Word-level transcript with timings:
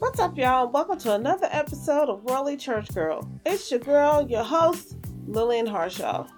What's 0.00 0.20
up, 0.20 0.38
y'all? 0.38 0.68
Welcome 0.68 0.96
to 1.00 1.14
another 1.16 1.48
episode 1.50 2.08
of 2.08 2.22
Worldly 2.22 2.56
Church 2.56 2.86
Girl. 2.94 3.28
It's 3.44 3.68
your 3.68 3.80
girl, 3.80 4.24
your 4.30 4.44
host, 4.44 4.96
Lillian 5.26 5.66
Harshaw. 5.66 6.28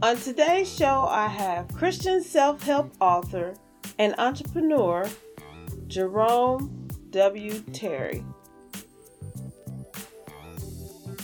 On 0.00 0.16
today's 0.16 0.72
show, 0.72 1.06
I 1.10 1.26
have 1.26 1.66
Christian 1.74 2.22
self 2.22 2.62
help 2.62 2.94
author 3.00 3.56
and 3.98 4.14
entrepreneur 4.18 5.08
Jerome 5.88 6.86
W. 7.10 7.58
Terry. 7.72 8.24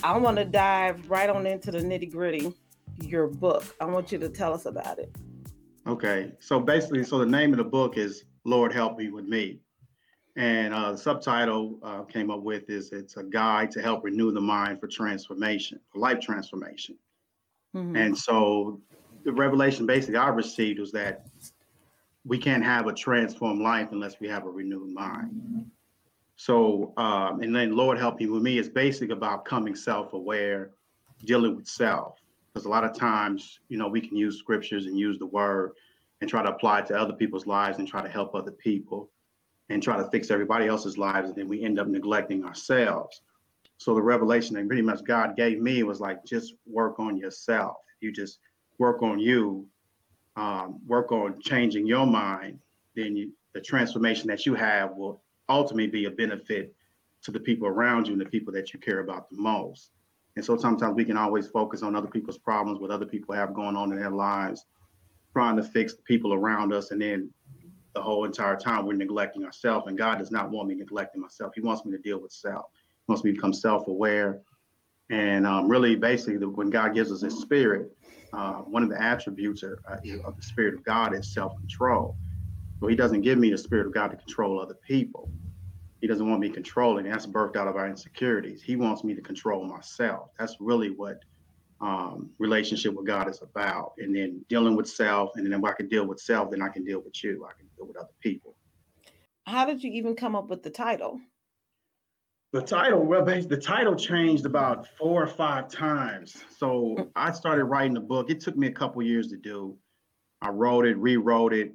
I 0.02 0.18
want 0.18 0.36
to 0.38 0.44
dive 0.44 1.08
right 1.08 1.30
on 1.30 1.46
into 1.46 1.70
the 1.70 1.78
nitty 1.78 2.10
gritty. 2.10 2.52
Your 3.02 3.28
book. 3.28 3.64
I 3.80 3.84
want 3.84 4.10
you 4.10 4.18
to 4.18 4.28
tell 4.28 4.52
us 4.52 4.66
about 4.66 4.98
it. 4.98 5.14
Okay, 5.86 6.32
so 6.40 6.58
basically, 6.58 7.04
so 7.04 7.18
the 7.18 7.26
name 7.26 7.52
of 7.52 7.58
the 7.58 7.64
book 7.64 7.96
is 7.96 8.24
Lord 8.44 8.72
Help 8.72 8.98
Me 8.98 9.10
with 9.10 9.26
Me. 9.26 9.60
And 10.36 10.72
uh, 10.72 10.92
the 10.92 10.98
subtitle 10.98 11.78
uh, 11.82 12.02
came 12.02 12.30
up 12.30 12.42
with 12.42 12.70
is 12.70 12.92
it's 12.92 13.16
a 13.16 13.24
guide 13.24 13.70
to 13.72 13.82
help 13.82 14.04
renew 14.04 14.30
the 14.32 14.40
mind 14.40 14.80
for 14.80 14.86
transformation, 14.86 15.80
for 15.92 15.98
life 15.98 16.20
transformation. 16.20 16.96
Mm-hmm. 17.74 17.96
And 17.96 18.16
so 18.16 18.80
the 19.24 19.32
revelation 19.32 19.86
basically 19.86 20.16
I 20.16 20.28
received 20.28 20.78
was 20.78 20.92
that 20.92 21.26
we 22.24 22.38
can't 22.38 22.64
have 22.64 22.86
a 22.86 22.92
transformed 22.92 23.60
life 23.60 23.88
unless 23.92 24.20
we 24.20 24.28
have 24.28 24.44
a 24.44 24.50
renewed 24.50 24.92
mind. 24.92 25.70
So, 26.36 26.92
um, 26.96 27.42
and 27.42 27.54
then 27.54 27.76
Lord 27.76 27.98
Help 27.98 28.18
Me 28.18 28.26
with 28.26 28.42
Me 28.42 28.58
is 28.58 28.68
basically 28.68 29.12
about 29.12 29.44
coming 29.44 29.74
self 29.74 30.12
aware, 30.12 30.70
dealing 31.24 31.56
with 31.56 31.66
self. 31.66 32.18
Because 32.52 32.66
a 32.66 32.68
lot 32.68 32.84
of 32.84 32.94
times, 32.94 33.60
you 33.68 33.78
know, 33.78 33.88
we 33.88 34.00
can 34.00 34.16
use 34.16 34.38
scriptures 34.38 34.86
and 34.86 34.98
use 34.98 35.18
the 35.18 35.26
word 35.26 35.72
and 36.20 36.28
try 36.28 36.42
to 36.42 36.50
apply 36.50 36.80
it 36.80 36.86
to 36.86 36.98
other 36.98 37.12
people's 37.12 37.46
lives 37.46 37.78
and 37.78 37.86
try 37.86 38.02
to 38.02 38.08
help 38.08 38.34
other 38.34 38.52
people 38.52 39.10
and 39.70 39.82
try 39.82 39.96
to 39.96 40.04
fix 40.10 40.30
everybody 40.30 40.66
else's 40.66 40.98
lives, 40.98 41.28
and 41.28 41.36
then 41.36 41.48
we 41.48 41.62
end 41.62 41.78
up 41.78 41.86
neglecting 41.86 42.44
ourselves. 42.44 43.22
So 43.78 43.94
the 43.94 44.02
revelation 44.02 44.56
that 44.56 44.66
pretty 44.66 44.82
much 44.82 45.04
God 45.04 45.36
gave 45.36 45.60
me 45.60 45.84
was 45.84 46.00
like, 46.00 46.24
just 46.24 46.54
work 46.66 47.00
on 47.00 47.16
yourself. 47.16 47.76
You 48.00 48.12
just 48.12 48.40
work 48.78 49.02
on 49.02 49.18
you, 49.18 49.66
um, 50.36 50.80
work 50.86 51.12
on 51.12 51.40
changing 51.40 51.86
your 51.86 52.06
mind, 52.06 52.58
then 52.94 53.16
you, 53.16 53.32
the 53.54 53.60
transformation 53.60 54.28
that 54.28 54.44
you 54.44 54.54
have 54.54 54.94
will 54.96 55.22
ultimately 55.48 55.86
be 55.86 56.04
a 56.06 56.10
benefit 56.10 56.74
to 57.22 57.30
the 57.30 57.40
people 57.40 57.68
around 57.68 58.06
you 58.06 58.12
and 58.12 58.20
the 58.20 58.26
people 58.26 58.52
that 58.52 58.72
you 58.72 58.80
care 58.80 59.00
about 59.00 59.30
the 59.30 59.36
most. 59.36 59.90
And 60.36 60.44
so 60.44 60.56
sometimes 60.56 60.94
we 60.94 61.04
can 61.04 61.16
always 61.16 61.46
focus 61.46 61.82
on 61.82 61.94
other 61.94 62.08
people's 62.08 62.38
problems, 62.38 62.80
what 62.80 62.90
other 62.90 63.06
people 63.06 63.34
have 63.34 63.54
going 63.54 63.76
on 63.76 63.92
in 63.92 63.98
their 63.98 64.10
lives, 64.10 64.64
trying 65.32 65.56
to 65.56 65.62
fix 65.62 65.94
the 65.94 66.02
people 66.02 66.32
around 66.32 66.72
us, 66.72 66.90
and 66.90 67.00
then 67.00 67.30
the 67.94 68.02
whole 68.02 68.24
entire 68.24 68.56
time 68.56 68.86
we're 68.86 68.94
neglecting 68.94 69.44
ourselves. 69.44 69.86
And 69.86 69.98
God 69.98 70.18
does 70.18 70.30
not 70.30 70.50
want 70.50 70.68
me 70.68 70.74
neglecting 70.74 71.20
myself. 71.20 71.52
He 71.54 71.60
wants 71.60 71.84
me 71.84 71.92
to 71.92 71.98
deal 71.98 72.20
with 72.20 72.32
self. 72.32 72.66
He 73.06 73.12
wants 73.12 73.24
me 73.24 73.30
to 73.30 73.36
become 73.36 73.52
self-aware. 73.52 74.40
And 75.10 75.46
um, 75.46 75.68
really, 75.68 75.96
basically, 75.96 76.36
the, 76.36 76.48
when 76.48 76.70
God 76.70 76.94
gives 76.94 77.10
us 77.10 77.22
His 77.22 77.40
Spirit, 77.40 77.90
uh, 78.32 78.58
one 78.58 78.84
of 78.84 78.90
the 78.90 79.02
attributes 79.02 79.62
of, 79.64 79.72
uh, 79.90 79.96
of 80.24 80.36
the 80.36 80.42
Spirit 80.42 80.74
of 80.74 80.84
God 80.84 81.16
is 81.16 81.32
self-control. 81.32 82.16
So 82.78 82.86
He 82.86 82.94
doesn't 82.94 83.22
give 83.22 83.38
me 83.38 83.50
the 83.50 83.58
Spirit 83.58 83.86
of 83.86 83.94
God 83.94 84.08
to 84.12 84.16
control 84.16 84.60
other 84.60 84.78
people. 84.86 85.30
He 86.00 86.06
doesn't 86.06 86.28
want 86.28 86.40
me 86.40 86.48
controlling. 86.48 87.04
That's 87.04 87.26
birthed 87.26 87.56
out 87.56 87.68
of 87.68 87.76
our 87.76 87.88
insecurities. 87.88 88.62
He 88.62 88.76
wants 88.76 89.04
me 89.04 89.14
to 89.14 89.20
control 89.20 89.64
myself. 89.64 90.30
That's 90.38 90.56
really 90.60 90.90
what 90.90 91.22
um, 91.80 92.30
relationship 92.38 92.94
with 92.94 93.06
God 93.06 93.28
is 93.28 93.40
about. 93.42 93.92
And 93.98 94.14
then 94.14 94.44
dealing 94.48 94.76
with 94.76 94.88
self. 94.88 95.30
And 95.36 95.46
then 95.46 95.58
if 95.58 95.64
I 95.64 95.72
can 95.72 95.88
deal 95.88 96.06
with 96.06 96.20
self, 96.20 96.50
then 96.50 96.62
I 96.62 96.68
can 96.68 96.84
deal 96.84 97.00
with 97.00 97.22
you. 97.22 97.46
I 97.48 97.52
can 97.58 97.68
deal 97.76 97.86
with 97.86 97.96
other 97.96 98.08
people. 98.20 98.54
How 99.46 99.64
did 99.64 99.82
you 99.82 99.90
even 99.92 100.14
come 100.14 100.36
up 100.36 100.48
with 100.48 100.62
the 100.62 100.70
title? 100.70 101.20
The 102.52 102.62
title, 102.62 103.04
well, 103.04 103.24
the 103.24 103.56
title 103.56 103.94
changed 103.94 104.44
about 104.44 104.88
four 104.98 105.22
or 105.22 105.28
five 105.28 105.68
times. 105.68 106.36
So. 106.56 107.10
I 107.14 107.30
started 107.30 107.64
writing 107.64 107.94
the 107.94 108.00
book. 108.00 108.28
It 108.28 108.40
took 108.40 108.56
me 108.56 108.66
a 108.66 108.72
couple 108.72 109.02
years 109.02 109.28
to 109.28 109.36
do. 109.36 109.76
I 110.42 110.48
wrote 110.48 110.86
it, 110.86 110.96
rewrote 110.96 111.52
it, 111.52 111.72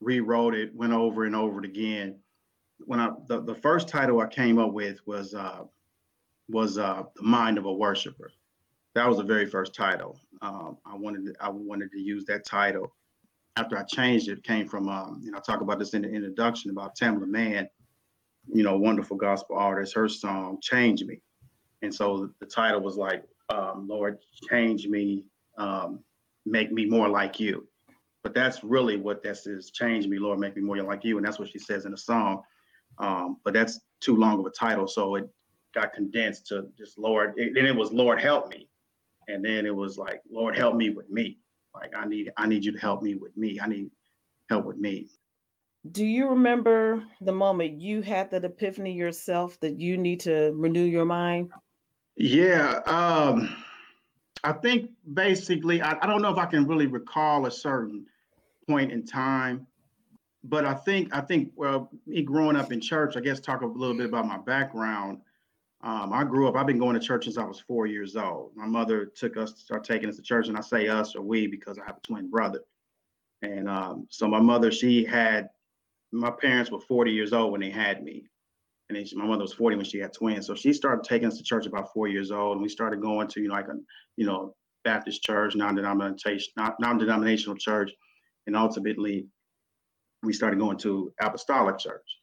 rewrote 0.00 0.54
it, 0.54 0.74
went 0.74 0.92
over 0.92 1.24
and 1.24 1.36
over 1.36 1.60
it 1.60 1.64
again. 1.64 2.18
When 2.84 3.00
I 3.00 3.10
the, 3.26 3.40
the 3.40 3.54
first 3.54 3.88
title 3.88 4.20
I 4.20 4.26
came 4.26 4.58
up 4.58 4.72
with 4.72 4.98
was 5.06 5.34
uh, 5.34 5.64
was 6.48 6.78
uh, 6.78 7.04
the 7.14 7.22
mind 7.22 7.58
of 7.58 7.64
a 7.66 7.72
worshiper 7.72 8.32
that 8.96 9.06
was 9.06 9.18
the 9.18 9.22
very 9.22 9.44
first 9.44 9.74
title. 9.74 10.18
Um, 10.40 10.78
I 10.86 10.96
wanted 10.96 11.26
to, 11.26 11.34
I 11.38 11.50
wanted 11.50 11.92
to 11.92 12.00
use 12.00 12.24
that 12.24 12.46
title. 12.46 12.96
After 13.56 13.76
I 13.76 13.82
changed 13.82 14.28
it, 14.28 14.38
it 14.38 14.44
came 14.44 14.66
from 14.66 14.88
um, 14.88 15.20
you 15.22 15.30
know 15.30 15.36
I 15.36 15.40
talk 15.40 15.60
about 15.60 15.78
this 15.78 15.92
in 15.92 16.02
the 16.02 16.08
introduction 16.08 16.70
about 16.70 16.96
Tamela 16.96 17.26
Mann, 17.26 17.68
you 18.52 18.62
know, 18.62 18.78
wonderful 18.78 19.18
gospel 19.18 19.56
artist. 19.56 19.94
Her 19.94 20.08
song 20.08 20.58
"Change 20.62 21.04
Me," 21.04 21.20
and 21.82 21.94
so 21.94 22.30
the 22.40 22.46
title 22.46 22.80
was 22.80 22.96
like, 22.96 23.22
um, 23.50 23.86
"Lord, 23.86 24.18
change 24.48 24.86
me, 24.88 25.26
um, 25.58 26.00
make 26.46 26.72
me 26.72 26.86
more 26.86 27.08
like 27.08 27.38
You." 27.38 27.68
But 28.22 28.32
that's 28.32 28.64
really 28.64 28.96
what 28.96 29.22
this 29.22 29.46
is: 29.46 29.70
"Change 29.72 30.06
me, 30.06 30.18
Lord, 30.18 30.38
make 30.38 30.56
me 30.56 30.62
more 30.62 30.82
like 30.82 31.04
You," 31.04 31.18
and 31.18 31.26
that's 31.26 31.38
what 31.38 31.50
she 31.50 31.58
says 31.58 31.84
in 31.84 31.90
the 31.90 31.98
song. 31.98 32.42
Um, 32.98 33.36
but 33.44 33.52
that's 33.52 33.78
too 34.00 34.16
long 34.16 34.40
of 34.40 34.46
a 34.46 34.50
title, 34.50 34.88
so 34.88 35.16
it 35.16 35.28
got 35.74 35.92
condensed 35.92 36.46
to 36.46 36.68
just 36.78 36.96
Lord. 36.96 37.34
then 37.36 37.66
it 37.66 37.76
was 37.76 37.92
Lord, 37.92 38.18
help 38.18 38.48
me 38.48 38.70
and 39.28 39.44
then 39.44 39.66
it 39.66 39.74
was 39.74 39.98
like 39.98 40.22
lord 40.30 40.56
help 40.56 40.76
me 40.76 40.90
with 40.90 41.10
me. 41.10 41.38
Like 41.74 41.92
i 41.96 42.06
need 42.06 42.32
i 42.36 42.46
need 42.46 42.64
you 42.64 42.72
to 42.72 42.78
help 42.78 43.02
me 43.02 43.14
with 43.14 43.36
me. 43.36 43.58
I 43.60 43.66
need 43.66 43.90
help 44.48 44.64
with 44.64 44.78
me. 44.78 45.08
Do 45.90 46.04
you 46.04 46.28
remember 46.28 47.04
the 47.20 47.32
moment 47.32 47.80
you 47.80 48.02
had 48.02 48.30
that 48.32 48.44
epiphany 48.44 48.92
yourself 48.92 49.58
that 49.60 49.78
you 49.78 49.96
need 49.96 50.20
to 50.20 50.52
renew 50.54 50.84
your 50.84 51.04
mind? 51.04 51.50
Yeah 52.16 52.80
um 52.86 53.54
i 54.42 54.52
think 54.52 54.90
basically 55.12 55.82
I, 55.82 55.98
I 56.00 56.06
don't 56.06 56.22
know 56.22 56.32
if 56.32 56.38
i 56.38 56.46
can 56.46 56.66
really 56.66 56.86
recall 56.86 57.46
a 57.46 57.50
certain 57.50 58.06
point 58.66 58.92
in 58.92 59.04
time 59.04 59.66
but 60.44 60.64
i 60.64 60.74
think 60.74 61.14
i 61.14 61.20
think 61.20 61.52
well 61.56 61.90
me 62.06 62.22
growing 62.22 62.56
up 62.56 62.72
in 62.72 62.80
church 62.80 63.16
i 63.16 63.20
guess 63.20 63.40
talk 63.40 63.62
a 63.62 63.66
little 63.66 63.96
bit 63.96 64.06
about 64.06 64.26
my 64.26 64.38
background 64.38 65.20
um, 65.86 66.12
I 66.12 66.24
grew 66.24 66.48
up, 66.48 66.56
I've 66.56 66.66
been 66.66 66.80
going 66.80 66.98
to 66.98 67.06
church 67.06 67.24
since 67.24 67.38
I 67.38 67.44
was 67.44 67.60
four 67.60 67.86
years 67.86 68.16
old. 68.16 68.50
My 68.56 68.66
mother 68.66 69.06
took 69.06 69.36
us, 69.36 69.54
start 69.56 69.84
taking 69.84 70.08
us 70.08 70.16
to 70.16 70.22
church, 70.22 70.48
and 70.48 70.56
I 70.56 70.60
say 70.60 70.88
us 70.88 71.14
or 71.14 71.22
we 71.22 71.46
because 71.46 71.78
I 71.78 71.84
have 71.86 71.98
a 71.98 72.00
twin 72.00 72.28
brother. 72.28 72.62
And 73.42 73.68
um, 73.68 74.08
so 74.10 74.26
my 74.26 74.40
mother, 74.40 74.72
she 74.72 75.04
had, 75.04 75.48
my 76.10 76.32
parents 76.32 76.72
were 76.72 76.80
40 76.80 77.12
years 77.12 77.32
old 77.32 77.52
when 77.52 77.60
they 77.60 77.70
had 77.70 78.02
me. 78.02 78.24
And 78.88 78.98
then 78.98 79.06
she, 79.06 79.14
my 79.14 79.26
mother 79.26 79.42
was 79.42 79.52
40 79.52 79.76
when 79.76 79.84
she 79.84 79.98
had 79.98 80.12
twins. 80.12 80.48
So 80.48 80.56
she 80.56 80.72
started 80.72 81.04
taking 81.04 81.28
us 81.28 81.38
to 81.38 81.44
church 81.44 81.66
about 81.66 81.92
four 81.92 82.08
years 82.08 82.32
old. 82.32 82.54
And 82.54 82.62
we 82.62 82.68
started 82.68 83.00
going 83.00 83.28
to, 83.28 83.40
you 83.40 83.46
know, 83.46 83.54
like 83.54 83.68
a, 83.68 83.76
you 84.16 84.26
know, 84.26 84.56
Baptist 84.82 85.22
church, 85.22 85.54
non-denomination, 85.54 86.52
non-denominational 86.80 87.58
church. 87.58 87.92
And 88.48 88.56
ultimately, 88.56 89.28
we 90.24 90.32
started 90.32 90.58
going 90.58 90.78
to 90.78 91.12
apostolic 91.20 91.78
church 91.78 92.15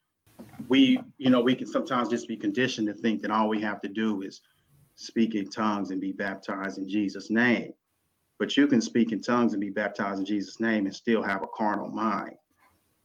we, 0.68 1.00
you 1.18 1.30
know, 1.30 1.42
we 1.42 1.56
can 1.56 1.68
sometimes 1.68 2.10
just 2.10 2.28
be 2.28 2.38
conditioned 2.38 2.88
to 2.88 2.94
think 2.94 3.22
that 3.22 3.32
all 3.32 3.50
we 3.50 3.62
have 3.62 3.82
to 3.82 3.88
do 3.88 4.22
is 4.22 4.42
speak 4.96 5.36
in 5.36 5.50
tongues 5.50 5.92
and 5.92 6.00
be 6.00 6.12
baptized 6.12 6.78
in 6.78 6.88
Jesus' 6.88 7.30
name. 7.30 7.74
But 8.40 8.56
you 8.58 8.68
can 8.68 8.82
speak 8.82 9.12
in 9.12 9.22
tongues 9.22 9.54
and 9.54 9.62
be 9.62 9.70
baptized 9.70 10.20
in 10.20 10.26
Jesus' 10.26 10.60
name 10.60 10.86
and 10.86 10.96
still 10.96 11.22
have 11.22 11.44
a 11.44 11.48
carnal 11.48 11.90
mind, 11.90 12.36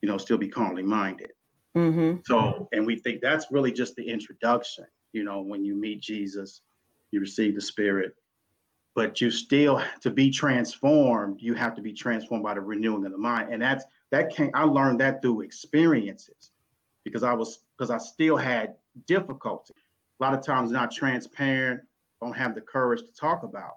you 0.03 0.09
know, 0.09 0.19
still 0.19 0.39
be 0.39 0.49
carnally 0.49 0.83
minded. 0.83 1.31
Mm-hmm. 1.77 2.21
So, 2.25 2.69
and 2.73 2.87
we 2.87 2.97
think 2.97 3.21
that's 3.21 3.47
really 3.51 3.73
just 3.73 3.95
the 3.97 4.09
introduction. 4.09 4.87
You 5.13 5.25
know, 5.25 5.43
when 5.43 5.65
you 5.65 5.75
meet 5.75 6.01
Jesus, 6.01 6.63
you 7.11 7.21
receive 7.21 7.55
the 7.55 7.61
Spirit, 7.61 8.15
but 8.95 9.21
you 9.21 9.31
still 9.31 9.83
to 10.01 10.11
be 10.11 10.31
transformed, 10.31 11.41
you 11.41 11.55
have 11.55 11.75
to 11.77 11.83
be 11.83 11.93
transformed 11.93 12.43
by 12.43 12.55
the 12.55 12.61
renewing 12.61 13.07
of 13.07 13.13
the 13.13 13.19
mind. 13.19 13.53
And 13.53 13.63
that's 13.63 13.85
that 14.11 14.31
came, 14.35 14.51
I 14.55 14.65
learned 14.65 15.01
that 15.01 15.23
through 15.23 15.43
experiences 15.43 16.51
because 17.09 17.23
I 17.23 17.33
was 17.33 17.61
because 17.77 17.91
I 17.91 17.99
still 17.99 18.37
had 18.37 18.75
difficulty. 19.07 19.75
A 20.21 20.25
lot 20.25 20.35
of 20.35 20.45
times 20.45 20.71
not 20.71 20.91
transparent, 20.91 21.81
don't 22.21 22.37
have 22.37 22.55
the 22.55 22.61
courage 22.61 23.01
to 23.01 23.13
talk 23.19 23.43
about. 23.43 23.77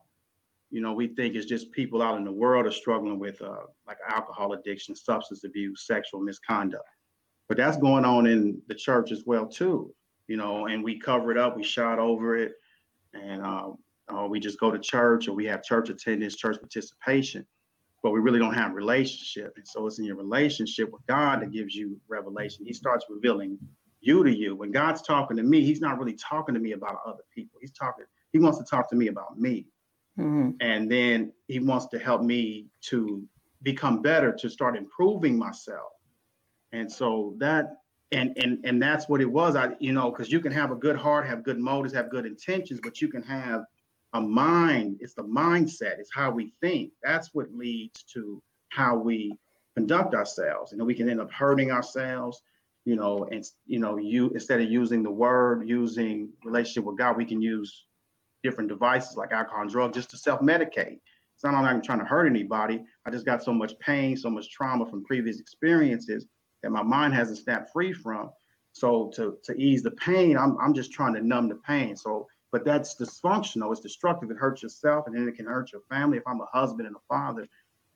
You 0.70 0.82
know, 0.82 0.94
we 0.94 1.08
think 1.08 1.36
it's 1.36 1.46
just 1.46 1.72
people 1.72 2.02
out 2.02 2.18
in 2.18 2.24
the 2.24 2.32
world 2.32 2.66
are 2.66 2.72
struggling 2.72 3.20
with 3.20 3.42
uh, 3.42 3.66
like 3.88 3.98
alcohol 4.10 4.54
addiction, 4.54 4.96
substance 4.96 5.44
abuse, 5.44 5.86
sexual 5.86 6.22
misconduct. 6.22 6.86
But 7.48 7.58
that's 7.58 7.78
going 7.78 8.06
on 8.06 8.28
in 8.28 8.62
the 8.68 8.76
church 8.76 9.12
as 9.12 9.24
well 9.26 9.46
too. 9.46 9.94
You 10.28 10.38
know, 10.38 10.68
and 10.68 10.84
we 10.84 10.98
cover 10.98 11.32
it 11.32 11.38
up, 11.38 11.58
we 11.58 11.64
shot 11.64 12.00
over 12.00 12.38
it, 12.38 12.54
and 13.14 13.42
uh, 13.42 13.72
uh, 14.14 14.28
we 14.28 14.40
just 14.40 14.60
go 14.60 14.72
to 14.72 14.80
church 14.80 15.28
or 15.28 15.34
we 15.34 15.46
have 15.46 15.64
church 15.64 15.90
attendance, 15.90 16.36
church 16.36 16.58
participation 16.60 17.46
but 18.04 18.12
we 18.12 18.20
really 18.20 18.40
don't 18.40 18.54
have 18.54 18.74
relationship. 18.74 19.54
And 19.58 19.68
so 19.68 19.86
it's 19.88 20.00
in 20.00 20.06
your 20.06 20.16
relationship 20.16 20.92
with 20.92 21.06
God 21.08 21.42
that 21.42 21.52
gives 21.52 21.76
you 21.76 22.00
revelation. 22.08 22.66
He 22.66 22.74
starts 22.74 23.06
revealing 23.10 23.58
you 24.00 24.24
to 24.24 24.36
you. 24.36 24.56
When 24.56 24.72
God's 24.72 25.02
talking 25.02 25.38
to 25.38 25.44
me, 25.44 25.64
he's 25.64 25.82
not 25.82 26.00
really 26.00 26.16
talking 26.16 26.56
to 26.56 26.62
me 26.62 26.72
about 26.72 26.98
other 27.06 27.24
people. 27.34 27.60
He's 27.62 27.72
talking, 27.72 28.06
he 28.34 28.40
wants 28.40 28.58
to 28.58 28.66
talk 28.66 28.90
to 28.90 28.96
me 28.96 29.08
about 29.08 29.40
me. 29.40 29.68
Mm-hmm. 30.20 30.52
And 30.60 30.92
then 30.92 31.32
he 31.48 31.60
wants 31.60 31.88
to 31.88 32.00
help 32.00 32.22
me 32.22 32.68
to 32.88 33.24
become 33.62 34.02
better, 34.02 34.32
to 34.34 34.50
start 34.50 34.76
improving 34.76 35.38
myself. 35.38 35.92
And 36.72 36.92
so 36.92 37.36
that 37.38 37.78
and 38.12 38.38
and 38.38 38.60
and 38.66 38.82
that's 38.82 39.08
what 39.08 39.22
it 39.22 39.32
was. 39.32 39.56
I 39.56 39.74
you 39.80 39.94
know 39.94 40.12
because 40.12 40.32
you 40.32 40.40
can 40.40 40.52
have 40.52 40.72
a 40.72 40.76
good 40.76 40.96
heart, 40.96 41.26
have 41.28 41.44
good 41.44 41.60
motives, 41.60 41.94
have 41.94 42.10
good 42.10 42.26
intentions, 42.26 42.80
but 42.84 43.02
you 43.02 43.08
can 43.08 43.24
have 43.24 43.64
a 44.14 44.22
mind. 44.22 44.98
It's 45.00 45.14
the 45.14 45.24
mindset. 45.24 46.00
It's 46.00 46.14
how 46.14 46.32
we 46.32 46.54
think. 46.62 46.92
That's 47.04 47.34
what 47.34 47.54
leads 47.54 48.04
to 48.14 48.42
how 48.70 48.98
we 48.98 49.38
conduct 49.76 50.14
ourselves. 50.14 50.72
You 50.72 50.78
know, 50.78 50.86
we 50.86 50.96
can 50.96 51.10
end 51.10 51.22
up 51.22 51.32
hurting 51.32 51.72
ourselves. 51.72 52.42
You 52.84 52.96
know, 52.96 53.28
and 53.32 53.46
you 53.68 53.80
know, 53.80 53.98
you 53.98 54.30
instead 54.32 54.60
of 54.60 54.70
using 54.70 55.04
the 55.04 55.12
word, 55.12 55.70
using 55.70 56.30
relationship 56.44 56.84
with 56.86 56.98
God, 56.98 57.16
we 57.16 57.26
can 57.26 57.42
use 57.42 57.86
different 58.44 58.70
devices 58.70 59.16
like 59.16 59.32
alcohol 59.32 59.62
and 59.62 59.70
drugs 59.70 59.96
just 59.96 60.10
to 60.10 60.18
self-medicate. 60.18 61.00
It's 61.36 61.44
not 61.44 61.54
like 61.54 61.74
I'm 61.74 61.82
trying 61.82 62.00
to 62.00 62.06
hurt 62.06 62.28
anybody. 62.28 62.84
I 63.06 63.12
just 63.12 63.26
got 63.26 63.44
so 63.44 63.54
much 63.54 63.78
pain, 63.80 64.18
so 64.18 64.30
much 64.30 64.52
trauma 64.52 64.86
from 64.88 65.04
previous 65.04 65.40
experiences 65.40 66.26
that 66.64 66.72
my 66.72 66.84
mind 66.84 67.14
hasn't 67.14 67.40
snapped 67.40 67.72
free 67.72 67.94
from. 67.94 68.30
So 68.74 69.12
to 69.16 69.38
to 69.44 69.54
ease 69.60 69.84
the 69.84 69.92
pain, 69.92 70.38
I'm 70.38 70.58
I'm 70.60 70.74
just 70.74 70.92
trying 70.92 71.14
to 71.16 71.22
numb 71.22 71.50
the 71.50 71.56
pain. 71.56 71.96
So, 71.96 72.28
but 72.52 72.66
that's 72.66 72.96
dysfunctional. 72.96 73.72
It's 73.72 73.82
destructive. 73.82 74.32
It 74.32 74.38
hurts 74.38 74.64
yourself, 74.64 75.08
and 75.08 75.16
then 75.16 75.28
it 75.28 75.36
can 75.36 75.46
hurt 75.46 75.72
your 75.72 75.82
family. 75.90 76.18
If 76.18 76.24
I'm 76.28 76.42
a 76.42 76.48
husband 76.52 76.88
and 76.88 76.96
a 76.96 77.00
father 77.08 77.48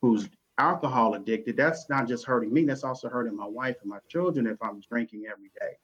who's 0.01 0.29
alcohol 0.57 1.15
addicted, 1.15 1.57
that's 1.57 1.89
not 1.89 2.07
just 2.07 2.25
hurting 2.25 2.53
me. 2.53 2.63
That's 2.63 2.83
also 2.83 3.09
hurting 3.09 3.35
my 3.35 3.47
wife 3.47 3.75
and 3.81 3.89
my 3.89 3.99
children 4.09 4.47
if 4.47 4.57
I'm 4.61 4.81
drinking 4.81 5.23
every 5.31 5.51
day. 5.59 5.77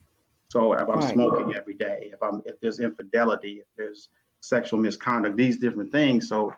So 0.50 0.74
if 0.74 0.90
I'm 0.90 1.00
right. 1.00 1.14
smoking 1.14 1.54
every 1.56 1.76
day, 1.76 2.10
if 2.14 2.22
I'm 2.22 2.42
if 2.46 2.60
there's 2.62 2.80
infidelity, 2.80 3.60
if 3.60 3.68
there's 3.78 4.10
sexual 4.42 4.80
misconduct, 4.80 5.38
these 5.38 5.58
different 5.58 5.92
things. 5.92 6.28
So 6.28 6.54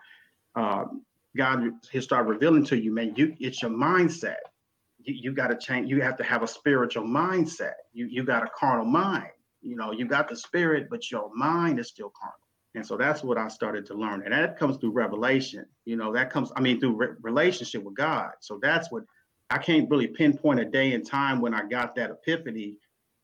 um, 0.56 1.04
God, 1.36 1.71
He'll 1.92 2.01
start 2.01 2.27
revealing 2.27 2.65
to 2.65 2.77
you, 2.77 2.94
man. 2.94 3.13
You 3.15 3.36
it's 3.39 3.62
your 3.62 3.71
mindset 3.71 4.38
you, 5.04 5.13
you 5.15 5.33
got 5.33 5.48
to 5.48 5.56
change. 5.56 5.89
You 5.89 6.01
have 6.01 6.18
to 6.18 6.24
have 6.24 6.44
a 6.44 6.48
spiritual 6.48 7.04
mindset. 7.04 7.74
You 7.94 8.07
you 8.07 8.24
got 8.24 8.44
a 8.44 8.48
carnal 8.57 8.86
mind. 8.86 9.31
You 9.63 9.75
know, 9.75 9.92
you 9.92 10.06
got 10.06 10.30
the 10.30 10.36
spirit, 10.36 10.88
but 10.89 11.10
your 11.10 11.31
mind 11.36 11.80
is 11.80 11.88
still 11.88 12.12
carnal. 12.19 12.36
And 12.75 12.86
so 12.86 12.98
that's 12.98 13.24
what 13.24 13.38
I 13.38 13.48
started 13.48 13.86
to 13.88 13.94
learn. 13.94 14.24
And 14.24 14.33
that 14.33 14.57
comes 14.57 14.77
through 14.77 14.92
revelation. 14.92 15.65
You 15.86 15.95
know, 15.95 16.12
that 16.13 16.31
comes, 16.31 16.51
I 16.56 16.62
mean, 16.62 16.80
through 16.80 16.95
re- 16.95 17.15
relationship 17.21 17.83
with 17.83 17.95
God. 17.95 18.31
So 18.42 18.60
that's 18.62 18.92
what 18.92 19.04
I 19.50 19.60
can't 19.60 19.89
really 19.89 20.07
pinpoint 20.07 20.60
a 20.60 20.65
day 20.65 20.94
and 20.94 21.06
time 21.06 21.39
when 21.39 21.54
I 21.54 21.63
got 21.63 21.95
that 21.95 22.12
epiphany. 22.12 22.77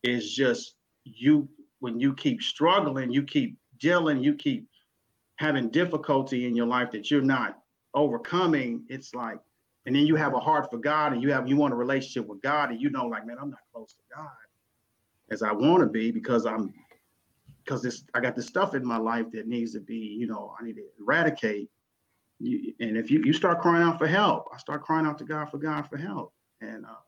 Is 0.03 0.33
just 0.33 0.75
you, 1.03 1.49
when 1.79 1.99
you 1.99 2.13
keep 2.13 2.41
struggling, 2.41 3.11
you 3.11 3.23
keep 3.23 3.57
dealing, 3.79 4.23
you 4.23 4.33
keep 4.33 4.65
having 5.35 5.69
difficulty 5.69 6.45
in 6.45 6.55
your 6.55 6.67
life 6.67 6.91
that 6.91 7.11
you're 7.11 7.21
not 7.21 7.59
overcoming. 7.93 8.85
It's 8.87 9.13
like 9.13 9.39
and 9.85 9.95
then 9.95 10.05
you 10.05 10.15
have 10.15 10.35
a 10.35 10.39
heart 10.39 10.69
for 10.69 10.77
God 10.77 11.13
and 11.13 11.23
you 11.23 11.31
have 11.31 11.47
you 11.47 11.55
want 11.55 11.73
a 11.73 11.75
relationship 11.75 12.27
with 12.27 12.41
God 12.41 12.69
and 12.69 12.79
you 12.79 12.89
know 12.89 13.07
like 13.07 13.25
man 13.25 13.37
I'm 13.41 13.49
not 13.49 13.59
close 13.73 13.93
to 13.93 14.15
God 14.15 14.29
as 15.31 15.43
I 15.43 15.51
want 15.51 15.81
to 15.81 15.87
be 15.87 16.11
because 16.11 16.45
I'm 16.45 16.73
because 17.63 17.81
this 17.81 18.03
I 18.13 18.19
got 18.19 18.35
this 18.35 18.47
stuff 18.47 18.73
in 18.73 18.85
my 18.85 18.97
life 18.97 19.25
that 19.33 19.47
needs 19.47 19.73
to 19.73 19.79
be 19.79 19.95
you 19.95 20.27
know 20.27 20.55
I 20.59 20.63
need 20.63 20.75
to 20.75 20.85
eradicate. 20.99 21.69
You, 22.39 22.73
and 22.79 22.97
if 22.97 23.11
you 23.11 23.21
you 23.23 23.33
start 23.33 23.61
crying 23.61 23.83
out 23.83 23.99
for 23.99 24.07
help 24.07 24.47
I 24.53 24.57
start 24.57 24.83
crying 24.83 25.05
out 25.05 25.17
to 25.19 25.25
God 25.25 25.49
for 25.49 25.57
God 25.57 25.87
for 25.89 25.97
help. 25.97 26.33
And 26.61 26.85
uh, 26.85 27.01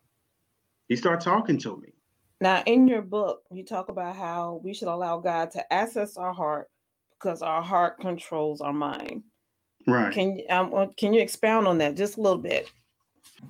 he 0.87 0.95
started 0.95 1.23
talking 1.23 1.57
to 1.59 1.77
me. 1.77 1.93
Now 2.39 2.63
in 2.65 2.87
your 2.87 3.01
book 3.01 3.43
you 3.51 3.63
talk 3.63 3.89
about 3.89 4.15
how 4.15 4.61
we 4.63 4.73
should 4.73 4.87
allow 4.87 5.17
God 5.19 5.51
to 5.51 5.73
access 5.73 6.17
our 6.17 6.33
heart 6.33 6.69
because 7.19 7.41
our 7.41 7.61
heart 7.61 7.99
controls 7.99 8.61
our 8.61 8.73
mind. 8.73 9.23
Right. 9.87 10.13
Can 10.13 10.41
um, 10.49 10.73
uh, 10.73 10.87
can 10.97 11.13
you 11.13 11.21
expound 11.21 11.67
on 11.67 11.77
that 11.79 11.95
just 11.95 12.17
a 12.17 12.21
little 12.21 12.37
bit? 12.37 12.69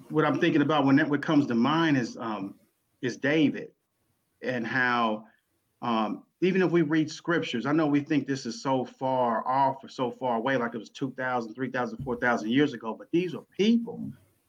What 0.09 0.23
I'm 0.23 0.39
thinking 0.39 0.61
about 0.61 0.85
when 0.85 0.95
that 0.97 1.09
what 1.09 1.21
comes 1.21 1.47
to 1.47 1.55
mind 1.55 1.97
is 1.97 2.15
um 2.17 2.55
is 3.01 3.17
David 3.17 3.71
and 4.43 4.65
how 4.65 5.25
um 5.81 6.23
even 6.41 6.63
if 6.63 6.71
we 6.71 6.81
read 6.81 7.09
scriptures, 7.09 7.65
I 7.67 7.71
know 7.71 7.85
we 7.85 7.99
think 7.99 8.25
this 8.27 8.47
is 8.47 8.61
so 8.61 8.83
far 8.83 9.47
off 9.47 9.83
or 9.83 9.87
so 9.87 10.09
far 10.09 10.37
away, 10.37 10.57
like 10.57 10.73
it 10.73 10.79
was 10.79 10.89
2,000, 10.89 11.53
3,000, 11.53 12.03
4,000 12.03 12.49
years 12.49 12.73
ago, 12.73 12.95
but 12.97 13.07
these 13.11 13.35
were 13.35 13.43
people. 13.55 14.03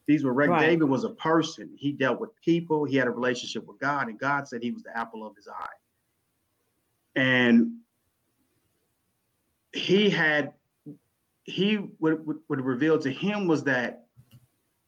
These 0.06 0.24
were, 0.24 0.32
right. 0.32 0.58
David 0.58 0.88
was 0.88 1.04
a 1.04 1.10
person. 1.10 1.70
He 1.76 1.92
dealt 1.92 2.18
with 2.18 2.30
people. 2.42 2.84
He 2.84 2.96
had 2.96 3.06
a 3.06 3.10
relationship 3.10 3.66
with 3.66 3.78
God, 3.78 4.08
and 4.08 4.18
God 4.18 4.48
said 4.48 4.62
he 4.62 4.70
was 4.70 4.82
the 4.82 4.96
apple 4.96 5.24
of 5.26 5.36
his 5.36 5.46
eye. 5.48 5.68
And 7.14 7.76
he 9.74 10.08
had 10.10 10.54
he 11.44 11.78
would, 11.98 12.24
would, 12.26 12.38
would 12.48 12.60
reveal 12.60 12.98
to 13.00 13.10
him 13.10 13.48
was 13.48 13.64
that 13.64 14.06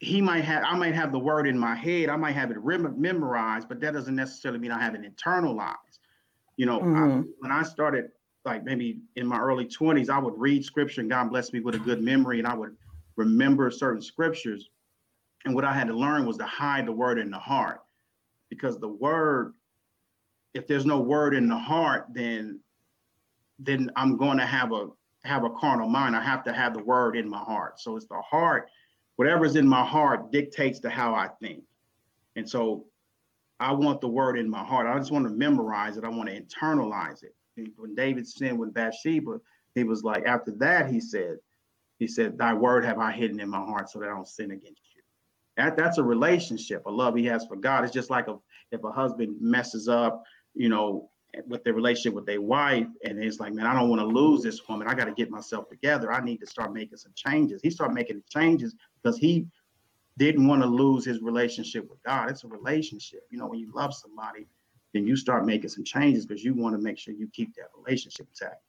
he 0.05 0.21
might 0.21 0.45
have 0.45 0.63
I 0.65 0.77
might 0.77 0.95
have 0.95 1.13
the 1.13 1.19
word 1.19 1.47
in 1.47 1.59
my 1.59 1.75
head, 1.75 2.09
I 2.09 2.17
might 2.17 2.33
have 2.33 2.51
it 2.51 2.59
rem- 2.59 3.01
memorized, 3.01 3.69
but 3.69 3.81
that 3.81 3.95
doesn't 3.95 4.15
necessarily 4.15 4.61
mean 4.61 4.71
I 4.71 4.81
have 4.81 4.95
it 4.95 5.03
internalized. 5.03 5.99
You 6.57 6.67
know, 6.67 6.81
mm-hmm. 6.81 7.21
I, 7.21 7.25
when 7.39 7.53
I 7.53 7.63
started 7.63 8.11
like 8.45 8.65
maybe 8.65 9.01
in 9.17 9.27
my 9.27 9.39
early 9.39 9.65
20s, 9.65 10.11
I 10.11 10.19
would 10.19 10.35
read 10.37 10.65
scripture 10.65 11.01
and 11.01 11.11
God 11.11 11.31
blessed 11.31 11.53
me 11.53 11.61
with 11.61 11.75
a 11.75 11.79
good 11.79 12.03
memory 12.03 12.39
and 12.39 12.47
I 12.47 12.55
would 12.55 12.77
remember 13.17 13.71
certain 13.71 14.03
scriptures. 14.03 14.69
And 15.47 15.55
what 15.55 15.65
I 15.65 15.73
had 15.73 15.89
to 15.89 15.95
learn 15.95 16.27
was 16.27 16.37
to 16.39 16.45
hide 16.45 16.87
the 16.87 16.93
word 16.93 17.19
in 17.19 17.31
the 17.31 17.39
heart 17.39 17.81
because 18.51 18.79
the 18.79 18.89
word, 18.89 19.55
if 20.53 20.67
there's 20.67 20.87
no 20.87 21.01
word 21.01 21.35
in 21.35 21.49
the 21.49 21.59
heart, 21.59 22.07
then 22.13 22.61
then 23.59 23.91
I'm 23.97 24.17
going 24.17 24.39
to 24.39 24.47
have 24.47 24.73
a 24.73 24.89
have 25.25 25.45
a 25.45 25.51
carnal 25.51 25.89
mind. 25.89 26.15
I 26.15 26.21
have 26.21 26.45
to 26.45 26.53
have 26.53 26.75
the 26.75 26.83
word 26.83 27.17
in 27.17 27.29
my 27.29 27.39
heart. 27.39 27.81
So 27.81 27.97
it's 27.97 28.07
the 28.07 28.21
heart, 28.21 28.69
whatever's 29.17 29.57
in 29.57 29.67
my 29.67 29.85
heart 29.85 30.33
dictates 30.33 30.81
to 30.81 30.91
how 30.91 31.15
I 31.15 31.29
think. 31.41 31.65
And 32.37 32.49
so 32.49 32.87
I 33.61 33.73
want 33.73 34.01
the 34.01 34.09
word 34.09 34.39
in 34.39 34.51
my 34.51 34.65
heart. 34.65 34.87
I 34.87 34.99
just 34.99 35.13
want 35.13 35.27
to 35.27 35.33
memorize 35.33 35.97
it. 35.97 36.05
I 36.05 36.09
want 36.09 36.29
to 36.29 36.41
internalize 36.41 37.23
it. 37.23 37.35
When 37.77 37.95
David 37.95 38.27
sinned 38.27 38.59
with 38.59 38.75
Bathsheba, 38.75 39.41
he 39.75 39.85
was 39.85 40.03
like, 40.03 40.25
after 40.27 40.53
that, 40.59 40.91
he 40.91 41.01
said, 41.01 41.37
he 41.99 42.09
said, 42.09 42.37
Thy 42.37 42.53
word 42.53 42.85
have 42.85 42.99
I 42.99 43.13
hidden 43.13 43.41
in 43.41 43.49
my 43.49 43.59
heart 43.59 43.89
so 43.89 44.01
that 44.01 44.09
I 44.09 44.15
don't 44.15 44.27
sin 44.27 44.51
against 44.51 44.83
you. 44.95 45.03
That, 45.57 45.77
that's 45.77 45.99
a 45.99 46.03
relationship, 46.03 46.85
a 46.87 46.91
love 46.91 47.15
he 47.15 47.25
has 47.27 47.47
for 47.47 47.57
God. 47.57 47.85
It's 47.85 47.93
just 47.93 48.11
like 48.11 48.27
a, 48.27 48.37
if 48.73 48.83
a 48.83 48.91
husband 48.91 49.37
messes 49.41 49.89
up, 49.89 50.25
you 50.55 50.69
know, 50.69 51.11
with 51.47 51.65
their 51.65 51.75
relationship 51.75 52.15
with 52.15 52.27
their 52.27 52.41
wife, 52.41 52.87
and 53.05 53.23
it's 53.23 53.41
like, 53.41 53.53
man, 53.53 53.67
I 53.67 53.75
don't 53.75 53.89
want 53.89 54.01
to 54.01 54.07
lose 54.07 54.43
this 54.43 54.61
woman. 54.69 54.87
I 54.89 54.95
got 54.95 55.07
to 55.07 55.13
get 55.13 55.31
myself 55.31 55.69
together. 55.69 56.13
I 56.13 56.23
need 56.23 56.39
to 56.39 56.47
start 56.47 56.73
making 56.73 56.99
some 56.99 57.13
changes. 57.15 57.61
He 57.63 57.71
started 57.71 57.95
making 57.95 58.23
changes 58.29 58.75
because 59.03 59.19
he 59.19 59.47
didn't 60.17 60.47
want 60.47 60.63
to 60.63 60.69
lose 60.69 61.05
his 61.05 61.21
relationship 61.21 61.89
with 61.91 62.03
God. 62.05 62.31
It's 62.31 62.45
a 62.45 62.49
relationship. 62.49 63.21
You 63.31 63.39
know, 63.39 63.47
when 63.47 63.59
you 63.59 63.71
love 63.75 63.95
somebody, 63.95 64.47
then 64.93 65.07
you 65.07 65.17
start 65.17 65.45
making 65.45 65.71
some 65.71 65.85
changes 65.85 66.25
because 66.25 66.45
you 66.45 66.55
want 66.55 66.75
to 66.77 66.81
make 66.81 66.99
sure 66.99 67.15
you 67.15 67.29
keep 67.33 67.55
that 67.57 67.69
relationship 67.77 68.29
intact. 68.29 68.63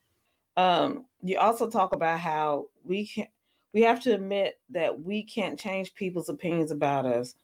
Um, 0.58 1.06
you 1.22 1.38
also 1.38 1.70
talk 1.70 1.94
about 1.94 2.20
how 2.20 2.68
we 2.84 3.08
can 3.08 3.28
we 3.74 3.82
have 3.82 4.00
to 4.04 4.14
admit 4.14 4.58
that 4.70 5.02
we 5.02 5.22
can't 5.22 5.60
change 5.60 5.94
people's 5.96 6.30
opinions 6.30 6.72
about 6.72 7.06
us, 7.06 7.36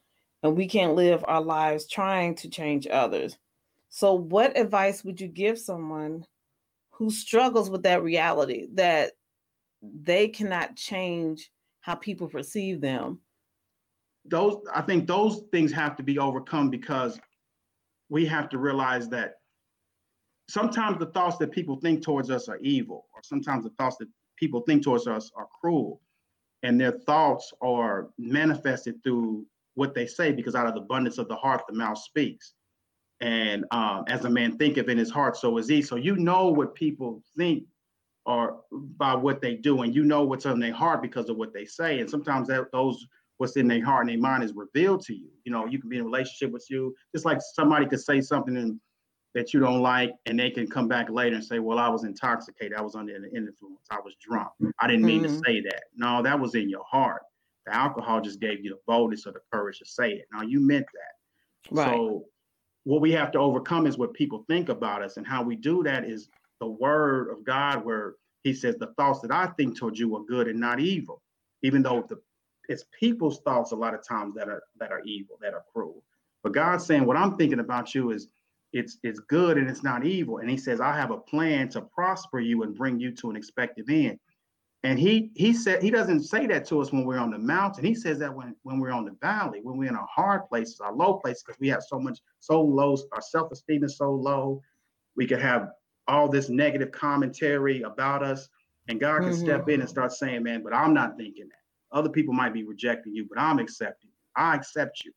and 0.42 0.56
we 0.56 0.66
can't 0.66 0.94
live 0.94 1.22
our 1.28 1.42
lives 1.42 1.86
trying 1.86 2.34
to 2.36 2.48
change 2.48 2.86
others. 2.86 3.36
So, 3.94 4.14
what 4.14 4.58
advice 4.58 5.04
would 5.04 5.20
you 5.20 5.28
give 5.28 5.58
someone 5.58 6.24
who 6.92 7.10
struggles 7.10 7.68
with 7.68 7.82
that 7.82 8.02
reality 8.02 8.68
that 8.72 9.12
they 9.82 10.28
cannot 10.28 10.76
change 10.76 11.50
how 11.82 11.96
people 11.96 12.26
perceive 12.26 12.80
them? 12.80 13.20
Those, 14.24 14.62
I 14.74 14.80
think 14.80 15.06
those 15.06 15.42
things 15.52 15.72
have 15.72 15.94
to 15.96 16.02
be 16.02 16.18
overcome 16.18 16.70
because 16.70 17.20
we 18.08 18.24
have 18.24 18.48
to 18.48 18.58
realize 18.58 19.10
that 19.10 19.34
sometimes 20.48 20.98
the 20.98 21.06
thoughts 21.12 21.36
that 21.36 21.52
people 21.52 21.76
think 21.76 22.02
towards 22.02 22.30
us 22.30 22.48
are 22.48 22.58
evil, 22.62 23.08
or 23.14 23.20
sometimes 23.22 23.64
the 23.64 23.74
thoughts 23.78 23.96
that 23.98 24.08
people 24.38 24.62
think 24.62 24.84
towards 24.84 25.06
us 25.06 25.30
are 25.36 25.48
cruel. 25.60 26.00
And 26.62 26.80
their 26.80 26.92
thoughts 26.92 27.52
are 27.60 28.08
manifested 28.16 29.02
through 29.04 29.44
what 29.74 29.94
they 29.94 30.06
say 30.06 30.32
because 30.32 30.54
out 30.54 30.66
of 30.66 30.74
the 30.74 30.80
abundance 30.80 31.18
of 31.18 31.28
the 31.28 31.36
heart, 31.36 31.60
the 31.68 31.74
mouth 31.74 31.98
speaks 31.98 32.54
and 33.22 33.64
um, 33.70 34.04
as 34.08 34.24
a 34.24 34.30
man 34.30 34.58
thinketh 34.58 34.88
in 34.88 34.98
his 34.98 35.10
heart, 35.10 35.36
so 35.36 35.56
is 35.56 35.68
he. 35.68 35.80
So 35.80 35.94
you 35.94 36.16
know 36.16 36.48
what 36.48 36.74
people 36.74 37.22
think 37.38 37.64
or 38.26 38.60
by 38.70 39.14
what 39.14 39.40
they 39.40 39.54
do, 39.54 39.82
and 39.82 39.94
you 39.94 40.04
know 40.04 40.24
what's 40.24 40.44
on 40.44 40.58
their 40.58 40.72
heart 40.72 41.00
because 41.00 41.28
of 41.28 41.36
what 41.36 41.54
they 41.54 41.64
say. 41.64 42.00
And 42.00 42.10
sometimes 42.10 42.48
that 42.48 42.70
those 42.72 43.06
what's 43.38 43.56
in 43.56 43.68
their 43.68 43.84
heart 43.84 44.02
and 44.02 44.10
their 44.10 44.18
mind 44.18 44.42
is 44.42 44.52
revealed 44.54 45.02
to 45.02 45.14
you. 45.14 45.30
You 45.44 45.52
know, 45.52 45.66
you 45.66 45.78
can 45.78 45.88
be 45.88 45.96
in 45.96 46.02
a 46.02 46.04
relationship 46.04 46.52
with 46.52 46.66
you, 46.68 46.94
just 47.14 47.24
like 47.24 47.38
somebody 47.54 47.86
could 47.86 48.00
say 48.00 48.20
something 48.20 48.56
in, 48.56 48.80
that 49.34 49.54
you 49.54 49.60
don't 49.60 49.80
like, 49.80 50.12
and 50.26 50.38
they 50.38 50.50
can 50.50 50.68
come 50.68 50.88
back 50.88 51.08
later 51.08 51.36
and 51.36 51.44
say, 51.44 51.60
"Well, 51.60 51.78
I 51.78 51.88
was 51.88 52.02
intoxicated. 52.02 52.76
I 52.76 52.82
was 52.82 52.96
under 52.96 53.12
the 53.20 53.28
influence. 53.28 53.86
I 53.88 54.00
was 54.04 54.16
drunk. 54.20 54.48
I 54.80 54.88
didn't 54.88 55.04
mean 55.04 55.22
mm-hmm. 55.22 55.38
to 55.38 55.42
say 55.46 55.60
that." 55.60 55.84
No, 55.94 56.22
that 56.22 56.38
was 56.38 56.56
in 56.56 56.68
your 56.68 56.84
heart. 56.90 57.22
The 57.66 57.74
alcohol 57.74 58.20
just 58.20 58.40
gave 58.40 58.64
you 58.64 58.70
the 58.70 58.80
boldness 58.88 59.28
or 59.28 59.32
the 59.32 59.40
courage 59.52 59.78
to 59.78 59.86
say 59.86 60.10
it. 60.10 60.26
Now 60.32 60.42
you 60.42 60.58
meant 60.58 60.86
that. 60.92 61.76
Right. 61.76 61.86
So 61.86 62.24
what 62.84 63.00
we 63.00 63.12
have 63.12 63.30
to 63.32 63.38
overcome 63.38 63.86
is 63.86 63.98
what 63.98 64.14
people 64.14 64.44
think 64.48 64.68
about 64.68 65.02
us. 65.02 65.16
And 65.16 65.26
how 65.26 65.42
we 65.42 65.56
do 65.56 65.82
that 65.84 66.04
is 66.04 66.28
the 66.60 66.66
word 66.66 67.30
of 67.30 67.44
God, 67.44 67.84
where 67.84 68.14
he 68.42 68.52
says, 68.52 68.76
The 68.76 68.92
thoughts 68.98 69.20
that 69.20 69.30
I 69.30 69.46
think 69.46 69.76
towards 69.76 69.98
you 69.98 70.16
are 70.16 70.24
good 70.24 70.48
and 70.48 70.58
not 70.58 70.80
evil, 70.80 71.22
even 71.62 71.82
though 71.82 72.04
the 72.08 72.20
it's 72.68 72.84
people's 72.98 73.40
thoughts 73.40 73.72
a 73.72 73.76
lot 73.76 73.94
of 73.94 74.06
times 74.06 74.34
that 74.36 74.48
are 74.48 74.62
that 74.78 74.92
are 74.92 75.02
evil, 75.04 75.38
that 75.42 75.54
are 75.54 75.64
cruel. 75.72 76.02
But 76.42 76.54
God's 76.54 76.86
saying, 76.86 77.04
what 77.04 77.16
I'm 77.16 77.36
thinking 77.36 77.60
about 77.60 77.94
you 77.94 78.10
is 78.10 78.28
it's 78.72 78.98
it's 79.02 79.20
good 79.20 79.58
and 79.58 79.68
it's 79.68 79.82
not 79.82 80.04
evil. 80.04 80.38
And 80.38 80.48
he 80.48 80.56
says, 80.56 80.80
I 80.80 80.94
have 80.94 81.10
a 81.10 81.18
plan 81.18 81.68
to 81.70 81.82
prosper 81.82 82.40
you 82.40 82.62
and 82.62 82.74
bring 82.74 82.98
you 82.98 83.12
to 83.12 83.30
an 83.30 83.36
expected 83.36 83.90
end. 83.90 84.18
And 84.84 84.98
he 84.98 85.30
he 85.36 85.52
said 85.52 85.80
he 85.80 85.90
doesn't 85.90 86.24
say 86.24 86.46
that 86.48 86.66
to 86.66 86.80
us 86.80 86.92
when 86.92 87.04
we're 87.04 87.18
on 87.18 87.30
the 87.30 87.38
mountain. 87.38 87.84
He 87.84 87.94
says 87.94 88.18
that 88.18 88.34
when 88.34 88.56
when 88.62 88.80
we're 88.80 88.90
on 88.90 89.04
the 89.04 89.16
valley, 89.20 89.60
when 89.62 89.76
we're 89.78 89.88
in 89.88 89.96
our 89.96 90.08
hard 90.12 90.48
places, 90.48 90.80
our 90.80 90.92
low 90.92 91.14
places, 91.14 91.44
because 91.46 91.60
we 91.60 91.68
have 91.68 91.84
so 91.84 92.00
much 92.00 92.18
so 92.40 92.60
low, 92.60 92.96
our 93.12 93.20
self-esteem 93.20 93.84
is 93.84 93.96
so 93.96 94.10
low. 94.10 94.60
We 95.16 95.26
could 95.26 95.40
have 95.40 95.68
all 96.08 96.28
this 96.28 96.48
negative 96.48 96.90
commentary 96.90 97.82
about 97.82 98.24
us, 98.24 98.48
and 98.88 98.98
God 98.98 99.20
can 99.20 99.30
mm-hmm. 99.30 99.44
step 99.44 99.68
in 99.68 99.80
and 99.80 99.88
start 99.88 100.12
saying, 100.12 100.42
"Man, 100.42 100.64
but 100.64 100.74
I'm 100.74 100.92
not 100.92 101.16
thinking 101.16 101.48
that. 101.48 101.96
Other 101.96 102.10
people 102.10 102.34
might 102.34 102.52
be 102.52 102.64
rejecting 102.64 103.14
you, 103.14 103.26
but 103.28 103.40
I'm 103.40 103.60
accepting. 103.60 104.10
I 104.34 104.56
accept 104.56 105.04
you." 105.04 105.12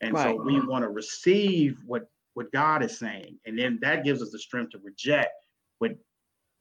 And 0.00 0.14
right. 0.14 0.34
so 0.34 0.42
we 0.42 0.58
want 0.66 0.82
to 0.82 0.88
receive 0.88 1.78
what 1.86 2.08
what 2.32 2.50
God 2.50 2.82
is 2.82 2.98
saying, 2.98 3.38
and 3.46 3.56
then 3.56 3.78
that 3.80 4.02
gives 4.02 4.22
us 4.22 4.32
the 4.32 4.40
strength 4.40 4.72
to 4.72 4.78
reject 4.82 5.30
what 5.78 5.92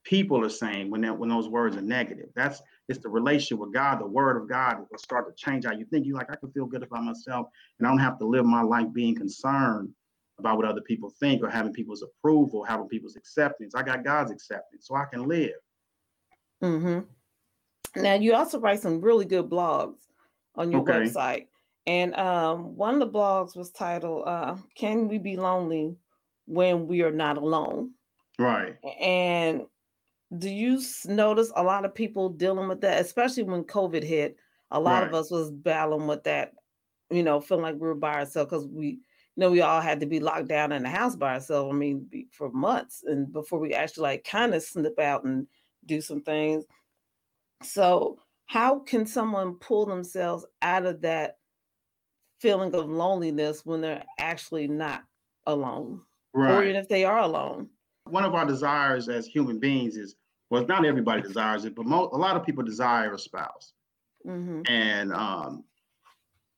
people 0.03 0.43
are 0.43 0.49
saying 0.49 0.89
when 0.89 1.01
that 1.01 1.17
when 1.17 1.29
those 1.29 1.47
words 1.47 1.75
are 1.75 1.81
negative. 1.81 2.29
That's 2.35 2.61
it's 2.89 2.99
the 2.99 3.09
relationship 3.09 3.59
with 3.59 3.73
God, 3.73 3.99
the 3.99 4.05
word 4.05 4.41
of 4.41 4.49
God 4.49 4.79
will 4.79 4.97
start 4.97 5.25
to 5.27 5.43
change 5.43 5.65
how 5.65 5.71
you 5.71 5.85
think. 5.85 6.05
You 6.05 6.13
like, 6.13 6.31
I 6.31 6.35
can 6.35 6.51
feel 6.51 6.65
good 6.65 6.83
about 6.83 7.03
myself, 7.03 7.47
and 7.79 7.87
I 7.87 7.91
don't 7.91 7.99
have 7.99 8.19
to 8.19 8.25
live 8.25 8.45
my 8.45 8.61
life 8.61 8.87
being 8.93 9.15
concerned 9.15 9.89
about 10.39 10.57
what 10.57 10.65
other 10.65 10.81
people 10.81 11.09
think 11.19 11.43
or 11.43 11.49
having 11.49 11.73
people's 11.73 12.03
approval, 12.03 12.63
having 12.63 12.87
people's 12.87 13.15
acceptance. 13.15 13.75
I 13.75 13.83
got 13.83 14.03
God's 14.03 14.31
acceptance, 14.31 14.87
so 14.87 14.95
I 14.95 15.05
can 15.05 15.27
live. 15.27 15.51
Mm-hmm. 16.61 18.01
Now 18.01 18.15
you 18.15 18.33
also 18.33 18.59
write 18.59 18.81
some 18.81 19.01
really 19.01 19.25
good 19.25 19.49
blogs 19.49 19.99
on 20.55 20.71
your 20.71 20.81
okay. 20.81 20.93
website. 20.93 21.47
And 21.85 22.15
um, 22.15 22.77
one 22.77 22.95
of 22.95 22.99
the 23.01 23.09
blogs 23.19 23.55
was 23.55 23.71
titled 23.71 24.27
uh, 24.27 24.55
Can 24.75 25.09
We 25.09 25.17
Be 25.17 25.35
Lonely 25.35 25.95
When 26.45 26.87
We 26.87 27.01
Are 27.01 27.11
Not 27.11 27.37
Alone? 27.37 27.91
Right. 28.39 28.77
And 28.99 29.63
do 30.37 30.49
you 30.49 30.81
notice 31.05 31.51
a 31.55 31.63
lot 31.63 31.85
of 31.85 31.93
people 31.93 32.29
dealing 32.29 32.67
with 32.67 32.81
that, 32.81 33.01
especially 33.01 33.43
when 33.43 33.63
COVID 33.63 34.03
hit? 34.03 34.37
A 34.71 34.79
lot 34.79 35.01
right. 35.01 35.07
of 35.07 35.13
us 35.13 35.29
was 35.29 35.51
battling 35.51 36.07
with 36.07 36.23
that, 36.23 36.53
you 37.11 37.23
know, 37.23 37.39
feeling 37.39 37.63
like 37.63 37.75
we 37.75 37.81
were 37.81 37.95
by 37.95 38.15
ourselves 38.15 38.49
because 38.49 38.67
we, 38.67 38.87
you 38.87 38.97
know, 39.37 39.51
we 39.51 39.61
all 39.61 39.81
had 39.81 39.99
to 39.99 40.05
be 40.05 40.19
locked 40.19 40.47
down 40.47 40.71
in 40.71 40.83
the 40.83 40.89
house 40.89 41.15
by 41.15 41.35
ourselves. 41.35 41.73
I 41.73 41.77
mean, 41.77 42.27
for 42.31 42.49
months, 42.51 43.03
and 43.05 43.31
before 43.31 43.59
we 43.59 43.73
actually 43.73 44.03
like 44.03 44.23
kind 44.23 44.55
of 44.55 44.63
snip 44.63 44.99
out 44.99 45.23
and 45.23 45.47
do 45.85 46.01
some 46.01 46.21
things. 46.21 46.65
So, 47.61 48.19
how 48.45 48.79
can 48.79 49.05
someone 49.05 49.55
pull 49.55 49.85
themselves 49.85 50.45
out 50.61 50.85
of 50.85 51.01
that 51.01 51.37
feeling 52.39 52.73
of 52.73 52.89
loneliness 52.89 53.65
when 53.65 53.81
they're 53.81 54.03
actually 54.19 54.67
not 54.67 55.03
alone, 55.45 56.01
right. 56.33 56.51
or 56.51 56.63
even 56.63 56.75
if 56.75 56.89
they 56.89 57.05
are 57.05 57.19
alone? 57.19 57.69
One 58.05 58.25
of 58.25 58.33
our 58.33 58.45
desires 58.45 59.07
as 59.07 59.27
human 59.27 59.59
beings 59.59 59.95
is 59.95 60.15
well, 60.53 60.67
not 60.67 60.85
everybody 60.85 61.23
desires 61.23 61.65
it, 61.65 61.73
but 61.73 61.87
mo- 61.87 62.11
a 62.13 62.17
lot 62.17 62.35
of 62.35 62.45
people 62.45 62.63
desire 62.63 63.11
a 63.11 63.17
spouse. 63.17 63.73
Mm-hmm. 64.23 64.61
And 64.67 65.11
um, 65.11 65.63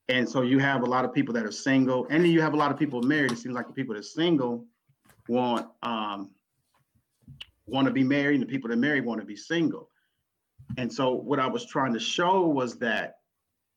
and 0.10 0.28
so 0.28 0.42
you 0.42 0.60
have 0.60 0.82
a 0.82 0.86
lot 0.86 1.06
of 1.06 1.14
people 1.14 1.34
that 1.36 1.46
are 1.46 1.52
single, 1.54 2.06
and 2.10 2.22
then 2.22 2.30
you 2.30 2.42
have 2.42 2.54
a 2.54 2.58
lot 2.58 2.72
of 2.72 2.78
people 2.78 3.02
married. 3.02 3.32
It 3.32 3.38
seems 3.38 3.56
like 3.56 3.68
the 3.68 3.74
people 3.74 3.96
that 3.96 4.02
are 4.02 4.04
single 4.04 4.66
want 5.30 5.68
um, 5.82 6.32
want 7.68 7.88
to 7.88 7.94
be 7.94 8.04
married, 8.04 8.36
and 8.36 8.44
the 8.44 8.52
people 8.52 8.68
that 8.68 8.74
are 8.74 8.82
married 8.82 9.06
want 9.06 9.22
to 9.22 9.26
be 9.26 9.38
single. 9.38 9.90
And 10.78 10.92
so 10.92 11.14
what 11.14 11.40
I 11.40 11.48
was 11.48 11.66
trying 11.66 11.94
to 11.94 12.00
show 12.02 12.48
was 12.48 12.78
that 12.80 13.20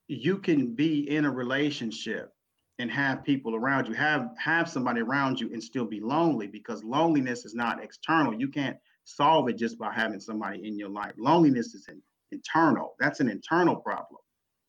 you 0.09 0.39
can 0.39 0.75
be 0.75 1.09
in 1.09 1.27
a 1.27 1.31
relationship 1.31 2.33
and 2.81 2.91
have 2.91 3.23
people 3.23 3.55
around 3.55 3.87
you, 3.87 3.95
have 3.95 4.31
have 4.37 4.69
somebody 4.69 5.01
around 5.01 5.39
you 5.39 5.53
and 5.53 5.63
still 5.63 5.85
be 5.85 6.01
lonely 6.01 6.49
because 6.49 6.83
loneliness 6.83 7.45
is 7.45 7.55
not 7.55 7.81
external. 7.81 8.35
You 8.35 8.49
can't 8.49 8.79
solve 9.09 9.49
it 9.49 9.57
just 9.57 9.79
by 9.79 9.93
having 9.93 10.21
somebody 10.21 10.67
in 10.67 10.79
your 10.79 10.91
life. 10.91 11.13
Loneliness 11.17 11.75
is 11.75 11.89
an 11.89 12.03
internal. 12.31 12.95
That's 13.01 13.21
an 13.21 13.31
internal 13.31 13.77
problem. 13.77 14.21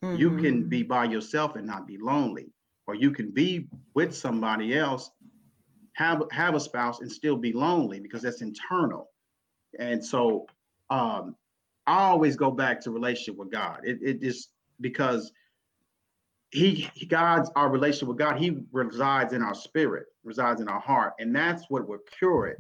Mm-hmm. 0.04 0.16
You 0.16 0.38
can 0.38 0.70
be 0.70 0.82
by 0.82 1.06
yourself 1.06 1.56
and 1.56 1.68
not 1.68 1.86
be 1.86 1.98
lonely, 1.98 2.54
or 2.88 2.96
you 2.96 3.12
can 3.12 3.32
be 3.32 3.68
with 3.94 4.16
somebody 4.16 4.78
else, 4.78 5.12
have 5.94 6.24
have 6.32 6.56
a 6.56 6.60
spouse 6.60 7.02
and 7.02 7.12
still 7.12 7.36
be 7.36 7.52
lonely 7.52 8.00
because 8.00 8.22
that's 8.22 8.42
internal. 8.42 9.10
And 9.78 10.04
so 10.04 10.48
um, 10.90 11.36
I 11.86 12.04
always 12.06 12.38
go 12.38 12.50
back 12.50 12.80
to 12.82 12.92
relationship 12.92 13.38
with 13.38 13.52
God. 13.52 13.82
It, 13.84 14.00
it 14.02 14.22
just 14.22 14.52
because 14.80 15.34
he, 16.52 16.90
he 16.94 17.06
God's 17.06 17.52
our 17.58 17.70
relationship 17.70 18.08
with 18.08 18.18
God. 18.18 18.38
He 18.38 18.58
resides 18.72 19.34
in 19.34 19.42
our 19.42 19.54
spirit, 19.54 20.06
resides 20.24 20.62
in 20.62 20.70
our 20.70 20.80
heart, 20.80 21.14
and 21.20 21.36
that's 21.36 21.66
what 21.70 21.88
will 21.90 22.00
cure 22.18 22.48
it. 22.48 22.58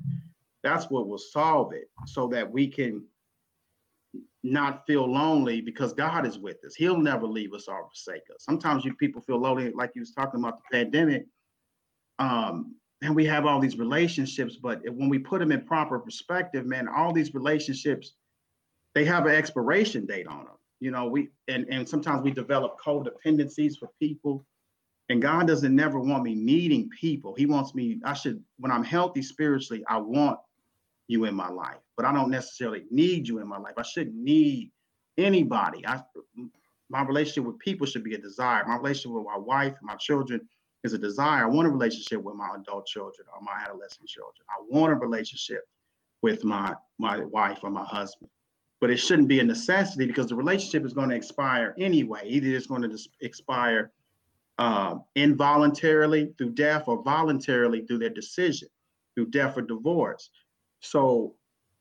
That's 0.63 0.89
what 0.89 1.07
will 1.07 1.17
solve 1.17 1.73
it 1.73 1.89
so 2.05 2.27
that 2.27 2.51
we 2.51 2.67
can 2.67 3.03
not 4.43 4.85
feel 4.87 5.09
lonely 5.09 5.61
because 5.61 5.93
God 5.93 6.25
is 6.25 6.37
with 6.39 6.63
us. 6.65 6.75
He'll 6.75 6.97
never 6.97 7.25
leave 7.25 7.53
us 7.53 7.67
or 7.67 7.87
forsake 7.87 8.23
us. 8.33 8.43
Sometimes 8.43 8.85
you 8.85 8.93
people 8.95 9.21
feel 9.21 9.39
lonely, 9.39 9.71
like 9.71 9.91
you 9.95 10.01
was 10.01 10.11
talking 10.11 10.39
about 10.39 10.59
the 10.59 10.77
pandemic. 10.77 11.25
Um, 12.19 12.75
and 13.01 13.15
we 13.15 13.25
have 13.25 13.45
all 13.45 13.59
these 13.59 13.77
relationships, 13.77 14.57
but 14.57 14.81
when 14.85 15.07
we 15.07 15.19
put 15.19 15.39
them 15.39 15.51
in 15.51 15.61
proper 15.65 15.99
perspective, 15.99 16.65
man, 16.65 16.87
all 16.87 17.13
these 17.13 17.33
relationships, 17.33 18.13
they 18.93 19.05
have 19.05 19.25
an 19.25 19.35
expiration 19.35 20.05
date 20.05 20.27
on 20.27 20.39
them. 20.39 20.57
You 20.81 20.91
know, 20.91 21.07
we 21.07 21.29
and 21.47 21.65
and 21.69 21.87
sometimes 21.87 22.23
we 22.23 22.31
develop 22.31 22.77
codependencies 22.81 23.77
for 23.77 23.89
people 23.99 24.45
and 25.09 25.21
God 25.21 25.47
doesn't 25.47 25.75
never 25.75 25.99
want 25.99 26.23
me 26.23 26.35
needing 26.35 26.89
people. 26.89 27.33
He 27.33 27.47
wants 27.47 27.73
me, 27.73 27.99
I 28.05 28.13
should, 28.13 28.43
when 28.59 28.71
I'm 28.71 28.83
healthy 28.83 29.23
spiritually, 29.23 29.83
I 29.89 29.97
want 29.97 30.39
you 31.09 31.25
in 31.25 31.33
my 31.33 31.49
life, 31.49 31.79
but 31.97 32.05
I 32.05 32.13
don't 32.13 32.29
necessarily 32.29 32.85
need 32.91 33.27
you 33.27 33.39
in 33.39 33.47
my 33.47 33.57
life. 33.57 33.73
I 33.77 33.81
shouldn't 33.81 34.15
need 34.15 34.71
anybody. 35.17 35.85
I 35.85 36.01
my 36.91 37.03
relationship 37.03 37.45
with 37.45 37.59
people 37.59 37.85
should 37.85 38.03
be 38.03 38.15
a 38.15 38.17
desire. 38.17 38.63
My 38.65 38.77
relationship 38.77 39.11
with 39.11 39.25
my 39.25 39.37
wife 39.37 39.73
my 39.81 39.95
children 39.95 40.47
is 40.83 40.93
a 40.93 40.97
desire. 40.97 41.43
I 41.43 41.47
want 41.47 41.67
a 41.67 41.71
relationship 41.71 42.23
with 42.23 42.35
my 42.35 42.49
adult 42.55 42.85
children 42.85 43.27
or 43.33 43.41
my 43.41 43.59
adolescent 43.63 44.07
children. 44.07 44.45
I 44.49 44.61
want 44.69 44.93
a 44.93 44.95
relationship 44.95 45.67
with 46.21 46.43
my 46.43 46.75
my 46.99 47.25
wife 47.25 47.59
or 47.63 47.71
my 47.71 47.85
husband. 47.85 48.29
But 48.79 48.91
it 48.91 48.97
shouldn't 48.97 49.27
be 49.27 49.39
a 49.39 49.43
necessity 49.43 50.05
because 50.05 50.27
the 50.27 50.35
relationship 50.35 50.85
is 50.85 50.93
going 50.93 51.09
to 51.09 51.15
expire 51.15 51.75
anyway. 51.79 52.21
Either 52.25 52.47
it's 52.49 52.67
going 52.67 52.83
to 52.83 52.97
expire 53.19 53.91
uh, 54.59 54.95
involuntarily 55.15 56.33
through 56.37 56.51
death 56.51 56.83
or 56.87 57.01
voluntarily 57.01 57.81
through 57.85 57.97
their 57.97 58.09
decision, 58.09 58.69
through 59.15 59.27
death 59.27 59.57
or 59.57 59.63
divorce. 59.63 60.29
So 60.81 61.35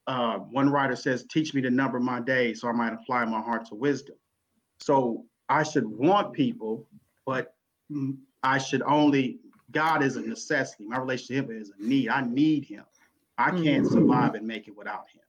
uh, 0.07 0.39
one 0.39 0.71
writer 0.71 0.97
says, 0.97 1.25
teach 1.25 1.55
me 1.55 1.61
to 1.63 1.71
number 1.71 2.01
my 2.01 2.21
days 2.21 2.61
so 2.61 2.69
I 2.69 2.73
might 2.73 2.93
apply 2.93 3.25
my 3.27 3.41
heart 3.41 3.67
to 3.67 3.75
wisdom. 3.75 4.17
So 4.81 5.25
I 5.49 5.63
should 5.63 5.87
want 5.87 6.33
people, 6.33 6.87
but 7.27 7.55
I 8.43 8.59
should 8.59 8.83
only, 8.83 9.39
God 9.71 10.03
is 10.03 10.17
a 10.17 10.23
necessity. 10.23 10.85
My 10.85 10.99
relationship 10.99 11.51
is 11.51 11.71
a 11.79 11.83
need. 11.83 12.09
I 12.09 12.23
need 12.23 12.65
him. 12.65 12.85
I 13.37 13.51
can't 13.51 13.85
mm-hmm. 13.85 13.93
survive 13.93 14.35
and 14.35 14.47
make 14.47 14.67
it 14.67 14.77
without 14.77 15.09
him. 15.11 15.23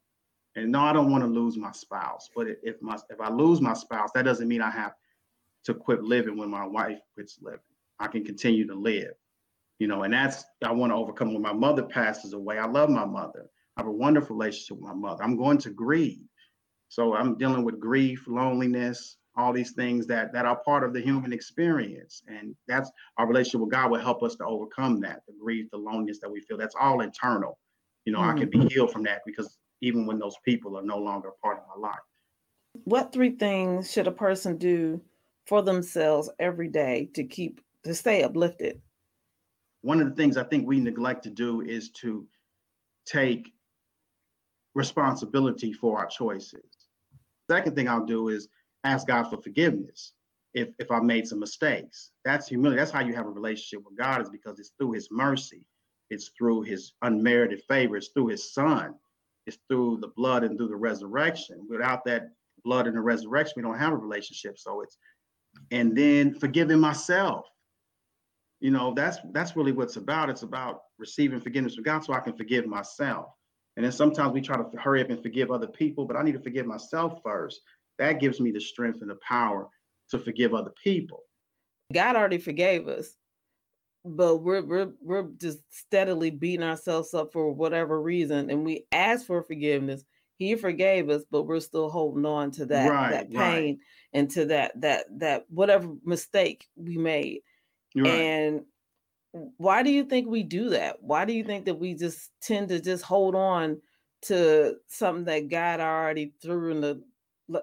And 0.55 0.71
no, 0.71 0.81
I 0.81 0.93
don't 0.93 1.11
want 1.11 1.23
to 1.23 1.29
lose 1.29 1.57
my 1.57 1.71
spouse. 1.71 2.29
But 2.35 2.47
if 2.63 2.81
my 2.81 2.97
if 3.09 3.21
I 3.21 3.29
lose 3.29 3.61
my 3.61 3.73
spouse, 3.73 4.09
that 4.15 4.25
doesn't 4.25 4.47
mean 4.47 4.61
I 4.61 4.71
have 4.71 4.93
to 5.65 5.73
quit 5.73 6.03
living 6.03 6.38
when 6.38 6.49
my 6.49 6.65
wife 6.65 6.99
quits 7.13 7.38
living. 7.41 7.59
I 7.99 8.07
can 8.07 8.25
continue 8.25 8.65
to 8.67 8.73
live. 8.73 9.13
You 9.77 9.88
know, 9.88 10.03
and 10.03 10.13
that's 10.13 10.43
I 10.63 10.71
want 10.71 10.91
to 10.91 10.95
overcome 10.95 11.33
when 11.33 11.41
my 11.41 11.53
mother 11.53 11.83
passes 11.83 12.33
away. 12.33 12.57
I 12.57 12.65
love 12.65 12.89
my 12.89 13.05
mother. 13.05 13.45
I 13.79 13.81
have 13.81 13.88
a 13.88 13.91
wonderful 13.91 14.36
relationship 14.36 14.75
with 14.75 14.89
my 14.89 14.93
mother. 14.93 15.24
I'm 15.24 15.38
going 15.38 15.57
to 15.59 15.69
grieve. 15.69 16.27
So 16.89 17.15
I'm 17.15 17.38
dealing 17.38 17.63
with 17.63 17.79
grief, 17.79 18.25
loneliness, 18.27 19.15
all 19.38 19.53
these 19.53 19.71
things 19.71 20.05
that 20.07 20.33
that 20.33 20.45
are 20.45 20.57
part 20.65 20.83
of 20.83 20.91
the 20.91 21.00
human 21.00 21.31
experience. 21.31 22.21
And 22.27 22.53
that's 22.67 22.91
our 23.17 23.25
relationship 23.25 23.62
with 23.62 23.71
God 23.71 23.89
will 23.89 24.01
help 24.01 24.21
us 24.21 24.36
to 24.36 24.45
overcome 24.45 25.00
that, 25.01 25.21
the 25.27 25.33
grief, 25.41 25.67
the 25.71 25.77
loneliness 25.77 26.19
that 26.19 26.29
we 26.29 26.41
feel. 26.41 26.57
That's 26.57 26.75
all 26.77 27.00
internal. 27.00 27.57
You 28.03 28.12
know, 28.12 28.19
mm-hmm. 28.19 28.38
I 28.38 28.39
can 28.39 28.50
be 28.50 28.57
mm-hmm. 28.57 28.67
healed 28.67 28.91
from 28.91 29.03
that 29.03 29.21
because 29.25 29.57
even 29.81 30.05
when 30.05 30.19
those 30.19 30.36
people 30.43 30.77
are 30.77 30.83
no 30.83 30.98
longer 30.98 31.29
part 31.41 31.59
of 31.59 31.63
my 31.74 31.88
life. 31.88 32.00
What 32.83 33.13
three 33.13 33.38
things 33.38 33.89
should 33.89 34.07
a 34.07 34.12
person 34.12 34.57
do 34.57 35.00
for 35.45 35.62
themselves 35.62 36.29
every 36.38 36.67
day 36.67 37.09
to 37.13 37.24
keep 37.24 37.62
to 37.86 37.95
stay 37.95 38.24
uplifted? 38.24 38.81
One 39.83 40.01
of 40.01 40.09
the 40.09 40.15
things 40.15 40.36
I 40.36 40.43
think 40.43 40.67
we 40.67 40.81
neglect 40.81 41.24
to 41.24 41.29
do 41.29 41.62
is 41.62 41.91
to 42.01 42.27
take 43.05 43.53
responsibility 44.75 45.73
for 45.73 45.97
our 45.97 46.07
choices. 46.07 46.63
Second 47.49 47.75
thing 47.75 47.88
I'll 47.88 48.05
do 48.05 48.29
is 48.29 48.47
ask 48.83 49.07
God 49.07 49.23
for 49.23 49.38
forgiveness 49.38 50.13
if 50.53 50.69
if 50.79 50.91
I 50.91 50.99
made 50.99 51.27
some 51.27 51.39
mistakes. 51.39 52.11
That's 52.25 52.47
humility. 52.47 52.79
That's 52.79 52.91
how 52.91 53.01
you 53.01 53.15
have 53.15 53.25
a 53.25 53.31
relationship 53.31 53.85
with 53.85 53.97
God 53.97 54.21
is 54.21 54.29
because 54.29 54.59
it's 54.59 54.71
through 54.77 54.93
his 54.93 55.09
mercy. 55.11 55.65
It's 56.09 56.31
through 56.38 56.63
his 56.63 56.93
unmerited 57.01 57.61
favor. 57.67 57.97
It's 57.97 58.09
through 58.09 58.27
his 58.27 58.53
son. 58.53 58.95
It's 59.45 59.59
through 59.67 59.99
the 60.01 60.09
blood 60.09 60.43
and 60.43 60.57
through 60.57 60.69
the 60.69 60.75
resurrection. 60.75 61.65
Without 61.69 62.03
that 62.05 62.29
blood 62.63 62.88
and 62.88 62.95
the 62.95 63.01
resurrection, 63.01 63.53
we 63.57 63.63
don't 63.63 63.77
have 63.77 63.93
a 63.93 63.97
relationship. 63.97 64.57
So 64.57 64.81
it's 64.81 64.97
and 65.71 65.95
then 65.97 66.33
forgiving 66.33 66.79
myself. 66.79 67.45
You 68.59 68.71
know, 68.71 68.93
that's 68.93 69.17
that's 69.31 69.55
really 69.55 69.71
what's 69.71 69.95
about. 69.95 70.29
It's 70.29 70.43
about 70.43 70.81
receiving 70.97 71.39
forgiveness 71.39 71.75
from 71.75 71.83
God 71.83 72.03
so 72.03 72.13
I 72.13 72.19
can 72.19 72.33
forgive 72.33 72.65
myself. 72.67 73.33
And 73.79 73.86
then 73.86 73.93
sometimes 73.93 74.33
we 74.33 74.41
try 74.41 74.57
to 74.57 74.77
hurry 74.77 75.00
up 75.00 75.09
and 75.09 75.24
forgive 75.24 75.51
other 75.51 75.65
people, 75.65 76.03
but 76.03 76.17
I 76.17 76.21
need 76.21 76.33
to 76.33 76.41
forgive 76.41 76.65
myself 76.65 77.21
first. 77.24 77.62
That 77.98 78.19
gives 78.19 78.41
me 78.41 78.51
the 78.51 78.59
strength 78.59 79.00
and 79.00 79.09
the 79.09 79.17
power 79.25 79.69
to 80.09 80.19
forgive 80.19 80.53
other 80.53 80.74
people. 80.83 81.24
God 81.93 82.17
already 82.17 82.39
forgave 82.39 82.89
us, 82.89 83.15
but 84.03 84.43
we're 84.43 84.63
we're 84.63 84.91
we're 85.00 85.29
just 85.38 85.59
steadily 85.69 86.29
beating 86.29 86.65
ourselves 86.65 87.13
up 87.13 87.31
for 87.31 87.53
whatever 87.53 88.01
reason, 88.01 88.50
and 88.50 88.65
we 88.65 88.83
ask 88.91 89.25
for 89.25 89.41
forgiveness. 89.43 90.03
He 90.36 90.55
forgave 90.55 91.09
us, 91.09 91.24
but 91.31 91.43
we're 91.43 91.62
still 91.62 91.89
holding 91.89 92.25
on 92.25 92.51
to 92.51 92.65
that 92.65 92.89
right, 92.89 93.12
that 93.12 93.31
pain 93.31 93.75
right. 93.75 93.77
and 94.12 94.29
to 94.31 94.45
that 94.48 94.74
that 94.81 95.05
that 95.19 95.45
whatever 95.48 95.88
mistake 96.03 96.67
we 96.75 96.98
made. 96.98 97.43
Right. 97.95 98.07
And 98.07 98.65
why 99.31 99.83
do 99.83 99.91
you 99.91 100.05
think 100.05 100.27
we 100.27 100.43
do 100.43 100.69
that? 100.69 101.01
Why 101.01 101.25
do 101.25 101.33
you 101.33 101.43
think 101.43 101.65
that 101.65 101.75
we 101.75 101.93
just 101.93 102.31
tend 102.41 102.69
to 102.69 102.79
just 102.79 103.03
hold 103.03 103.36
on 103.36 103.81
to 104.24 104.75
something 104.88 105.25
that 105.25 105.50
God 105.50 105.79
already 105.79 106.33
threw 106.41 106.71
in 106.71 106.81
the 106.81 107.01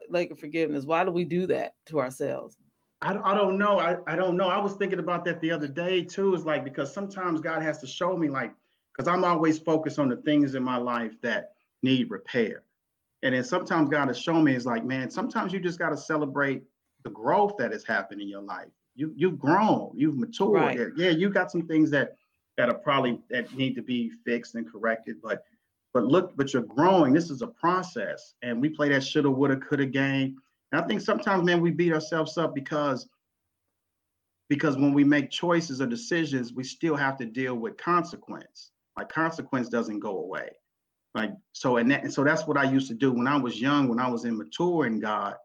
lake 0.08 0.30
of 0.30 0.38
forgiveness? 0.38 0.84
Why 0.84 1.04
do 1.04 1.10
we 1.10 1.24
do 1.24 1.46
that 1.48 1.74
to 1.86 2.00
ourselves? 2.00 2.56
I, 3.02 3.18
I 3.18 3.34
don't 3.34 3.58
know. 3.58 3.78
I, 3.78 3.96
I 4.06 4.16
don't 4.16 4.36
know. 4.36 4.48
I 4.48 4.58
was 4.58 4.74
thinking 4.74 5.00
about 5.00 5.24
that 5.26 5.40
the 5.40 5.50
other 5.50 5.68
day 5.68 6.02
too. 6.02 6.34
Is 6.34 6.46
like 6.46 6.64
because 6.64 6.92
sometimes 6.92 7.40
God 7.40 7.62
has 7.62 7.78
to 7.80 7.86
show 7.86 8.16
me 8.16 8.28
like 8.28 8.52
because 8.96 9.08
I'm 9.08 9.24
always 9.24 9.58
focused 9.58 9.98
on 9.98 10.08
the 10.08 10.16
things 10.16 10.54
in 10.54 10.62
my 10.62 10.78
life 10.78 11.12
that 11.22 11.52
need 11.82 12.10
repair. 12.10 12.62
And 13.22 13.34
then 13.34 13.44
sometimes 13.44 13.90
God 13.90 14.08
has 14.08 14.18
shown 14.18 14.44
me 14.44 14.54
is 14.54 14.66
like, 14.66 14.84
man, 14.84 15.10
sometimes 15.10 15.52
you 15.52 15.60
just 15.60 15.78
got 15.78 15.90
to 15.90 15.96
celebrate 15.96 16.62
the 17.02 17.10
growth 17.10 17.56
that 17.58 17.72
has 17.72 17.84
happened 17.84 18.20
in 18.20 18.28
your 18.28 18.42
life. 18.42 18.68
You 18.96 19.12
you've 19.14 19.38
grown, 19.38 19.92
you've 19.94 20.16
matured. 20.16 20.54
Right. 20.54 20.78
Yeah, 20.96 21.10
you 21.10 21.30
got 21.30 21.50
some 21.52 21.66
things 21.66 21.90
that 21.90 22.16
that 22.56 22.68
are 22.68 22.78
probably 22.78 23.20
that 23.30 23.54
need 23.54 23.74
to 23.74 23.82
be 23.82 24.10
fixed 24.24 24.54
and 24.54 24.70
corrected, 24.70 25.16
but 25.22 25.44
but 25.92 26.04
look, 26.04 26.36
but 26.36 26.52
you're 26.52 26.62
growing. 26.62 27.12
This 27.12 27.30
is 27.30 27.42
a 27.42 27.46
process, 27.46 28.34
and 28.42 28.60
we 28.60 28.68
play 28.68 28.88
that 28.90 29.04
shoulda, 29.04 29.30
woulda, 29.30 29.56
coulda 29.56 29.86
game. 29.86 30.36
And 30.72 30.80
I 30.80 30.86
think 30.86 31.00
sometimes, 31.00 31.44
man, 31.44 31.60
we 31.60 31.70
beat 31.70 31.92
ourselves 31.92 32.36
up 32.36 32.54
because 32.54 33.08
because 34.48 34.76
when 34.76 34.92
we 34.92 35.04
make 35.04 35.30
choices 35.30 35.80
or 35.80 35.86
decisions, 35.86 36.52
we 36.52 36.64
still 36.64 36.96
have 36.96 37.16
to 37.18 37.26
deal 37.26 37.54
with 37.54 37.76
consequence. 37.76 38.70
Like 38.96 39.08
consequence 39.08 39.68
doesn't 39.68 40.00
go 40.00 40.18
away. 40.18 40.50
Like 41.14 41.32
so, 41.52 41.78
and, 41.78 41.90
that, 41.90 42.02
and 42.02 42.12
so 42.12 42.22
that's 42.24 42.46
what 42.46 42.58
I 42.58 42.64
used 42.64 42.88
to 42.88 42.94
do 42.94 43.12
when 43.12 43.26
I 43.26 43.36
was 43.36 43.60
young, 43.60 43.88
when 43.88 43.98
I 43.98 44.08
was 44.08 44.24
immature 44.24 44.86
in 44.86 45.00
God. 45.00 45.36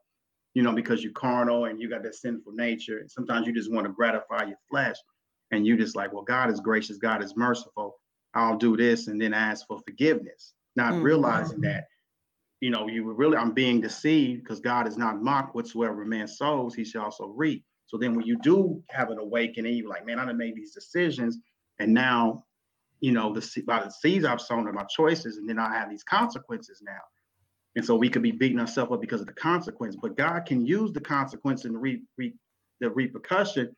You 0.54 0.64
know, 0.64 0.74
because 0.74 1.02
you're 1.02 1.14
carnal 1.14 1.66
and 1.66 1.80
you 1.80 1.90
got 1.90 2.04
that 2.04 2.16
sinful 2.16 2.54
nature, 2.54 3.00
and 3.00 3.10
sometimes 3.10 3.48
you 3.48 3.54
just 3.54 3.72
want 3.72 3.88
to 3.88 3.94
gratify 3.94 4.44
your 4.46 4.58
flesh, 4.70 4.98
and 5.52 5.66
you 5.66 5.78
just 5.78 5.96
like, 5.96 6.12
well, 6.14 6.24
God 6.24 6.50
is 6.50 6.60
gracious, 6.60 6.98
God 6.98 7.24
is 7.24 7.36
merciful. 7.38 7.96
I'll 8.34 8.58
do 8.58 8.76
this, 8.78 9.08
and 9.08 9.22
then 9.22 9.34
ask 9.34 9.66
for 9.68 9.80
forgiveness, 9.86 10.54
not 10.76 10.94
mm-hmm. 10.94 11.04
realizing 11.04 11.62
that 11.62 11.86
you 12.62 12.70
know, 12.70 12.88
you 12.88 13.04
were 13.04 13.16
really, 13.16 13.38
I'm 13.38 13.52
being 13.52 13.82
deceived 13.82 14.44
because 14.44 14.60
God 14.60 14.88
is 14.88 14.96
not 14.96 15.22
mocked. 15.22 15.56
Whatsoever 15.56 16.06
man 16.06 16.28
sows, 16.28 16.76
he 16.76 16.86
shall 16.86 17.06
also 17.06 17.26
reap. 17.26 17.66
So 17.88 17.98
then 17.98 18.16
when 18.16 18.26
you 18.26 18.38
do 18.38 18.82
have 18.90 19.10
an 19.10 19.18
awakening, 19.18 19.76
you're 19.76 19.90
like, 19.90 20.06
man, 20.06 20.20
I 20.20 20.26
done 20.26 20.38
made 20.38 20.56
these 20.56 20.74
decisions. 20.74 21.40
And 21.80 21.94
now, 21.94 22.44
you 23.00 23.12
know, 23.12 23.34
the 23.34 23.64
by 23.66 23.84
the 23.84 23.90
seeds 23.90 24.26
I've 24.26 24.40
sown 24.40 24.68
are 24.68 24.74
my 24.74 24.84
choices, 24.84 25.38
and 25.38 25.50
then 25.50 25.58
I 25.58 25.74
have 25.74 25.90
these 25.90 26.04
consequences 26.04 26.82
now. 26.86 27.02
And 27.76 27.86
so 27.86 27.96
we 27.96 28.10
could 28.10 28.22
be 28.22 28.32
beating 28.32 28.60
ourselves 28.60 28.92
up 28.92 29.02
because 29.02 29.22
of 29.22 29.28
the 29.28 29.34
consequence. 29.34 29.96
But 29.96 30.18
God 30.18 30.46
can 30.46 30.66
use 30.66 30.92
the 30.92 31.00
consequence 31.00 31.66
and 31.66 31.82
re, 31.82 32.02
re, 32.18 32.34
the 32.80 32.90
repercussion 32.90 33.76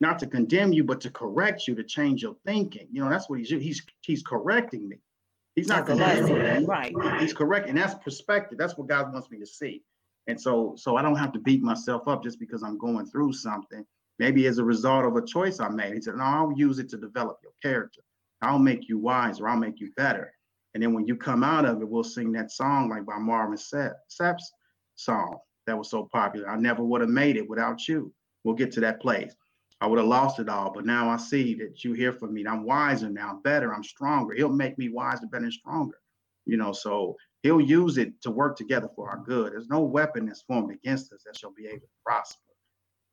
not 0.00 0.18
to 0.18 0.26
condemn 0.26 0.72
you, 0.72 0.84
but 0.84 1.00
to 1.02 1.10
correct 1.10 1.68
you, 1.68 1.74
to 1.74 1.84
change 1.84 2.22
your 2.22 2.36
thinking. 2.46 2.88
You 2.90 3.02
know, 3.02 3.10
that's 3.10 3.28
what 3.28 3.38
he's 3.38 3.50
He's 3.50 3.82
he's 4.00 4.22
correcting 4.22 4.88
me. 4.88 4.98
He's 5.56 5.68
not 5.68 5.86
condemning. 5.86 6.66
Right. 6.66 7.20
He's 7.20 7.32
correct. 7.32 7.68
And 7.68 7.78
that's 7.78 7.94
perspective. 7.94 8.58
That's 8.58 8.76
what 8.76 8.88
God 8.88 9.12
wants 9.12 9.30
me 9.30 9.38
to 9.38 9.46
see. 9.46 9.82
And 10.26 10.40
so, 10.40 10.74
so 10.76 10.96
I 10.96 11.02
don't 11.02 11.16
have 11.16 11.32
to 11.32 11.38
beat 11.38 11.62
myself 11.62 12.08
up 12.08 12.22
just 12.22 12.40
because 12.40 12.62
I'm 12.62 12.78
going 12.78 13.06
through 13.06 13.34
something. 13.34 13.84
Maybe 14.18 14.46
as 14.46 14.58
a 14.58 14.64
result 14.64 15.04
of 15.04 15.16
a 15.16 15.24
choice 15.24 15.60
I 15.60 15.68
made. 15.68 15.94
He 15.94 16.00
said, 16.00 16.16
No, 16.16 16.24
I'll 16.24 16.52
use 16.56 16.78
it 16.78 16.88
to 16.90 16.96
develop 16.96 17.38
your 17.42 17.52
character. 17.62 18.00
I'll 18.42 18.58
make 18.58 18.88
you 18.88 18.98
wiser. 18.98 19.48
I'll 19.48 19.56
make 19.56 19.80
you 19.80 19.92
better. 19.96 20.32
And 20.74 20.82
then 20.82 20.92
when 20.92 21.06
you 21.06 21.16
come 21.16 21.44
out 21.44 21.64
of 21.64 21.80
it, 21.80 21.88
we'll 21.88 22.04
sing 22.04 22.32
that 22.32 22.50
song 22.50 22.90
like 22.90 23.06
by 23.06 23.18
Marvin 23.18 23.56
Sapp's 23.56 24.52
song 24.96 25.38
that 25.66 25.78
was 25.78 25.90
so 25.90 26.08
popular. 26.12 26.48
I 26.48 26.56
never 26.56 26.82
would 26.82 27.00
have 27.00 27.10
made 27.10 27.36
it 27.36 27.48
without 27.48 27.86
you. 27.88 28.12
We'll 28.42 28.54
get 28.54 28.72
to 28.72 28.80
that 28.80 29.00
place. 29.00 29.34
I 29.80 29.86
would 29.86 29.98
have 29.98 30.08
lost 30.08 30.38
it 30.38 30.48
all. 30.48 30.72
But 30.72 30.86
now 30.86 31.08
I 31.08 31.16
see 31.16 31.54
that 31.56 31.84
you 31.84 31.92
hear 31.92 32.12
from 32.12 32.34
me. 32.34 32.46
I'm 32.46 32.64
wiser 32.64 33.08
now, 33.08 33.30
I'm 33.30 33.42
better, 33.42 33.74
I'm 33.74 33.84
stronger. 33.84 34.34
He'll 34.34 34.48
make 34.48 34.78
me 34.78 34.88
wiser, 34.88 35.26
better, 35.26 35.44
and 35.44 35.52
stronger. 35.52 35.98
You 36.46 36.56
know, 36.56 36.72
so 36.72 37.16
he'll 37.42 37.60
use 37.60 37.96
it 37.98 38.20
to 38.22 38.30
work 38.30 38.56
together 38.56 38.88
for 38.94 39.08
our 39.08 39.18
good. 39.18 39.52
There's 39.52 39.68
no 39.68 39.80
weapon 39.80 40.26
that's 40.26 40.42
formed 40.42 40.72
against 40.72 41.12
us 41.12 41.22
that 41.24 41.36
shall 41.36 41.52
be 41.52 41.66
able 41.66 41.80
to 41.80 42.02
prosper. 42.04 42.40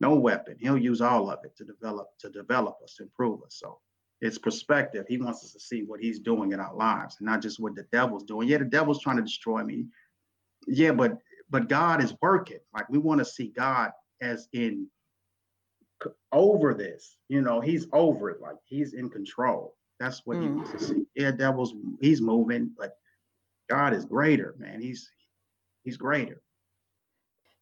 No 0.00 0.14
weapon. 0.14 0.56
He'll 0.60 0.76
use 0.76 1.00
all 1.00 1.30
of 1.30 1.38
it 1.44 1.56
to 1.56 1.64
develop, 1.64 2.08
to 2.18 2.28
develop 2.28 2.76
us, 2.82 2.98
improve 3.00 3.42
us. 3.44 3.58
So 3.60 3.78
it's 4.22 4.38
perspective. 4.38 5.04
He 5.08 5.18
wants 5.18 5.44
us 5.44 5.52
to 5.52 5.58
see 5.58 5.82
what 5.82 6.00
he's 6.00 6.20
doing 6.20 6.52
in 6.52 6.60
our 6.60 6.74
lives 6.74 7.16
and 7.18 7.26
not 7.26 7.42
just 7.42 7.58
what 7.58 7.74
the 7.74 7.82
devil's 7.90 8.22
doing. 8.22 8.48
Yeah, 8.48 8.58
the 8.58 8.64
devil's 8.64 9.02
trying 9.02 9.16
to 9.16 9.22
destroy 9.22 9.64
me. 9.64 9.86
Yeah, 10.68 10.92
but 10.92 11.18
but 11.50 11.68
God 11.68 12.02
is 12.02 12.14
working. 12.22 12.60
Like 12.72 12.88
we 12.88 12.98
want 12.98 13.18
to 13.18 13.24
see 13.24 13.48
God 13.48 13.90
as 14.20 14.48
in 14.52 14.86
over 16.30 16.72
this. 16.72 17.16
You 17.28 17.42
know, 17.42 17.60
he's 17.60 17.88
over 17.92 18.30
it. 18.30 18.40
Like 18.40 18.56
he's 18.64 18.94
in 18.94 19.10
control. 19.10 19.74
That's 19.98 20.22
what 20.24 20.36
mm. 20.36 20.42
he 20.42 20.48
wants 20.50 20.70
to 20.70 20.78
see. 20.78 21.04
Yeah, 21.16 21.32
devil's 21.32 21.74
he's 22.00 22.20
moving, 22.20 22.70
but 22.78 22.96
God 23.68 23.92
is 23.92 24.04
greater, 24.04 24.54
man. 24.56 24.80
He's 24.80 25.10
he's 25.82 25.96
greater. 25.96 26.40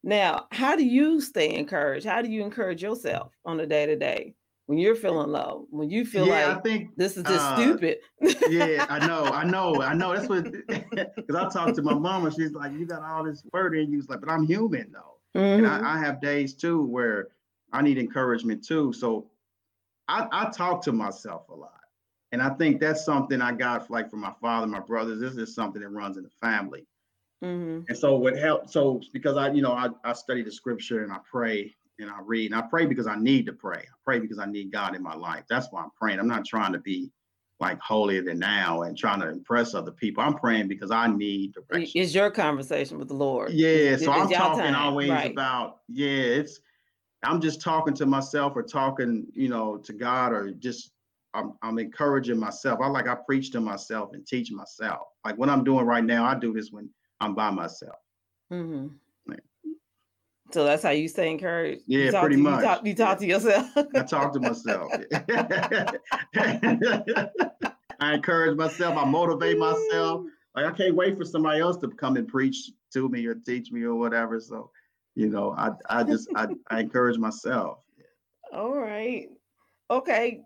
Now, 0.02 0.46
how 0.50 0.76
do 0.76 0.84
you 0.84 1.22
stay 1.22 1.54
encouraged? 1.54 2.04
How 2.04 2.20
do 2.20 2.30
you 2.30 2.44
encourage 2.44 2.82
yourself 2.82 3.32
on 3.46 3.60
a 3.60 3.66
day 3.66 3.86
to 3.86 3.96
day 3.96 4.34
when 4.70 4.78
you're 4.78 4.94
feeling 4.94 5.32
low? 5.32 5.66
When 5.70 5.90
you 5.90 6.04
feel 6.04 6.28
yeah, 6.28 6.46
like 6.46 6.58
I 6.58 6.60
think, 6.60 6.96
this 6.96 7.16
is 7.16 7.24
just 7.24 7.40
uh, 7.40 7.56
stupid? 7.56 7.98
yeah, 8.48 8.86
I 8.88 9.04
know, 9.04 9.24
I 9.24 9.42
know, 9.50 9.82
I 9.82 9.94
know. 9.94 10.14
That's 10.14 10.28
what 10.28 10.44
because 10.68 11.34
I 11.34 11.48
talked 11.48 11.74
to 11.74 11.82
my 11.82 11.92
mom 11.92 12.24
and 12.24 12.32
she's 12.32 12.52
like, 12.52 12.70
"You 12.72 12.86
got 12.86 13.02
all 13.02 13.24
this 13.24 13.42
word 13.52 13.76
in 13.76 13.90
you." 13.90 14.00
like, 14.08 14.20
but 14.20 14.30
I'm 14.30 14.46
human 14.46 14.92
though, 14.92 15.40
mm-hmm. 15.40 15.64
and 15.64 15.66
I, 15.66 15.78
mm-hmm. 15.78 15.86
I 15.86 15.98
have 15.98 16.20
days 16.20 16.54
too 16.54 16.84
where 16.84 17.30
I 17.72 17.82
need 17.82 17.98
encouragement 17.98 18.64
too. 18.64 18.92
So 18.92 19.26
I, 20.06 20.28
I 20.30 20.50
talk 20.50 20.84
to 20.84 20.92
myself 20.92 21.48
a 21.48 21.54
lot. 21.54 21.72
And 22.30 22.40
I 22.40 22.50
think 22.50 22.80
that's 22.80 23.04
something 23.04 23.42
I 23.42 23.50
got 23.50 23.90
like 23.90 24.08
from 24.08 24.20
my 24.20 24.34
father, 24.40 24.68
my 24.68 24.78
brothers. 24.78 25.18
This 25.18 25.34
is 25.34 25.52
something 25.52 25.82
that 25.82 25.88
runs 25.88 26.16
in 26.16 26.22
the 26.22 26.30
family. 26.40 26.86
Mm-hmm. 27.42 27.86
And 27.88 27.98
so 27.98 28.14
what 28.14 28.36
helped, 28.36 28.70
so 28.70 29.00
because 29.12 29.36
I, 29.36 29.50
you 29.50 29.62
know, 29.62 29.72
I, 29.72 29.88
I 30.04 30.12
study 30.12 30.44
the 30.44 30.52
scripture 30.52 31.02
and 31.02 31.10
I 31.12 31.18
pray 31.28 31.74
and 32.00 32.10
I 32.10 32.20
read 32.24 32.52
and 32.52 32.60
I 32.60 32.66
pray 32.66 32.86
because 32.86 33.06
I 33.06 33.16
need 33.16 33.46
to 33.46 33.52
pray. 33.52 33.78
I 33.78 33.96
pray 34.04 34.18
because 34.18 34.38
I 34.38 34.46
need 34.46 34.72
God 34.72 34.94
in 34.94 35.02
my 35.02 35.14
life. 35.14 35.44
That's 35.48 35.68
why 35.70 35.82
I'm 35.82 35.90
praying. 35.98 36.18
I'm 36.18 36.28
not 36.28 36.44
trying 36.44 36.72
to 36.72 36.78
be 36.78 37.10
like 37.60 37.78
holier 37.78 38.22
than 38.22 38.38
now 38.38 38.82
and 38.82 38.96
trying 38.96 39.20
to 39.20 39.28
impress 39.28 39.74
other 39.74 39.90
people. 39.90 40.22
I'm 40.22 40.34
praying 40.34 40.68
because 40.68 40.90
I 40.90 41.06
need 41.08 41.52
direction. 41.52 42.00
It's 42.00 42.14
your 42.14 42.30
conversation 42.30 42.98
with 42.98 43.08
the 43.08 43.14
Lord. 43.14 43.52
Yeah. 43.52 43.68
It's, 43.68 44.04
so 44.04 44.12
it's 44.12 44.22
I'm 44.22 44.30
talking 44.30 44.72
time. 44.72 44.76
always 44.76 45.10
right. 45.10 45.30
about, 45.30 45.80
yeah, 45.88 46.08
it's 46.08 46.60
I'm 47.22 47.40
just 47.40 47.60
talking 47.60 47.92
to 47.94 48.06
myself 48.06 48.54
or 48.56 48.62
talking, 48.62 49.26
you 49.34 49.48
know, 49.48 49.76
to 49.76 49.92
God 49.92 50.32
or 50.32 50.52
just 50.52 50.92
I'm, 51.34 51.52
I'm 51.62 51.78
encouraging 51.78 52.38
myself. 52.38 52.80
I 52.82 52.88
like 52.88 53.08
I 53.08 53.14
preach 53.14 53.50
to 53.52 53.60
myself 53.60 54.14
and 54.14 54.26
teach 54.26 54.50
myself. 54.50 55.08
Like 55.24 55.36
what 55.36 55.50
I'm 55.50 55.62
doing 55.62 55.84
right 55.84 56.04
now, 56.04 56.24
I 56.24 56.34
do 56.34 56.52
this 56.52 56.72
when 56.72 56.88
I'm 57.20 57.34
by 57.34 57.50
myself. 57.50 57.96
Mm-hmm. 58.50 58.88
So 60.52 60.64
that's 60.64 60.82
how 60.82 60.90
you 60.90 61.08
stay 61.08 61.30
encouraged. 61.30 61.82
Yeah, 61.86 62.20
pretty 62.20 62.36
to, 62.36 62.42
much. 62.42 62.60
You 62.60 62.66
talk, 62.66 62.86
you 62.86 62.94
talk 62.94 63.18
to 63.18 63.26
yourself. 63.26 63.70
I 63.76 64.02
talk 64.02 64.32
to 64.32 64.40
myself. 64.40 64.90
I 68.00 68.14
encourage 68.14 68.56
myself. 68.56 68.96
I 68.96 69.04
motivate 69.04 69.58
myself. 69.58 70.24
Like 70.54 70.66
I 70.66 70.72
can't 70.72 70.94
wait 70.94 71.16
for 71.16 71.24
somebody 71.24 71.60
else 71.60 71.76
to 71.78 71.88
come 71.88 72.16
and 72.16 72.26
preach 72.26 72.70
to 72.92 73.08
me 73.08 73.24
or 73.26 73.34
teach 73.34 73.70
me 73.70 73.82
or 73.82 73.94
whatever. 73.94 74.40
So 74.40 74.70
you 75.14 75.28
know, 75.28 75.54
I 75.56 75.70
I 75.88 76.02
just 76.02 76.28
I, 76.34 76.48
I 76.70 76.80
encourage 76.80 77.18
myself. 77.18 77.78
All 78.52 78.74
right. 78.74 79.28
Okay. 79.90 80.40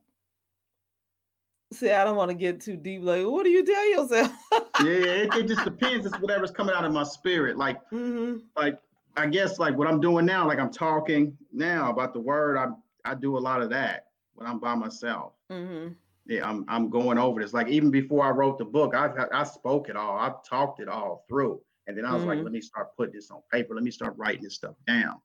See, 1.73 1.90
I 1.90 2.05
don't 2.05 2.17
want 2.17 2.31
to 2.31 2.37
get 2.37 2.61
too 2.61 2.77
deep. 2.77 3.03
Like, 3.03 3.27
what 3.27 3.45
do 3.45 3.51
you 3.51 3.64
tell 3.64 3.90
yourself? 3.90 4.33
yeah, 4.81 4.90
it, 4.90 5.35
it, 5.35 5.49
just 5.49 5.64
depends. 5.64 6.07
It's 6.07 6.14
whatever's 6.21 6.53
coming 6.53 6.75
out 6.75 6.85
of 6.85 6.93
my 6.93 7.03
spirit. 7.03 7.57
Like, 7.57 7.79
mm-hmm. 7.90 8.38
like 8.57 8.79
I 9.16 9.27
guess 9.27 9.59
like 9.59 9.77
what 9.77 9.87
I'm 9.87 10.00
doing 10.00 10.27
now, 10.27 10.46
like 10.46 10.59
I'm 10.59 10.72
talking 10.72 11.37
now 11.53 11.90
about 11.90 12.12
the 12.12 12.20
word. 12.20 12.57
I 12.57 12.68
I 13.05 13.14
do 13.14 13.37
a 13.37 13.38
lot 13.38 13.62
of 13.62 13.70
that 13.70 14.07
when 14.35 14.46
I'm 14.46 14.59
by 14.59 14.74
myself. 14.74 15.33
Mm-hmm. 15.50 15.92
Yeah, 16.27 16.48
I'm 16.48 16.64
I'm 16.68 16.90
going 16.90 17.18
over 17.18 17.40
this. 17.40 17.53
Like 17.53 17.68
even 17.68 17.90
before 17.90 18.24
I 18.24 18.31
wrote 18.31 18.59
the 18.59 18.64
book, 18.64 18.94
I 18.94 19.11
I 19.33 19.44
spoke 19.44 19.88
it 19.88 19.96
all. 19.96 20.16
I've 20.16 20.42
talked 20.44 20.81
it 20.81 20.88
all 20.88 21.24
through. 21.29 21.61
And 21.87 21.96
then 21.96 22.07
I 22.07 22.12
was 22.12 22.20
mm-hmm. 22.20 22.31
like, 22.31 22.42
let 22.42 22.53
me 22.53 22.62
start 22.62 22.96
putting 22.96 23.14
this 23.14 23.31
on 23.31 23.40
paper. 23.53 23.74
Let 23.74 23.85
me 23.85 23.90
start 23.90 24.14
writing 24.16 24.42
this 24.42 24.55
stuff 24.55 24.74
down. 24.87 25.16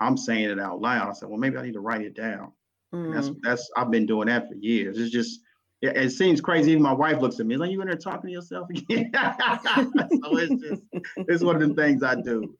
I'm 0.00 0.16
saying 0.16 0.50
it 0.50 0.58
out 0.58 0.80
loud. 0.80 1.08
I 1.08 1.12
said, 1.12 1.28
well, 1.28 1.38
maybe 1.38 1.58
I 1.58 1.62
need 1.62 1.74
to 1.74 1.80
write 1.80 2.02
it 2.02 2.14
down. 2.14 2.52
Mm-hmm. 2.94 3.12
That's 3.12 3.30
that's 3.42 3.70
I've 3.76 3.90
been 3.90 4.06
doing 4.06 4.28
that 4.28 4.48
for 4.48 4.54
years. 4.54 4.98
It's 4.98 5.10
just 5.10 5.40
it, 5.82 5.96
it, 5.96 6.10
seems 6.10 6.40
crazy. 6.40 6.70
Even 6.70 6.82
my 6.82 6.92
wife 6.92 7.20
looks 7.20 7.40
at 7.40 7.46
me 7.46 7.56
like, 7.56 7.70
"You 7.70 7.80
in 7.82 7.88
there 7.88 7.96
talking 7.96 8.28
to 8.28 8.32
yourself 8.32 8.68
again?" 8.70 9.10
so 9.14 10.38
it's 10.38 10.62
just 10.62 10.82
it's 11.16 11.42
one 11.42 11.60
of 11.60 11.68
the 11.68 11.74
things 11.74 12.02
I 12.02 12.14
do. 12.14 12.54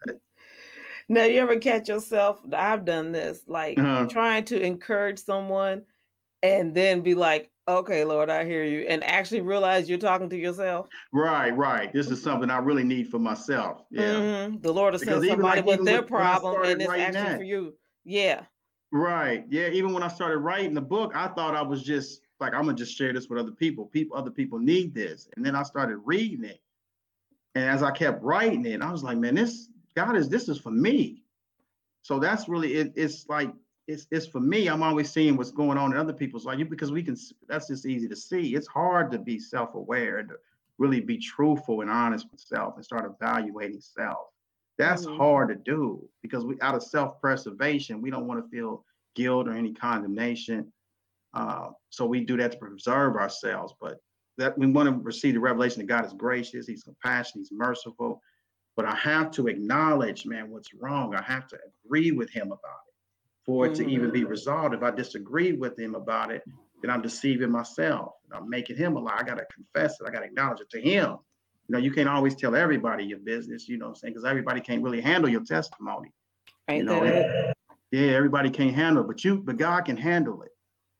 Now, 1.08 1.24
you 1.24 1.40
ever 1.40 1.56
catch 1.56 1.88
yourself? 1.88 2.40
I've 2.52 2.84
done 2.84 3.12
this, 3.12 3.42
like 3.46 3.78
uh-huh. 3.78 4.06
trying 4.06 4.44
to 4.46 4.60
encourage 4.60 5.18
someone, 5.18 5.82
and 6.42 6.74
then 6.74 7.02
be 7.02 7.14
like, 7.14 7.50
"Okay, 7.68 8.04
Lord, 8.04 8.28
I 8.28 8.44
hear 8.44 8.64
you," 8.64 8.80
and 8.88 9.04
actually 9.04 9.42
realize 9.42 9.88
you're 9.88 9.98
talking 9.98 10.28
to 10.30 10.36
yourself. 10.36 10.88
Right, 11.12 11.56
right. 11.56 11.92
This 11.92 12.10
is 12.10 12.20
something 12.20 12.50
I 12.50 12.58
really 12.58 12.84
need 12.84 13.08
for 13.08 13.20
myself. 13.20 13.84
Yeah, 13.90 14.14
mm-hmm. 14.14 14.60
the 14.60 14.72
Lord 14.72 14.94
will 14.94 14.98
send 14.98 15.24
somebody 15.24 15.60
like, 15.60 15.66
with 15.66 15.84
their 15.84 16.02
problem, 16.02 16.62
and 16.64 16.82
it's 16.82 16.90
actually 16.90 17.12
that, 17.12 17.36
for 17.36 17.44
you. 17.44 17.74
Yeah. 18.04 18.42
Right. 18.92 19.44
Yeah. 19.48 19.68
Even 19.68 19.92
when 19.92 20.02
I 20.02 20.08
started 20.08 20.38
writing 20.38 20.74
the 20.74 20.80
book, 20.80 21.12
I 21.14 21.28
thought 21.28 21.54
I 21.54 21.62
was 21.62 21.82
just 21.82 22.20
like, 22.40 22.54
I'm 22.54 22.64
gonna 22.64 22.74
just 22.74 22.96
share 22.96 23.12
this 23.12 23.28
with 23.28 23.38
other 23.38 23.52
people. 23.52 23.86
People, 23.86 24.16
other 24.16 24.30
people 24.30 24.58
need 24.58 24.94
this. 24.94 25.28
And 25.36 25.44
then 25.44 25.54
I 25.54 25.62
started 25.62 25.98
reading 26.04 26.44
it. 26.44 26.60
And 27.54 27.64
as 27.64 27.82
I 27.82 27.90
kept 27.90 28.22
writing 28.22 28.64
it, 28.66 28.82
I 28.82 28.90
was 28.92 29.02
like, 29.02 29.18
man, 29.18 29.34
this 29.34 29.68
God 29.96 30.16
is 30.16 30.28
this 30.28 30.48
is 30.48 30.58
for 30.58 30.70
me. 30.70 31.22
So 32.02 32.18
that's 32.18 32.48
really 32.48 32.74
it, 32.74 32.92
it's 32.94 33.28
like 33.28 33.50
it's 33.88 34.06
it's 34.10 34.26
for 34.26 34.40
me. 34.40 34.68
I'm 34.68 34.82
always 34.82 35.10
seeing 35.10 35.36
what's 35.36 35.50
going 35.50 35.78
on 35.78 35.92
in 35.92 35.98
other 35.98 36.12
people's 36.12 36.44
life 36.44 36.68
because 36.68 36.92
we 36.92 37.02
can 37.02 37.16
that's 37.48 37.68
just 37.68 37.86
easy 37.86 38.08
to 38.08 38.16
see. 38.16 38.54
It's 38.54 38.66
hard 38.66 39.10
to 39.12 39.18
be 39.18 39.38
self-aware 39.38 40.18
and 40.18 40.28
to 40.28 40.36
really 40.78 41.00
be 41.00 41.16
truthful 41.16 41.80
and 41.80 41.90
honest 41.90 42.26
with 42.30 42.40
self 42.40 42.76
and 42.76 42.84
start 42.84 43.10
evaluating 43.10 43.80
self. 43.80 44.28
That's 44.78 45.06
mm-hmm. 45.06 45.16
hard 45.16 45.48
to 45.48 45.54
do 45.54 46.06
because 46.22 46.44
we 46.44 46.60
out 46.60 46.74
of 46.74 46.82
self-preservation, 46.82 48.02
we 48.02 48.10
don't 48.10 48.26
want 48.26 48.44
to 48.44 48.50
feel 48.50 48.84
guilt 49.14 49.48
or 49.48 49.52
any 49.52 49.72
condemnation. 49.72 50.70
Uh, 51.32 51.68
so 51.90 52.06
we 52.06 52.20
do 52.20 52.36
that 52.36 52.52
to 52.52 52.58
preserve 52.58 53.16
ourselves. 53.16 53.74
But 53.80 53.98
that 54.38 54.56
we 54.58 54.66
want 54.66 54.88
to 54.88 55.02
receive 55.02 55.34
the 55.34 55.40
revelation 55.40 55.80
that 55.80 55.86
God 55.86 56.04
is 56.04 56.12
gracious, 56.12 56.66
He's 56.66 56.82
compassionate, 56.82 57.46
He's 57.48 57.52
merciful. 57.52 58.20
But 58.76 58.84
I 58.84 58.94
have 58.94 59.30
to 59.32 59.48
acknowledge, 59.48 60.26
man, 60.26 60.50
what's 60.50 60.74
wrong. 60.74 61.14
I 61.14 61.22
have 61.22 61.48
to 61.48 61.58
agree 61.84 62.12
with 62.12 62.30
Him 62.30 62.48
about 62.48 62.58
it 62.86 62.94
for 63.44 63.66
it 63.66 63.72
mm-hmm. 63.72 63.84
to 63.84 63.90
even 63.90 64.10
be 64.10 64.22
mm. 64.22 64.28
resolved. 64.28 64.74
If 64.74 64.82
I 64.82 64.90
disagree 64.90 65.52
with 65.52 65.78
Him 65.78 65.94
about 65.94 66.30
it, 66.30 66.42
then 66.82 66.90
I'm 66.90 67.00
deceiving 67.00 67.50
myself. 67.50 68.12
I'm 68.32 68.50
making 68.50 68.76
Him 68.76 68.96
a 68.96 69.00
lie. 69.00 69.16
I 69.18 69.22
got 69.22 69.38
to 69.38 69.46
confess 69.54 70.00
it. 70.00 70.06
I 70.06 70.10
got 70.10 70.20
to 70.20 70.26
acknowledge 70.26 70.60
it 70.60 70.70
to 70.70 70.80
Him. 70.80 71.16
You 71.68 71.72
know, 71.72 71.78
you 71.78 71.90
can't 71.90 72.08
always 72.08 72.36
tell 72.36 72.54
everybody 72.54 73.04
your 73.04 73.18
business, 73.18 73.68
you 73.68 73.78
know 73.78 73.86
what 73.86 73.90
I'm 73.90 73.96
saying? 73.96 74.12
Because 74.12 74.28
everybody 74.28 74.60
can't 74.60 74.82
really 74.82 75.00
handle 75.00 75.28
your 75.28 75.42
testimony. 75.42 76.12
Right 76.68 76.78
you 76.78 76.84
know, 76.84 77.52
yeah, 77.92 78.12
everybody 78.12 78.50
can't 78.50 78.74
handle 78.74 79.04
it, 79.04 79.06
but 79.06 79.24
you, 79.24 79.38
but 79.38 79.56
God 79.56 79.84
can 79.84 79.96
handle 79.96 80.42
it. 80.42 80.50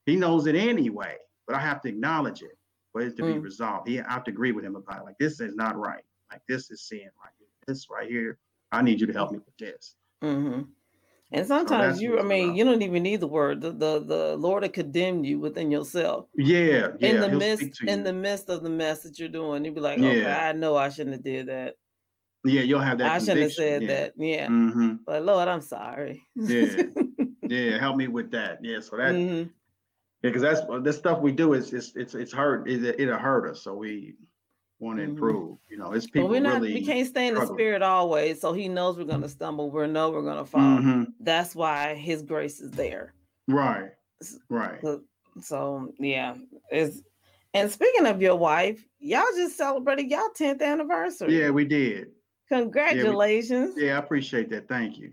He 0.06 0.16
knows 0.16 0.46
it 0.46 0.54
anyway, 0.54 1.16
but 1.46 1.56
I 1.56 1.60
have 1.60 1.82
to 1.82 1.88
acknowledge 1.88 2.42
it 2.42 2.56
for 2.92 3.00
it 3.02 3.16
to 3.16 3.22
mm. 3.22 3.34
be 3.34 3.38
resolved. 3.38 3.88
He, 3.88 4.00
I 4.00 4.12
have 4.12 4.24
to 4.24 4.30
agree 4.30 4.52
with 4.52 4.64
him 4.64 4.76
about 4.76 5.00
it. 5.00 5.04
Like 5.04 5.18
this 5.18 5.40
is 5.40 5.54
not 5.54 5.76
right. 5.76 6.02
Like 6.30 6.42
this 6.48 6.70
is 6.70 6.88
sin 6.88 7.00
right. 7.22 7.32
This 7.66 7.88
right 7.90 8.08
here. 8.08 8.38
I 8.72 8.82
need 8.82 9.00
you 9.00 9.06
to 9.06 9.12
help 9.12 9.32
me 9.32 9.38
with 9.38 9.56
this. 9.58 9.94
Mm-hmm. 10.22 10.62
And 11.32 11.46
sometimes 11.46 11.96
so 11.96 12.02
you, 12.02 12.20
I 12.20 12.22
mean, 12.22 12.54
you 12.54 12.64
don't 12.64 12.82
even 12.82 13.02
need 13.02 13.20
the 13.20 13.26
word. 13.26 13.60
The, 13.60 13.72
the 13.72 14.04
the 14.04 14.36
Lord 14.36 14.62
will 14.62 14.68
condemn 14.68 15.24
you 15.24 15.40
within 15.40 15.72
yourself. 15.72 16.26
Yeah, 16.36 16.88
yeah. 17.00 17.10
In 17.10 17.20
the 17.20 17.28
midst, 17.30 17.82
in 17.82 18.04
the 18.04 18.12
midst 18.12 18.48
of 18.48 18.62
the 18.62 18.70
mess 18.70 19.02
that 19.02 19.18
you're 19.18 19.28
doing, 19.28 19.64
you'd 19.64 19.74
be 19.74 19.80
like, 19.80 19.98
yeah. 19.98 20.08
okay, 20.08 20.32
I 20.32 20.52
know 20.52 20.76
I 20.76 20.88
shouldn't 20.88 21.16
have 21.16 21.24
did 21.24 21.48
that. 21.48 21.74
Yeah, 22.44 22.62
you'll 22.62 22.80
have 22.80 22.98
that. 22.98 23.10
I 23.10 23.18
shouldn't 23.18 23.40
have 23.40 23.52
said 23.52 23.82
yeah. 23.82 23.88
that. 23.88 24.12
Yeah. 24.16 24.46
Mm-hmm. 24.46 24.94
But 25.04 25.24
Lord, 25.24 25.48
I'm 25.48 25.62
sorry. 25.62 26.22
yeah. 26.34 26.82
Yeah. 27.48 27.78
Help 27.78 27.96
me 27.96 28.08
with 28.08 28.32
that. 28.32 28.58
Yeah. 28.60 28.80
So 28.80 28.96
that, 28.96 29.14
mm-hmm. 29.14 29.36
yeah, 29.36 29.44
because 30.20 30.42
that's 30.42 30.62
the 30.82 30.92
stuff 30.92 31.20
we 31.20 31.30
do 31.30 31.52
is 31.52 31.72
it's 31.72 31.92
it's 31.94 32.16
it's 32.16 32.32
hurt. 32.32 32.68
It, 32.68 32.98
it'll 32.98 33.18
hurt 33.18 33.48
us. 33.48 33.62
So 33.62 33.72
we 33.72 34.14
want 34.78 34.98
to 34.98 35.02
mm-hmm. 35.02 35.12
improve. 35.12 35.58
You 35.68 35.78
know, 35.78 35.92
it's 35.92 36.06
people. 36.06 36.22
Well, 36.22 36.30
we're 36.32 36.40
not. 36.40 36.60
Really 36.60 36.74
we 36.74 36.84
can't 36.84 37.06
stay 37.06 37.28
in 37.28 37.34
the 37.34 37.46
spirit 37.46 37.82
always. 37.82 38.40
So 38.40 38.52
He 38.52 38.68
knows 38.68 38.96
we're 38.96 39.04
going 39.04 39.22
to 39.22 39.28
stumble. 39.28 39.70
We 39.70 39.86
know 39.86 40.10
we're 40.10 40.22
going 40.22 40.38
to 40.38 40.44
fall. 40.44 40.60
Mm-hmm. 40.60 41.04
That's 41.20 41.54
why 41.54 41.94
His 41.94 42.22
grace 42.22 42.60
is 42.60 42.70
there. 42.70 43.14
Right. 43.48 43.90
Right. 44.48 44.80
So, 44.82 45.02
so 45.40 45.92
yeah, 45.98 46.34
it's 46.70 47.02
and 47.56 47.70
speaking 47.70 48.06
of 48.06 48.20
your 48.20 48.36
wife, 48.36 48.86
y'all 48.98 49.24
just 49.34 49.56
celebrated 49.56 50.10
y'all 50.10 50.28
10th 50.38 50.60
anniversary. 50.60 51.40
Yeah, 51.40 51.48
we 51.48 51.64
did. 51.64 52.08
Congratulations. 52.50 53.74
Yeah, 53.76 53.82
we, 53.82 53.88
yeah, 53.88 53.96
I 53.96 53.98
appreciate 53.98 54.50
that. 54.50 54.68
Thank 54.68 54.98
you. 54.98 55.12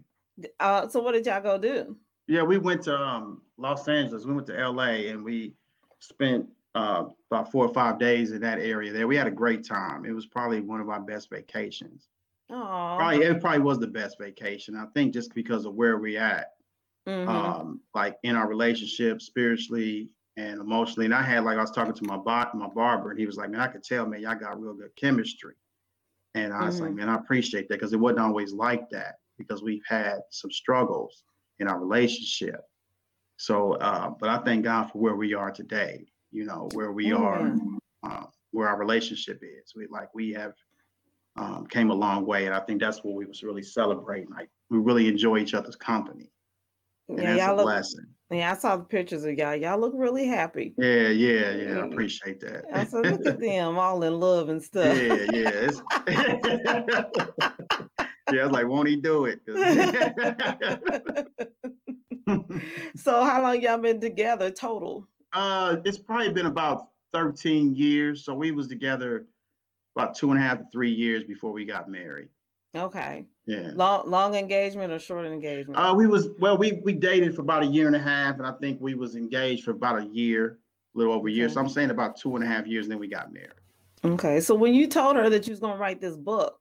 Uh, 0.60 0.88
so 0.89 1.02
what 1.02 1.13
did 1.13 1.26
y'all 1.26 1.41
go 1.41 1.58
do? 1.58 1.95
Yeah, 2.28 2.43
we 2.43 2.58
went 2.58 2.84
to 2.84 2.97
um, 2.97 3.41
Los 3.58 3.88
Angeles. 3.88 4.26
We 4.26 4.34
went 4.34 4.47
to 4.47 4.69
LA 4.69 5.08
and 5.10 5.23
we 5.23 5.54
spent 5.99 6.47
uh, 6.75 7.05
about 7.29 7.51
four 7.51 7.65
or 7.65 7.73
five 7.73 7.99
days 7.99 8.31
in 8.31 8.41
that 8.41 8.59
area 8.59 8.91
there. 8.91 9.07
We 9.07 9.15
had 9.15 9.27
a 9.27 9.31
great 9.31 9.65
time. 9.65 10.05
It 10.05 10.13
was 10.13 10.25
probably 10.25 10.62
one 10.62 10.79
of 10.79 10.89
our 10.89 11.01
best 11.01 11.29
vacations. 11.29 12.07
Oh, 12.49 12.95
probably 12.97 13.25
it 13.25 13.41
probably 13.41 13.59
was 13.59 13.79
the 13.79 13.88
best 13.88 14.17
vacation. 14.19 14.75
I 14.75 14.86
think 14.93 15.13
just 15.13 15.33
because 15.33 15.65
of 15.65 15.75
where 15.75 15.97
we 15.97 16.17
at, 16.17 16.51
mm-hmm. 17.07 17.29
um, 17.29 17.81
like 17.93 18.17
in 18.23 18.36
our 18.36 18.47
relationship, 18.47 19.21
spiritually 19.21 20.09
and 20.36 20.59
emotionally. 20.59 21.05
And 21.05 21.13
I 21.13 21.21
had 21.21 21.43
like 21.43 21.57
I 21.57 21.62
was 21.62 21.71
talking 21.71 21.93
to 21.93 22.05
my 22.05 22.17
bot, 22.17 22.55
my 22.55 22.67
barber, 22.67 23.12
and 23.12 23.19
he 23.19 23.25
was 23.25 23.38
like, 23.38 23.49
"Man, 23.49 23.62
I 23.62 23.67
could 23.67 23.83
tell, 23.83 24.05
man, 24.05 24.21
y'all 24.21 24.36
got 24.36 24.59
real 24.59 24.73
good 24.73 24.95
chemistry." 24.95 25.53
And 26.36 26.51
I 26.51 26.65
was 26.65 26.75
mm-hmm. 26.75 26.86
like, 26.86 26.93
man, 26.95 27.09
I 27.09 27.15
appreciate 27.15 27.69
that 27.69 27.75
because 27.75 27.93
it 27.93 27.99
wasn't 27.99 28.21
always 28.21 28.53
like 28.53 28.89
that 28.89 29.15
because 29.38 29.62
we've 29.62 29.83
had 29.88 30.19
some 30.31 30.51
struggles 30.51 31.23
in 31.59 31.67
our 31.67 31.79
relationship. 31.79 32.62
So, 33.38 33.73
uh, 33.73 34.09
but 34.19 34.29
I 34.29 34.39
thank 34.39 34.63
God 34.63 34.91
for 34.91 34.97
where 34.99 35.15
we 35.15 35.33
are 35.33 35.51
today, 35.51 36.05
you 36.34 36.46
know, 36.46 36.69
where 36.74 36.91
we 36.91 37.08
mm-hmm. 37.08 37.24
are, 37.24 38.12
uh, 38.12 38.26
where 38.52 38.67
our 38.67 38.78
relationship 38.78 39.41
is. 39.41 39.74
We 39.76 39.88
like, 39.89 40.13
we 40.13 40.34
have 40.34 40.54
um, 41.36 41.65
came 41.67 41.89
a 41.89 41.96
long 41.96 42.26
way. 42.26 42.46
And 42.46 42.56
I 42.56 42.60
think 42.60 42.82
that's 42.82 43.04
what 43.04 43.15
we 43.15 43.26
was 43.26 43.43
really 43.43 43.63
celebrating. 43.63 44.30
Like 44.30 44.50
we 44.69 44.80
really 44.80 45.08
enjoy 45.08 45.39
each 45.39 45.54
other's 45.54 45.76
company. 45.76 46.32
And 47.10 47.19
yeah, 47.19 47.36
that's 47.36 47.52
a 47.52 47.56
look, 47.56 47.65
blessing. 47.65 48.06
Yeah, 48.32 48.52
I 48.52 48.58
saw 48.58 48.78
the 48.78 48.84
pictures 48.84 49.26
of 49.26 49.38
y'all. 49.38 49.56
Y'all 49.56 49.80
look 49.80 49.93
really 49.96 50.26
happy. 50.26 50.74
Yeah, 50.78 51.10
yeah, 51.10 51.52
yeah. 51.52 51.80
I 51.80 51.86
appreciate 51.86 52.39
that. 52.41 52.65
I 52.74 52.86
said, 52.86 53.06
look 53.06 53.26
at 53.26 53.39
them 53.39 53.78
all 53.78 54.02
in 54.04 54.19
love 54.19 54.50
and 54.50 54.62
stuff. 54.63 54.98
Yeah, 54.98 55.26
yeah. 55.32 55.69
yeah, 58.32 58.41
I 58.41 58.43
was 58.43 58.52
like, 58.52 58.67
won't 58.67 58.88
he 58.88 58.96
do 58.96 59.26
it? 59.26 59.41
so 62.96 63.24
how 63.24 63.41
long 63.41 63.62
y'all 63.62 63.78
been 63.78 64.00
together 64.00 64.50
total? 64.50 65.08
Uh, 65.34 65.78
it's 65.84 65.98
probably 65.98 66.32
been 66.32 66.46
about 66.46 66.89
13 67.13 67.76
years. 67.76 68.24
So 68.24 68.34
we 68.34 68.52
was 68.52 68.67
together 68.67 69.26
about 69.96 70.15
two 70.15 70.32
and 70.32 70.39
a 70.39 70.43
half 70.43 70.60
to 70.60 70.65
three 70.72 70.91
years 70.91 71.24
before 71.24 71.52
we 71.52 71.65
got 71.65 71.89
married. 71.89 72.30
Okay. 72.76 73.26
Yeah. 73.46 73.72
Long 73.76 74.10
long 74.10 74.36
engagement 74.36 74.91
or 74.91 74.98
short 74.98 75.28
engagement? 75.28 75.78
Uh, 75.78 75.93
we 75.96 76.08
was 76.08 76.30
well, 76.39 76.58
we 76.58 76.82
we 76.84 76.93
dated 76.93 77.36
for 77.36 77.41
about 77.41 77.62
a 77.62 77.67
year 77.67 77.86
and 77.86 77.96
a 77.96 78.00
half, 78.00 78.38
and 78.38 78.48
I 78.48 78.54
think 78.54 78.82
we 78.82 78.96
was 78.96 79.15
engaged 79.15 79.63
for 79.63 79.72
about 79.72 80.00
a 80.00 80.06
year, 80.06 80.58
a 80.96 80.98
little 80.98 81.13
over 81.13 81.28
a 81.28 81.32
year. 81.32 81.46
Okay. 81.46 81.54
So 81.54 81.62
I'm 81.62 81.69
saying 81.69 81.91
about 81.91 82.17
two 82.17 82.36
and 82.36 82.43
a 82.43 82.48
half 82.48 82.65
years, 82.65 82.86
and 82.86 82.93
then 82.93 83.00
we 83.00 83.08
got 83.08 83.32
married. 83.32 83.52
Okay. 84.04 84.39
So 84.39 84.56
when 84.56 84.74
you 84.74 84.88
told 84.88 85.17
her 85.17 85.30
that 85.30 85.46
you 85.46 85.52
was 85.52 85.60
gonna 85.60 85.78
write 85.78 86.02
this 86.02 86.15
book, 86.15 86.60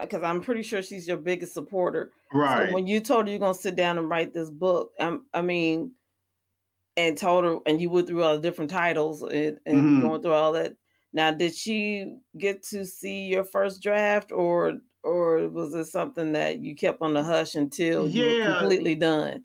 because 0.00 0.22
I'm 0.22 0.40
pretty 0.40 0.62
sure 0.62 0.82
she's 0.82 1.08
your 1.08 1.16
biggest 1.16 1.52
supporter. 1.52 2.12
Right. 2.32 2.68
So 2.68 2.74
when 2.74 2.86
you 2.86 3.00
told 3.00 3.26
her 3.26 3.30
you're 3.30 3.40
gonna 3.40 3.54
sit 3.54 3.74
down 3.74 3.98
and 3.98 4.08
write 4.08 4.32
this 4.32 4.50
book, 4.50 4.92
um, 5.00 5.26
I 5.34 5.42
mean, 5.42 5.92
and 6.98 7.16
told 7.16 7.44
her, 7.44 7.58
and 7.64 7.80
you 7.80 7.88
went 7.88 8.08
through 8.08 8.24
all 8.24 8.34
the 8.34 8.42
different 8.42 8.72
titles 8.72 9.22
and, 9.22 9.58
and 9.64 9.76
mm-hmm. 9.76 10.00
going 10.00 10.20
through 10.20 10.32
all 10.32 10.52
that. 10.52 10.72
Now, 11.12 11.30
did 11.30 11.54
she 11.54 12.16
get 12.36 12.64
to 12.64 12.84
see 12.84 13.26
your 13.26 13.44
first 13.44 13.80
draft, 13.80 14.32
or 14.32 14.74
or 15.04 15.48
was 15.48 15.72
it 15.74 15.86
something 15.86 16.32
that 16.32 16.58
you 16.58 16.74
kept 16.74 17.00
on 17.00 17.14
the 17.14 17.22
hush 17.22 17.54
until 17.54 18.08
yeah. 18.08 18.24
you 18.24 18.38
were 18.40 18.58
completely 18.58 18.94
done? 18.96 19.44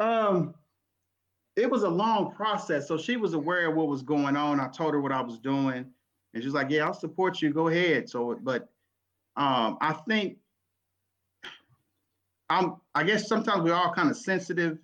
Um, 0.00 0.54
it 1.54 1.70
was 1.70 1.82
a 1.82 1.88
long 1.88 2.32
process. 2.32 2.88
So 2.88 2.96
she 2.96 3.18
was 3.18 3.34
aware 3.34 3.68
of 3.68 3.76
what 3.76 3.88
was 3.88 4.02
going 4.02 4.34
on. 4.34 4.58
I 4.58 4.68
told 4.68 4.94
her 4.94 5.00
what 5.00 5.12
I 5.12 5.20
was 5.20 5.38
doing, 5.38 5.84
and 6.32 6.42
she's 6.42 6.54
like, 6.54 6.70
"Yeah, 6.70 6.86
I'll 6.86 6.94
support 6.94 7.42
you. 7.42 7.52
Go 7.52 7.68
ahead." 7.68 8.08
So, 8.08 8.38
but 8.42 8.70
um, 9.36 9.76
I 9.82 9.92
think 10.08 10.38
I'm. 12.48 12.76
I 12.94 13.04
guess 13.04 13.28
sometimes 13.28 13.64
we're 13.64 13.74
all 13.74 13.92
kind 13.92 14.10
of 14.10 14.16
sensitive, 14.16 14.78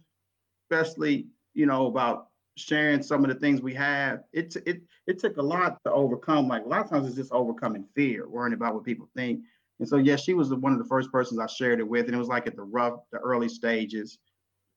especially 0.71 1.29
you 1.57 1.67
know 1.67 1.87
about 1.87 2.29
sharing 2.57 3.03
some 3.03 3.25
of 3.25 3.31
the 3.31 3.35
things 3.41 3.61
we 3.61 3.75
have. 3.75 4.21
It 4.33 4.55
it 4.67 4.83
it 5.07 5.19
took 5.19 5.39
a 5.39 5.43
lot 5.43 5.79
to 5.85 5.93
overcome. 5.93 6.49
Like 6.49 6.65
a 6.65 6.69
lot 6.69 6.85
of 6.85 6.91
times, 6.91 7.07
it's 7.07 7.17
just 7.17 7.33
overcoming 7.33 7.85
fear, 7.95 8.29
worrying 8.29 8.55
about 8.55 8.75
what 8.75 8.85
people 8.85 9.09
think. 9.17 9.41
And 9.79 9.89
so, 9.89 9.97
yeah, 9.99 10.17
she 10.17 10.33
was 10.33 10.49
the, 10.49 10.57
one 10.57 10.73
of 10.73 10.79
the 10.79 10.87
first 10.87 11.13
persons 11.13 11.39
I 11.39 11.47
shared 11.47 11.81
it 11.81 11.89
with, 11.89 12.07
and 12.07 12.15
it 12.15 12.19
was 12.19 12.29
like 12.29 12.47
at 12.47 12.57
the 12.57 12.63
rough, 12.63 13.01
the 13.13 13.19
early 13.19 13.49
stages. 13.49 14.19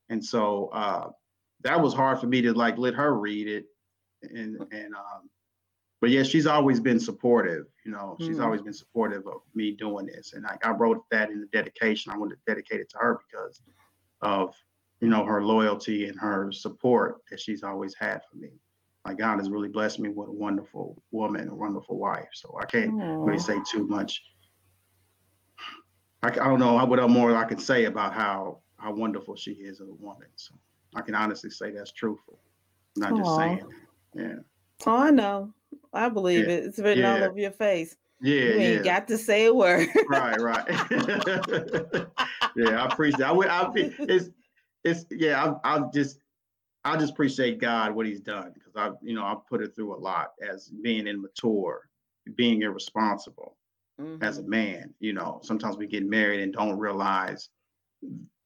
And 0.10 0.24
so 0.24 0.68
uh, 0.74 1.10
that 1.62 1.80
was 1.80 1.94
hard 1.94 2.20
for 2.20 2.28
me 2.28 2.42
to 2.42 2.54
like 2.54 2.78
let 2.78 2.96
her 2.96 3.14
read 3.18 3.48
it, 3.48 3.66
and 4.24 4.58
and 4.72 4.96
um, 4.96 5.30
but 6.02 6.10
yeah, 6.10 6.24
she's 6.24 6.48
always 6.48 6.80
been 6.80 7.00
supportive. 7.00 7.66
You 7.86 7.92
know, 7.92 8.16
she's 8.20 8.38
mm 8.38 8.44
always 8.44 8.62
been 8.62 8.74
supportive 8.74 9.28
of 9.28 9.42
me 9.54 9.72
doing 9.72 10.06
this, 10.06 10.34
and 10.34 10.44
like 10.44 10.66
I 10.66 10.72
wrote 10.72 11.04
that 11.12 11.30
in 11.30 11.42
the 11.42 11.48
dedication. 11.48 12.12
I 12.12 12.18
wanted 12.18 12.36
to 12.36 12.42
dedicate 12.48 12.80
it 12.82 12.90
to 12.92 12.98
her 13.00 13.20
because 13.30 13.62
of 14.22 14.56
you 15.02 15.08
know, 15.08 15.24
her 15.26 15.44
loyalty 15.44 16.08
and 16.08 16.20
her 16.20 16.52
support 16.52 17.22
that 17.30 17.40
she's 17.40 17.64
always 17.64 17.96
had 17.96 18.22
for 18.30 18.38
me. 18.38 18.50
Like 19.06 19.18
God 19.18 19.38
has 19.40 19.50
really 19.50 19.70
blessed 19.70 20.00
me 20.00 20.10
with 20.10 20.28
a 20.28 20.32
wonderful 20.32 21.02
woman, 21.12 21.48
a 21.48 21.56
wonderful 21.56 21.98
wife. 21.98 22.28
So 22.34 22.58
I 22.62 22.66
can't 22.66 22.94
Aww. 22.94 23.26
really 23.26 23.40
say 23.40 23.58
too 23.70 23.88
much. 23.88 24.22
I, 26.22 26.28
I 26.28 26.32
don't 26.32 26.60
know 26.60 26.84
what 26.86 27.10
more 27.10 27.36
I 27.36 27.46
can 27.46 27.60
say 27.60 27.86
about 27.86 28.14
how 28.14 28.60
how 28.78 28.94
wonderful 28.94 29.36
she 29.36 29.52
is 29.52 29.82
as 29.82 29.88
a 29.88 29.94
woman. 29.94 30.28
So 30.36 30.54
I 30.96 31.02
can 31.02 31.16
honestly 31.16 31.50
say 31.50 31.72
that's 31.72 31.92
truthful. 31.92 32.40
I'm 32.98 33.02
not 33.02 33.14
Aww. 33.14 33.18
just 33.18 33.36
saying. 33.38 33.68
Yeah. 34.16 34.42
Oh, 34.86 34.98
I 34.98 35.12
know. 35.12 35.54
I 35.94 36.10
believe 36.10 36.48
yeah. 36.48 36.56
it. 36.56 36.64
It's 36.66 36.80
written 36.80 37.04
yeah. 37.04 37.16
all 37.16 37.24
over 37.24 37.40
your 37.40 37.52
face. 37.52 37.96
Yeah, 38.22 38.34
you 38.34 38.52
ain't 38.52 38.86
yeah. 38.86 39.00
got 39.00 39.08
to 39.08 39.18
say 39.18 39.46
a 39.46 39.54
word. 39.54 39.88
right, 40.10 40.40
right. 40.42 40.68
yeah, 42.56 42.84
I 42.84 42.86
appreciate. 42.86 43.24
I 43.24 43.32
would. 43.32 43.48
I 43.48 43.72
it's 43.74 44.30
it's 44.84 45.06
yeah. 45.12 45.56
I 45.64 45.78
I 45.78 45.82
just 45.94 46.20
I 46.84 46.98
just 46.98 47.14
appreciate 47.14 47.60
God 47.60 47.94
what 47.94 48.06
He's 48.06 48.22
done 48.22 48.52
because 48.54 48.74
I 48.76 48.92
you 49.02 49.16
know 49.16 49.24
I 49.24 49.36
put 49.50 49.62
it 49.62 49.76
through 49.76 49.96
a 49.96 49.98
lot 49.98 50.32
as 50.48 50.70
being 50.82 51.08
immature, 51.08 51.90
being 52.36 52.62
irresponsible 52.62 53.58
mm-hmm. 54.00 54.24
as 54.24 54.38
a 54.38 54.42
mm-hmm. 54.42 54.50
man. 54.50 54.94
You 55.00 55.14
know, 55.14 55.40
sometimes 55.44 55.78
we 55.78 55.88
get 55.88 56.06
married 56.06 56.42
and 56.42 56.54
don't 56.54 56.78
realize 56.78 57.50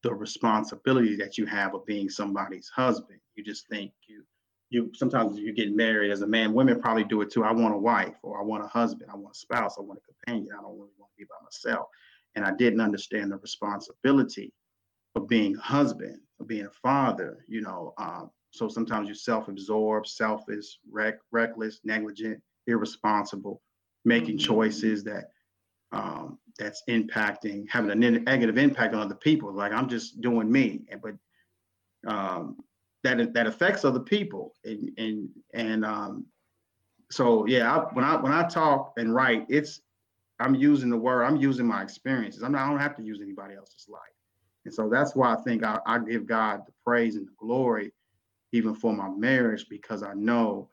the 0.01 0.13
responsibility 0.13 1.15
that 1.15 1.37
you 1.37 1.45
have 1.45 1.73
of 1.73 1.85
being 1.85 2.09
somebody's 2.09 2.69
husband. 2.69 3.19
You 3.35 3.43
just 3.43 3.67
think 3.69 3.91
you 4.07 4.23
you 4.69 4.91
sometimes 4.95 5.37
you 5.37 5.53
get 5.53 5.75
married 5.75 6.11
as 6.11 6.21
a 6.21 6.27
man. 6.27 6.53
Women 6.53 6.81
probably 6.81 7.03
do 7.03 7.21
it 7.21 7.31
too. 7.31 7.43
I 7.43 7.51
want 7.51 7.75
a 7.75 7.77
wife 7.77 8.15
or 8.23 8.39
I 8.39 8.43
want 8.43 8.63
a 8.63 8.67
husband. 8.67 9.11
I 9.11 9.15
want 9.15 9.35
a 9.35 9.39
spouse. 9.39 9.75
I 9.77 9.81
want 9.81 9.99
a 9.99 10.13
companion. 10.13 10.53
I 10.57 10.61
don't 10.61 10.73
really 10.73 10.91
want 10.97 11.11
to 11.11 11.17
be 11.17 11.25
by 11.25 11.43
myself. 11.43 11.87
And 12.35 12.43
I 12.43 12.51
didn't 12.55 12.81
understand 12.81 13.31
the 13.31 13.37
responsibility 13.37 14.51
of 15.15 15.27
being 15.27 15.55
a 15.55 15.61
husband, 15.61 16.19
of 16.39 16.47
being 16.47 16.65
a 16.65 16.71
father. 16.71 17.45
You 17.47 17.61
know, 17.61 17.93
um, 17.97 18.31
so 18.51 18.67
sometimes 18.67 19.07
you're 19.07 19.15
self-absorbed, 19.15 20.07
selfish, 20.07 20.79
reck, 20.91 21.15
reckless, 21.31 21.79
negligent, 21.83 22.41
irresponsible, 22.67 23.61
making 24.05 24.37
mm-hmm. 24.37 24.53
choices 24.53 25.03
that 25.03 25.25
um, 25.91 26.39
that's 26.57 26.83
impacting, 26.89 27.65
having 27.69 27.91
a 27.91 27.95
negative 27.95 28.57
impact 28.57 28.93
on 28.93 29.01
other 29.01 29.15
people. 29.15 29.53
Like 29.53 29.71
I'm 29.71 29.89
just 29.89 30.21
doing 30.21 30.51
me, 30.51 30.81
but 31.01 31.15
um, 32.11 32.57
that 33.03 33.33
that 33.33 33.47
affects 33.47 33.85
other 33.85 33.99
people 33.99 34.53
and 34.63 34.89
and 34.97 35.29
and 35.53 35.85
um 35.85 36.25
so 37.11 37.45
yeah 37.45 37.71
I, 37.71 37.79
when 37.93 38.03
i 38.03 38.15
when 38.15 38.31
i 38.31 38.47
talk 38.47 38.93
and 38.97 39.13
write 39.13 39.45
it's 39.49 39.81
i'm 40.39 40.55
using 40.55 40.89
the 40.89 40.97
word 40.97 41.23
i'm 41.23 41.37
using 41.37 41.67
my 41.67 41.83
experiences 41.83 42.43
i'm 42.43 42.53
not 42.53 42.65
i 42.65 42.69
don't 42.69 42.79
have 42.79 42.95
to 42.97 43.03
use 43.03 43.19
anybody 43.21 43.55
else's 43.55 43.87
life 43.89 44.01
and 44.65 44.73
so 44.73 44.89
that's 44.89 45.15
why 45.15 45.33
i 45.33 45.35
think 45.41 45.63
i, 45.63 45.79
I 45.85 45.99
give 45.99 46.25
god 46.25 46.61
the 46.65 46.73
praise 46.85 47.15
and 47.15 47.27
the 47.27 47.33
glory 47.37 47.91
even 48.51 48.75
for 48.75 48.93
my 48.93 49.09
marriage 49.09 49.65
because 49.69 50.03
i 50.03 50.13
know 50.13 50.69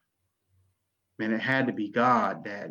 man 1.19 1.33
it 1.33 1.41
had 1.41 1.67
to 1.67 1.73
be 1.73 1.89
god 1.89 2.45
that 2.45 2.71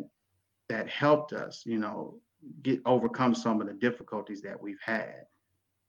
that 0.68 0.88
helped 0.88 1.32
us 1.32 1.62
you 1.66 1.78
know 1.78 2.16
get 2.62 2.80
overcome 2.86 3.34
some 3.34 3.60
of 3.60 3.66
the 3.66 3.74
difficulties 3.74 4.40
that 4.42 4.60
we've 4.60 4.80
had 4.82 5.24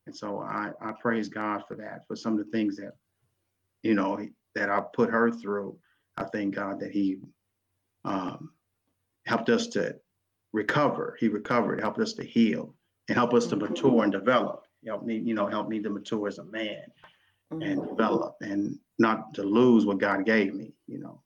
and 0.06 0.15
so 0.15 0.39
i 0.39 0.72
i 0.82 0.91
praise 1.00 1.30
god 1.30 1.63
for 1.67 1.76
that 1.76 2.06
for 2.08 2.15
some 2.15 2.34
of 2.34 2.39
the 2.39 2.52
things 2.52 2.78
that 2.78 2.94
you 3.84 3.96
know, 3.96 4.20
that 4.56 4.70
I 4.70 4.82
put 4.94 5.10
her 5.10 5.32
through, 5.32 5.78
I 6.17 6.26
thank 6.26 6.56
God 6.56 6.80
that 6.80 6.91
He 6.91 7.17
um, 8.06 8.52
helped 9.26 9.50
us 9.50 9.67
to 9.67 9.96
recover. 10.54 11.17
He 11.20 11.28
recovered, 11.28 11.82
helped 11.82 12.00
us 12.00 12.13
to 12.13 12.24
heal, 12.24 12.76
and 13.08 13.17
help 13.17 13.34
us 13.34 13.48
to 13.48 13.56
mature 13.56 14.04
and 14.04 14.12
develop. 14.12 14.65
Help 14.86 15.04
me, 15.04 15.17
you 15.17 15.34
know, 15.34 15.48
help 15.48 15.70
me 15.70 15.80
to 15.82 15.89
mature 15.89 16.28
as 16.28 16.39
a 16.39 16.44
man 16.46 16.84
and 17.52 17.62
mm-hmm. 17.62 17.89
develop, 17.89 18.36
and 18.41 18.80
not 18.98 19.34
to 19.36 19.44
lose 19.44 19.86
what 19.86 20.00
God 20.00 20.26
gave 20.26 20.54
me. 20.54 20.74
You 20.88 21.00
know, 21.00 21.22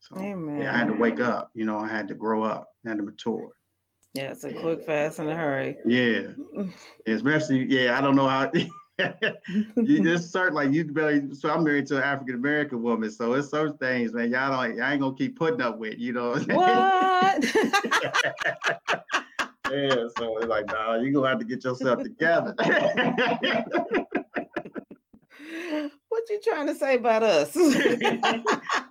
so 0.00 0.18
Amen. 0.18 0.60
yeah, 0.60 0.74
I 0.74 0.78
had 0.78 0.88
to 0.88 0.94
wake 0.94 1.20
up. 1.20 1.50
You 1.54 1.64
know, 1.64 1.78
I 1.78 1.88
had 1.88 2.08
to 2.08 2.14
grow 2.14 2.42
up, 2.42 2.68
I 2.84 2.90
had 2.90 2.98
to 2.98 3.04
mature. 3.04 3.50
Yeah, 4.14 4.32
it's 4.32 4.44
a 4.44 4.52
quick, 4.52 4.84
fast, 4.84 5.20
and 5.20 5.30
a 5.30 5.34
hurry. 5.34 5.78
Yeah, 5.86 6.32
especially 7.06 7.64
yeah. 7.64 7.96
I 7.96 8.02
don't 8.02 8.16
know 8.16 8.28
how. 8.28 8.50
you 9.76 10.02
just 10.02 10.28
start 10.28 10.52
like 10.52 10.70
you 10.70 10.84
barely. 10.84 11.34
So 11.34 11.50
I'm 11.50 11.64
married 11.64 11.86
to 11.86 11.96
an 11.96 12.02
African 12.02 12.34
American 12.34 12.82
woman, 12.82 13.10
so 13.10 13.32
it's 13.32 13.48
certain 13.48 13.78
things, 13.78 14.12
man. 14.12 14.30
Y'all 14.30 14.50
don't. 14.50 14.76
Y'all 14.76 14.90
ain't 14.90 15.00
gonna 15.00 15.14
keep 15.14 15.38
putting 15.38 15.62
up 15.62 15.78
with, 15.78 15.98
you 15.98 16.12
know. 16.12 16.34
What? 16.34 17.44
yeah. 19.72 20.08
So 20.18 20.38
it's 20.38 20.46
like, 20.46 20.66
nah, 20.66 20.96
you 20.96 21.12
gonna 21.12 21.28
have 21.28 21.38
to 21.38 21.44
get 21.44 21.64
yourself 21.64 22.02
together. 22.02 22.54
what 26.08 26.30
you 26.30 26.40
trying 26.44 26.66
to 26.66 26.74
say 26.74 26.96
about 26.96 27.22
us? 27.22 27.54
no, 27.56 27.70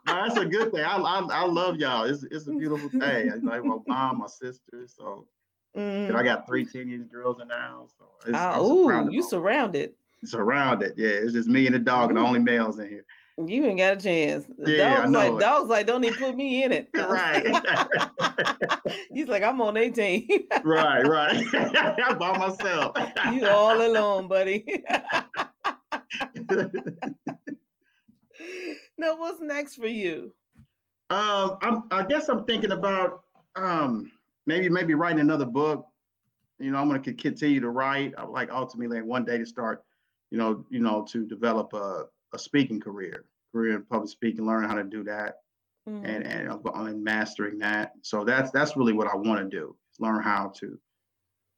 that's 0.06 0.38
a 0.38 0.46
good 0.46 0.72
thing. 0.72 0.84
I, 0.84 0.98
I, 0.98 1.28
I 1.32 1.46
love 1.46 1.78
y'all. 1.78 2.04
It's 2.04 2.24
it's 2.24 2.48
a 2.48 2.52
beautiful 2.52 2.90
thing. 2.90 3.32
Like 3.44 3.64
my 3.64 3.78
mom, 3.88 4.20
my 4.20 4.28
sister. 4.28 4.88
So 4.88 5.28
Mm. 5.76 6.14
I 6.14 6.24
got 6.24 6.46
three 6.46 6.66
teenage 6.66 7.10
girls 7.10 7.40
in 7.42 7.48
the 7.48 7.56
house. 7.56 7.94
So 7.98 8.06
it's, 8.28 8.38
oh, 8.38 9.10
you 9.10 9.24
surrounded. 9.24 9.94
Surrounded. 10.26 10.94
Yeah, 10.98 11.10
it's 11.10 11.34
just 11.34 11.48
me 11.48 11.66
and 11.66 11.76
the 11.76 11.80
dog 11.80 12.10
and 12.10 12.18
the 12.18 12.22
only 12.22 12.40
males 12.40 12.80
in 12.80 12.90
here. 12.90 13.06
You 13.48 13.66
ain't 13.66 13.78
got 13.78 13.98
a 13.98 14.02
chance. 14.02 14.46
Yeah, 14.58 15.02
dog's 15.02 15.12
like, 15.12 15.40
dogs 15.40 15.70
like, 15.70 15.88
don't 15.88 16.04
even 16.04 16.18
put 16.18 16.36
me 16.36 16.64
in 16.64 16.72
it. 16.72 16.90
right. 16.96 17.46
He's 19.14 19.28
like, 19.28 19.44
I'm 19.44 19.62
on 19.62 19.78
18. 19.78 20.28
right, 20.64 21.08
right. 21.08 21.46
I'm 21.54 22.18
by 22.18 22.38
myself. 22.38 22.96
you 23.34 23.48
all 23.48 23.86
alone, 23.86 24.28
buddy. 24.28 24.84
now, 28.98 29.18
what's 29.18 29.42
next 29.42 29.76
for 29.76 29.88
you? 29.88 30.34
Um, 31.10 31.58
I'm, 31.62 31.84
I 31.92 32.04
guess 32.04 32.30
I'm 32.30 32.46
thinking 32.46 32.72
about 32.72 33.24
um 33.58 34.10
maybe 34.46 34.70
maybe 34.70 34.94
writing 34.94 35.20
another 35.20 35.46
book. 35.46 35.86
You 36.60 36.72
know, 36.72 36.78
I'm 36.78 36.88
going 36.88 37.02
to 37.02 37.14
continue 37.14 37.60
to 37.60 37.70
write. 37.70 38.14
I 38.18 38.24
would 38.24 38.32
like 38.32 38.50
ultimately 38.52 39.02
one 39.02 39.26
day 39.26 39.38
to 39.38 39.46
start, 39.46 39.84
you 40.30 40.38
know, 40.38 40.66
you 40.70 40.80
know, 40.80 41.06
to 41.10 41.26
develop 41.26 41.74
a, 41.74 42.06
a 42.34 42.40
speaking 42.40 42.80
career, 42.80 43.26
career 43.52 43.76
in 43.76 43.84
public 43.84 44.10
speaking, 44.10 44.46
learn 44.46 44.64
how 44.64 44.76
to 44.76 44.84
do 44.84 45.04
that, 45.04 45.36
mm-hmm. 45.88 46.06
and 46.06 46.26
and 46.26 46.66
and 46.66 47.04
mastering 47.04 47.58
that. 47.60 47.94
So 48.02 48.24
that's 48.24 48.52
that's 48.52 48.76
really 48.78 48.94
what 48.94 49.08
I 49.08 49.16
want 49.16 49.40
to 49.40 49.58
do. 49.58 49.76
Learn 50.00 50.22
how 50.22 50.54
to 50.60 50.80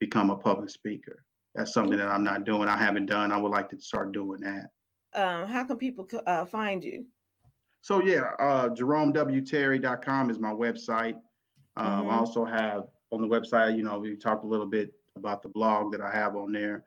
become 0.00 0.30
a 0.30 0.36
public 0.36 0.70
speaker. 0.70 1.24
That's 1.54 1.72
something 1.72 1.98
that 1.98 2.08
I'm 2.08 2.24
not 2.24 2.44
doing. 2.44 2.68
I 2.68 2.76
haven't 2.76 3.06
done. 3.06 3.30
I 3.30 3.36
would 3.36 3.52
like 3.52 3.70
to 3.70 3.80
start 3.80 4.12
doing 4.12 4.40
that. 4.40 4.70
Um, 5.14 5.46
how 5.46 5.64
can 5.64 5.76
people 5.76 6.08
uh, 6.26 6.44
find 6.44 6.82
you? 6.82 7.06
So 7.80 8.02
yeah, 8.02 8.30
uh, 8.38 8.70
JeromeWTerry.com 8.70 10.30
is 10.30 10.38
my 10.38 10.52
website. 10.52 11.16
Um, 11.76 11.86
mm-hmm. 11.86 12.10
I 12.10 12.16
also 12.16 12.44
have 12.44 12.84
on 13.12 13.20
the 13.20 13.28
website, 13.28 13.76
you 13.76 13.82
know, 13.82 13.98
we 13.98 14.16
talked 14.16 14.44
a 14.44 14.48
little 14.48 14.66
bit 14.66 14.92
about 15.16 15.42
the 15.42 15.48
blog 15.48 15.92
that 15.92 16.00
I 16.00 16.10
have 16.10 16.34
on 16.36 16.52
there. 16.52 16.84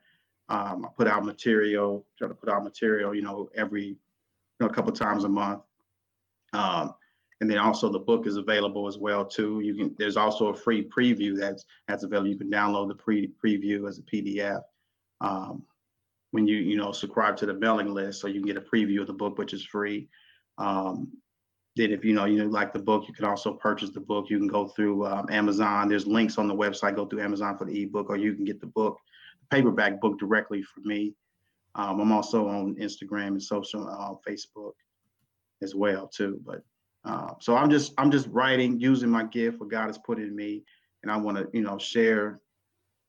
Um, 0.48 0.84
I 0.84 0.88
put 0.96 1.08
out 1.08 1.24
material, 1.24 2.06
try 2.18 2.28
to 2.28 2.34
put 2.34 2.48
out 2.48 2.64
material, 2.64 3.14
you 3.14 3.22
know, 3.22 3.48
every, 3.54 3.96
you 4.58 4.66
know, 4.66 4.70
a 4.70 4.74
couple 4.74 4.92
times 4.92 5.24
a 5.24 5.28
month. 5.28 5.62
Um, 6.52 6.94
and 7.40 7.48
then 7.48 7.58
also 7.58 7.88
the 7.88 7.98
book 7.98 8.26
is 8.26 8.36
available 8.36 8.88
as 8.88 8.98
well 8.98 9.24
too. 9.24 9.60
You 9.60 9.74
can, 9.74 9.94
there's 9.98 10.16
also 10.16 10.48
a 10.48 10.56
free 10.56 10.88
preview 10.88 11.38
that's, 11.38 11.64
that's 11.86 12.02
available. 12.02 12.28
You 12.28 12.38
can 12.38 12.50
download 12.50 12.88
the 12.88 12.94
pre 12.94 13.30
preview 13.44 13.88
as 13.88 13.98
a 13.98 14.02
PDF. 14.02 14.62
Um, 15.20 15.62
when 16.30 16.46
you, 16.46 16.56
you 16.56 16.76
know, 16.76 16.92
subscribe 16.92 17.36
to 17.38 17.46
the 17.46 17.54
mailing 17.54 17.94
list, 17.94 18.20
so 18.20 18.26
you 18.26 18.40
can 18.40 18.46
get 18.46 18.56
a 18.56 18.60
preview 18.60 19.00
of 19.00 19.06
the 19.06 19.12
book, 19.12 19.38
which 19.38 19.54
is 19.54 19.64
free. 19.64 20.08
Um, 20.58 21.10
then 21.76 21.92
if 21.92 22.04
you 22.04 22.12
know 22.12 22.24
you 22.24 22.44
like 22.50 22.72
the 22.72 22.78
book, 22.78 23.04
you 23.06 23.14
can 23.14 23.24
also 23.24 23.54
purchase 23.54 23.90
the 23.90 24.00
book. 24.00 24.28
You 24.28 24.38
can 24.38 24.48
go 24.48 24.68
through 24.68 25.06
um, 25.06 25.26
Amazon. 25.30 25.88
There's 25.88 26.06
links 26.06 26.36
on 26.36 26.48
the 26.48 26.54
website. 26.54 26.96
Go 26.96 27.06
through 27.06 27.22
Amazon 27.22 27.56
for 27.56 27.64
the 27.64 27.82
ebook, 27.82 28.10
or 28.10 28.16
you 28.16 28.34
can 28.34 28.44
get 28.44 28.60
the 28.60 28.66
book, 28.66 28.98
the 29.40 29.56
paperback 29.56 30.00
book 30.00 30.18
directly 30.18 30.62
from 30.62 30.86
me. 30.86 31.14
Um, 31.74 32.00
I'm 32.00 32.12
also 32.12 32.48
on 32.48 32.74
Instagram 32.76 33.28
and 33.28 33.42
social, 33.42 33.88
uh, 33.88 34.14
Facebook, 34.28 34.72
as 35.62 35.74
well 35.74 36.08
too. 36.08 36.40
But 36.44 36.62
uh, 37.04 37.34
so 37.40 37.56
I'm 37.56 37.70
just 37.70 37.92
I'm 37.98 38.10
just 38.10 38.28
writing, 38.28 38.80
using 38.80 39.10
my 39.10 39.24
gift, 39.24 39.60
what 39.60 39.70
God 39.70 39.86
has 39.86 39.98
put 39.98 40.18
in 40.18 40.34
me, 40.34 40.62
and 41.02 41.12
I 41.12 41.16
want 41.16 41.38
to 41.38 41.48
you 41.52 41.62
know 41.62 41.78
share 41.78 42.40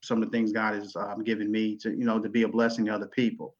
some 0.01 0.21
of 0.21 0.29
the 0.29 0.37
things 0.37 0.51
God 0.51 0.75
has 0.75 0.95
um, 0.95 1.23
given 1.23 1.51
me 1.51 1.75
to 1.77 1.89
you 1.89 2.05
know 2.05 2.19
to 2.19 2.29
be 2.29 2.43
a 2.43 2.47
blessing 2.47 2.85
to 2.85 2.93
other 2.93 3.07
people 3.07 3.55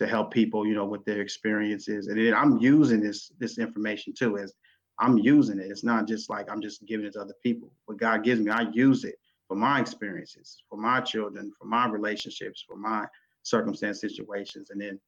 to 0.00 0.06
help 0.06 0.32
people, 0.32 0.66
you 0.66 0.74
know, 0.74 0.86
with 0.86 1.04
their 1.04 1.20
experiences. 1.20 2.06
And 2.06 2.34
I'm 2.34 2.56
using 2.58 3.00
this 3.00 3.30
this 3.38 3.58
information 3.58 4.14
too 4.18 4.38
as 4.38 4.54
I'm 4.98 5.18
using 5.18 5.58
it. 5.58 5.70
It's 5.70 5.84
not 5.84 6.08
just 6.08 6.30
like 6.30 6.50
I'm 6.50 6.62
just 6.62 6.86
giving 6.86 7.04
it 7.04 7.12
to 7.12 7.20
other 7.20 7.34
people. 7.42 7.70
What 7.84 7.98
God 7.98 8.24
gives 8.24 8.40
me, 8.40 8.50
I 8.50 8.62
use 8.72 9.04
it 9.04 9.16
for 9.46 9.56
my 9.56 9.78
experiences, 9.78 10.62
for 10.70 10.78
my 10.78 11.02
children, 11.02 11.52
for 11.58 11.66
my 11.66 11.86
relationships, 11.86 12.64
for 12.66 12.76
my 12.76 13.04
circumstance 13.42 14.00
situations, 14.00 14.70
and 14.70 14.80
then 14.80 15.00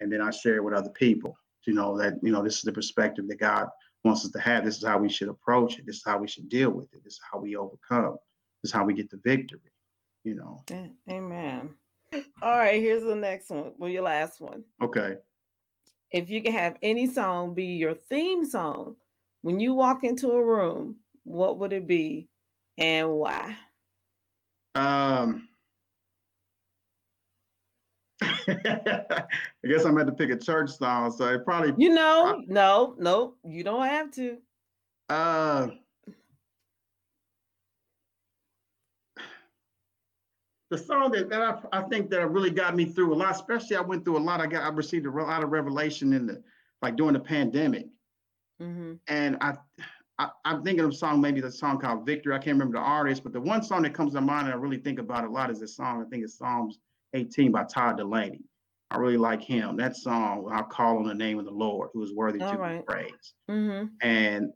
and 0.00 0.12
then 0.12 0.20
I 0.20 0.30
share 0.30 0.56
it 0.56 0.64
with 0.64 0.74
other 0.74 0.90
people. 0.90 1.36
You 1.66 1.74
know 1.74 1.98
that 1.98 2.14
you 2.22 2.32
know 2.32 2.42
this 2.42 2.56
is 2.56 2.62
the 2.62 2.72
perspective 2.72 3.26
that 3.28 3.40
God 3.40 3.68
wants 4.04 4.24
us 4.24 4.30
to 4.32 4.40
have. 4.40 4.64
This 4.64 4.78
is 4.78 4.84
how 4.84 4.98
we 4.98 5.08
should 5.08 5.28
approach 5.28 5.78
it. 5.78 5.86
This 5.86 5.96
is 5.96 6.02
how 6.04 6.18
we 6.18 6.28
should 6.28 6.48
deal 6.48 6.70
with 6.70 6.92
it. 6.92 7.02
This 7.02 7.14
is 7.14 7.20
how 7.30 7.40
we 7.40 7.56
overcome. 7.56 8.16
This 8.62 8.70
is 8.70 8.72
how 8.72 8.84
we 8.84 8.94
get 8.94 9.10
the 9.10 9.20
victory. 9.24 9.60
You 10.24 10.36
know. 10.36 10.64
Amen. 11.10 11.70
All 12.42 12.56
right, 12.56 12.80
here's 12.80 13.02
the 13.02 13.16
next 13.16 13.50
one. 13.50 13.72
Well, 13.78 13.90
your 13.90 14.02
last 14.02 14.40
one. 14.40 14.64
Okay. 14.82 15.16
If 16.12 16.30
you 16.30 16.42
can 16.42 16.52
have 16.52 16.76
any 16.82 17.06
song 17.08 17.54
be 17.54 17.64
your 17.64 17.94
theme 17.94 18.44
song 18.44 18.96
when 19.42 19.60
you 19.60 19.74
walk 19.74 20.04
into 20.04 20.30
a 20.30 20.44
room, 20.44 20.96
what 21.24 21.58
would 21.58 21.72
it 21.72 21.86
be 21.86 22.28
and 22.78 23.10
why? 23.12 23.56
Um, 24.74 25.45
I 28.48 29.24
guess 29.68 29.84
I'm 29.84 29.94
going 29.94 30.06
to 30.06 30.12
pick 30.12 30.30
a 30.30 30.36
church 30.36 30.70
song, 30.70 31.10
so 31.10 31.26
it 31.26 31.44
probably. 31.44 31.74
You 31.76 31.92
know, 31.92 32.42
no, 32.46 32.94
no, 32.98 33.34
you 33.44 33.64
don't 33.64 33.86
have 33.86 34.10
to. 34.12 34.38
Uh, 35.08 35.68
the 40.70 40.78
song 40.78 41.12
that, 41.12 41.28
that 41.30 41.42
I, 41.42 41.58
I 41.72 41.82
think 41.82 42.10
that 42.10 42.30
really 42.30 42.50
got 42.50 42.76
me 42.76 42.84
through 42.84 43.14
a 43.14 43.16
lot, 43.16 43.32
especially 43.32 43.76
I 43.76 43.80
went 43.80 44.04
through 44.04 44.18
a 44.18 44.20
lot. 44.20 44.40
I 44.40 44.46
got 44.46 44.62
I 44.62 44.68
received 44.68 45.06
a 45.06 45.10
lot 45.10 45.42
of 45.42 45.50
revelation 45.50 46.12
in 46.12 46.26
the 46.26 46.42
like 46.82 46.96
during 46.96 47.14
the 47.14 47.20
pandemic, 47.20 47.86
mm-hmm. 48.62 48.94
and 49.08 49.36
I, 49.40 49.54
I 50.18 50.30
am 50.44 50.62
thinking 50.62 50.84
of 50.84 50.90
a 50.90 50.94
song 50.94 51.20
maybe 51.20 51.40
the 51.40 51.50
song 51.50 51.78
called 51.78 52.06
Victory. 52.06 52.34
I 52.34 52.38
can't 52.38 52.54
remember 52.54 52.78
the 52.78 52.84
artist, 52.84 53.22
but 53.22 53.32
the 53.32 53.40
one 53.40 53.62
song 53.62 53.82
that 53.82 53.94
comes 53.94 54.14
to 54.14 54.20
mind 54.20 54.46
and 54.46 54.54
I 54.54 54.56
really 54.56 54.78
think 54.78 54.98
about 54.98 55.24
a 55.24 55.28
lot 55.30 55.50
is 55.50 55.60
this 55.60 55.76
song. 55.76 56.00
I 56.00 56.08
think 56.08 56.24
it's 56.24 56.38
Psalms 56.38 56.78
18 57.16 57.52
by 57.52 57.64
Todd 57.64 57.98
Dulaney. 57.98 58.42
I 58.90 58.98
really 58.98 59.16
like 59.16 59.42
him. 59.42 59.76
That 59.76 59.96
song, 59.96 60.48
I'll 60.52 60.62
call 60.62 60.98
on 60.98 61.06
the 61.06 61.14
name 61.14 61.38
of 61.38 61.44
the 61.44 61.50
Lord, 61.50 61.90
who 61.92 62.02
is 62.04 62.14
worthy 62.14 62.40
All 62.40 62.52
to 62.52 62.58
right. 62.58 62.86
be 62.86 62.92
praised. 62.92 63.34
Mm-hmm. 63.50 63.86
And 64.00 64.52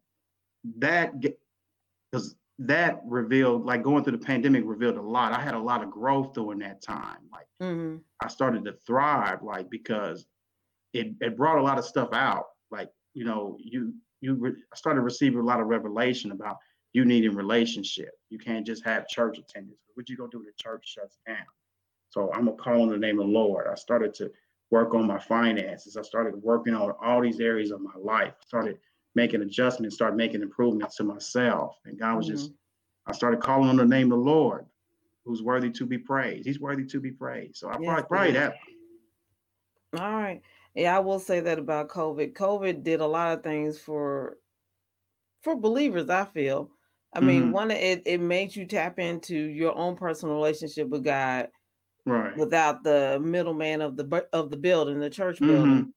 that 0.78 1.14
because 1.20 2.36
that 2.60 3.00
revealed 3.06 3.64
like 3.64 3.82
going 3.82 4.04
through 4.04 4.16
the 4.16 4.24
pandemic 4.24 4.62
revealed 4.66 4.96
a 4.96 5.02
lot 5.02 5.32
i 5.32 5.40
had 5.40 5.54
a 5.54 5.58
lot 5.58 5.82
of 5.82 5.90
growth 5.90 6.34
during 6.34 6.58
that 6.58 6.82
time 6.82 7.16
like 7.32 7.46
mm-hmm. 7.62 7.96
i 8.22 8.28
started 8.28 8.64
to 8.64 8.74
thrive 8.86 9.42
like 9.42 9.70
because 9.70 10.26
it, 10.92 11.14
it 11.20 11.36
brought 11.38 11.58
a 11.58 11.62
lot 11.62 11.78
of 11.78 11.84
stuff 11.86 12.10
out 12.12 12.46
like 12.70 12.90
you 13.14 13.24
know 13.24 13.56
you 13.58 13.94
you 14.20 14.34
re- 14.34 14.52
started 14.74 15.00
receiving 15.00 15.38
a 15.38 15.44
lot 15.44 15.60
of 15.60 15.68
revelation 15.68 16.32
about 16.32 16.58
you 16.92 17.06
needing 17.06 17.34
relationship 17.34 18.10
you 18.28 18.38
can't 18.38 18.66
just 18.66 18.84
have 18.84 19.08
church 19.08 19.38
attendance 19.38 19.78
what 19.94 20.08
you 20.10 20.16
gonna 20.16 20.28
do 20.30 20.38
when 20.38 20.46
the 20.46 20.62
church 20.62 20.86
shuts 20.86 21.18
down 21.26 21.36
so 22.10 22.30
i'm 22.34 22.44
gonna 22.44 22.56
call 22.56 22.82
on 22.82 22.88
the 22.88 22.98
name 22.98 23.18
of 23.18 23.26
the 23.26 23.32
lord 23.32 23.66
i 23.70 23.74
started 23.74 24.12
to 24.12 24.30
work 24.70 24.94
on 24.94 25.06
my 25.06 25.18
finances 25.18 25.96
i 25.96 26.02
started 26.02 26.34
working 26.42 26.74
on 26.74 26.92
all 27.02 27.22
these 27.22 27.40
areas 27.40 27.70
of 27.70 27.80
my 27.80 27.94
life 27.98 28.34
I 28.40 28.46
started 28.46 28.78
making 29.14 29.42
adjustments, 29.42 29.96
start 29.96 30.16
making 30.16 30.42
improvements 30.42 30.96
to 30.96 31.04
myself. 31.04 31.76
And 31.84 31.98
God 31.98 32.16
was 32.16 32.26
mm-hmm. 32.26 32.36
just, 32.36 32.52
I 33.06 33.12
started 33.12 33.40
calling 33.40 33.68
on 33.68 33.76
the 33.76 33.84
name 33.84 34.12
of 34.12 34.18
the 34.18 34.24
Lord, 34.24 34.66
who's 35.24 35.42
worthy 35.42 35.70
to 35.70 35.86
be 35.86 35.98
praised. 35.98 36.46
He's 36.46 36.60
worthy 36.60 36.84
to 36.86 37.00
be 37.00 37.10
praised. 37.10 37.56
So 37.56 37.68
I 37.68 37.76
yes, 37.80 37.84
probably, 37.84 38.02
probably 38.04 38.32
that. 38.32 38.54
All 39.98 40.12
right. 40.12 40.40
Yeah, 40.74 40.96
I 40.96 41.00
will 41.00 41.18
say 41.18 41.40
that 41.40 41.58
about 41.58 41.88
COVID. 41.88 42.32
COVID 42.34 42.84
did 42.84 43.00
a 43.00 43.06
lot 43.06 43.36
of 43.36 43.42
things 43.42 43.78
for 43.78 44.36
for 45.42 45.56
believers, 45.56 46.08
I 46.08 46.26
feel. 46.26 46.70
I 47.12 47.18
mm-hmm. 47.18 47.26
mean, 47.26 47.52
one 47.52 47.72
it 47.72 48.02
it 48.06 48.20
made 48.20 48.54
you 48.54 48.66
tap 48.66 49.00
into 49.00 49.34
your 49.34 49.76
own 49.76 49.96
personal 49.96 50.36
relationship 50.36 50.88
with 50.88 51.02
God. 51.02 51.48
Right. 52.10 52.36
Without 52.36 52.82
the 52.82 53.20
middleman 53.22 53.80
of 53.80 53.96
the 53.96 54.26
of 54.32 54.50
the 54.50 54.56
building, 54.56 54.98
the 54.98 55.10
church 55.10 55.38
building. 55.38 55.64
Mm-hmm. 55.64 55.90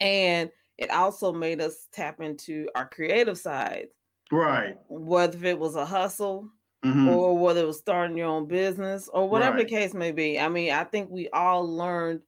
And 0.00 0.50
it 0.76 0.90
also 0.90 1.32
made 1.32 1.60
us 1.60 1.88
tap 1.92 2.20
into 2.20 2.68
our 2.74 2.86
creative 2.86 3.38
side. 3.38 3.88
Right. 4.30 4.76
Whether 4.88 5.46
it 5.46 5.58
was 5.58 5.74
a 5.74 5.86
hustle 5.86 6.50
mm-hmm. 6.84 7.08
or 7.08 7.38
whether 7.38 7.62
it 7.62 7.66
was 7.66 7.78
starting 7.78 8.16
your 8.16 8.26
own 8.26 8.46
business 8.46 9.08
or 9.10 9.26
whatever 9.28 9.56
right. 9.56 9.66
the 9.66 9.74
case 9.74 9.94
may 9.94 10.12
be. 10.12 10.38
I 10.38 10.48
mean, 10.48 10.72
I 10.72 10.84
think 10.84 11.08
we 11.10 11.30
all 11.30 11.66
learned 11.66 12.20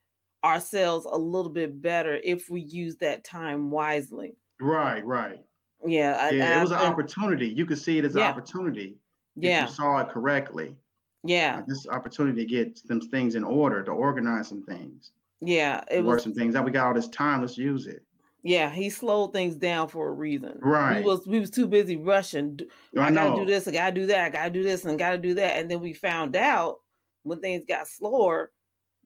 ourselves 0.42 1.06
a 1.10 1.18
little 1.18 1.50
bit 1.50 1.82
better 1.82 2.18
if 2.24 2.48
we 2.48 2.62
use 2.62 2.96
that 2.96 3.24
time 3.24 3.70
wisely. 3.70 4.36
Right, 4.60 5.04
right. 5.04 5.40
Yeah. 5.86 6.30
yeah 6.30 6.54
I, 6.54 6.58
it 6.58 6.62
was 6.62 6.72
I, 6.72 6.80
an 6.80 6.92
opportunity. 6.92 7.48
You 7.48 7.66
could 7.66 7.78
see 7.78 7.98
it 7.98 8.04
as 8.06 8.14
yeah. 8.14 8.26
an 8.26 8.30
opportunity. 8.30 8.96
Yeah. 9.36 9.66
you 9.66 9.72
saw 9.72 9.98
it 9.98 10.08
correctly. 10.08 10.76
Yeah. 11.24 11.56
Like 11.56 11.66
this 11.66 11.86
opportunity 11.88 12.44
to 12.44 12.50
get 12.50 12.78
some 12.78 13.00
things 13.00 13.34
in 13.34 13.44
order, 13.44 13.82
to 13.82 13.90
organize 13.90 14.48
some 14.48 14.62
things. 14.62 15.12
Yeah. 15.40 15.82
It 15.90 16.04
was 16.04 16.22
some 16.22 16.34
things 16.34 16.54
that 16.54 16.64
we 16.64 16.70
got 16.70 16.86
all 16.86 16.94
this 16.94 17.08
time. 17.08 17.40
Let's 17.40 17.58
use 17.58 17.86
it. 17.86 18.02
Yeah, 18.44 18.68
he 18.68 18.90
slowed 18.90 19.32
things 19.32 19.56
down 19.56 19.88
for 19.88 20.06
a 20.06 20.12
reason. 20.12 20.58
Right. 20.60 20.98
We 20.98 21.02
was 21.02 21.26
we 21.26 21.40
was 21.40 21.50
too 21.50 21.66
busy 21.66 21.96
rushing. 21.96 22.60
I, 22.94 23.06
I 23.06 23.10
gotta 23.10 23.40
do 23.40 23.46
this, 23.46 23.66
I 23.66 23.70
gotta 23.70 23.94
do 23.94 24.06
that, 24.06 24.26
I 24.26 24.28
gotta 24.28 24.50
do 24.50 24.62
this, 24.62 24.84
and 24.84 24.98
gotta 24.98 25.16
do 25.16 25.32
that. 25.32 25.56
And 25.56 25.70
then 25.70 25.80
we 25.80 25.94
found 25.94 26.36
out 26.36 26.80
when 27.22 27.40
things 27.40 27.64
got 27.66 27.88
slower, 27.88 28.52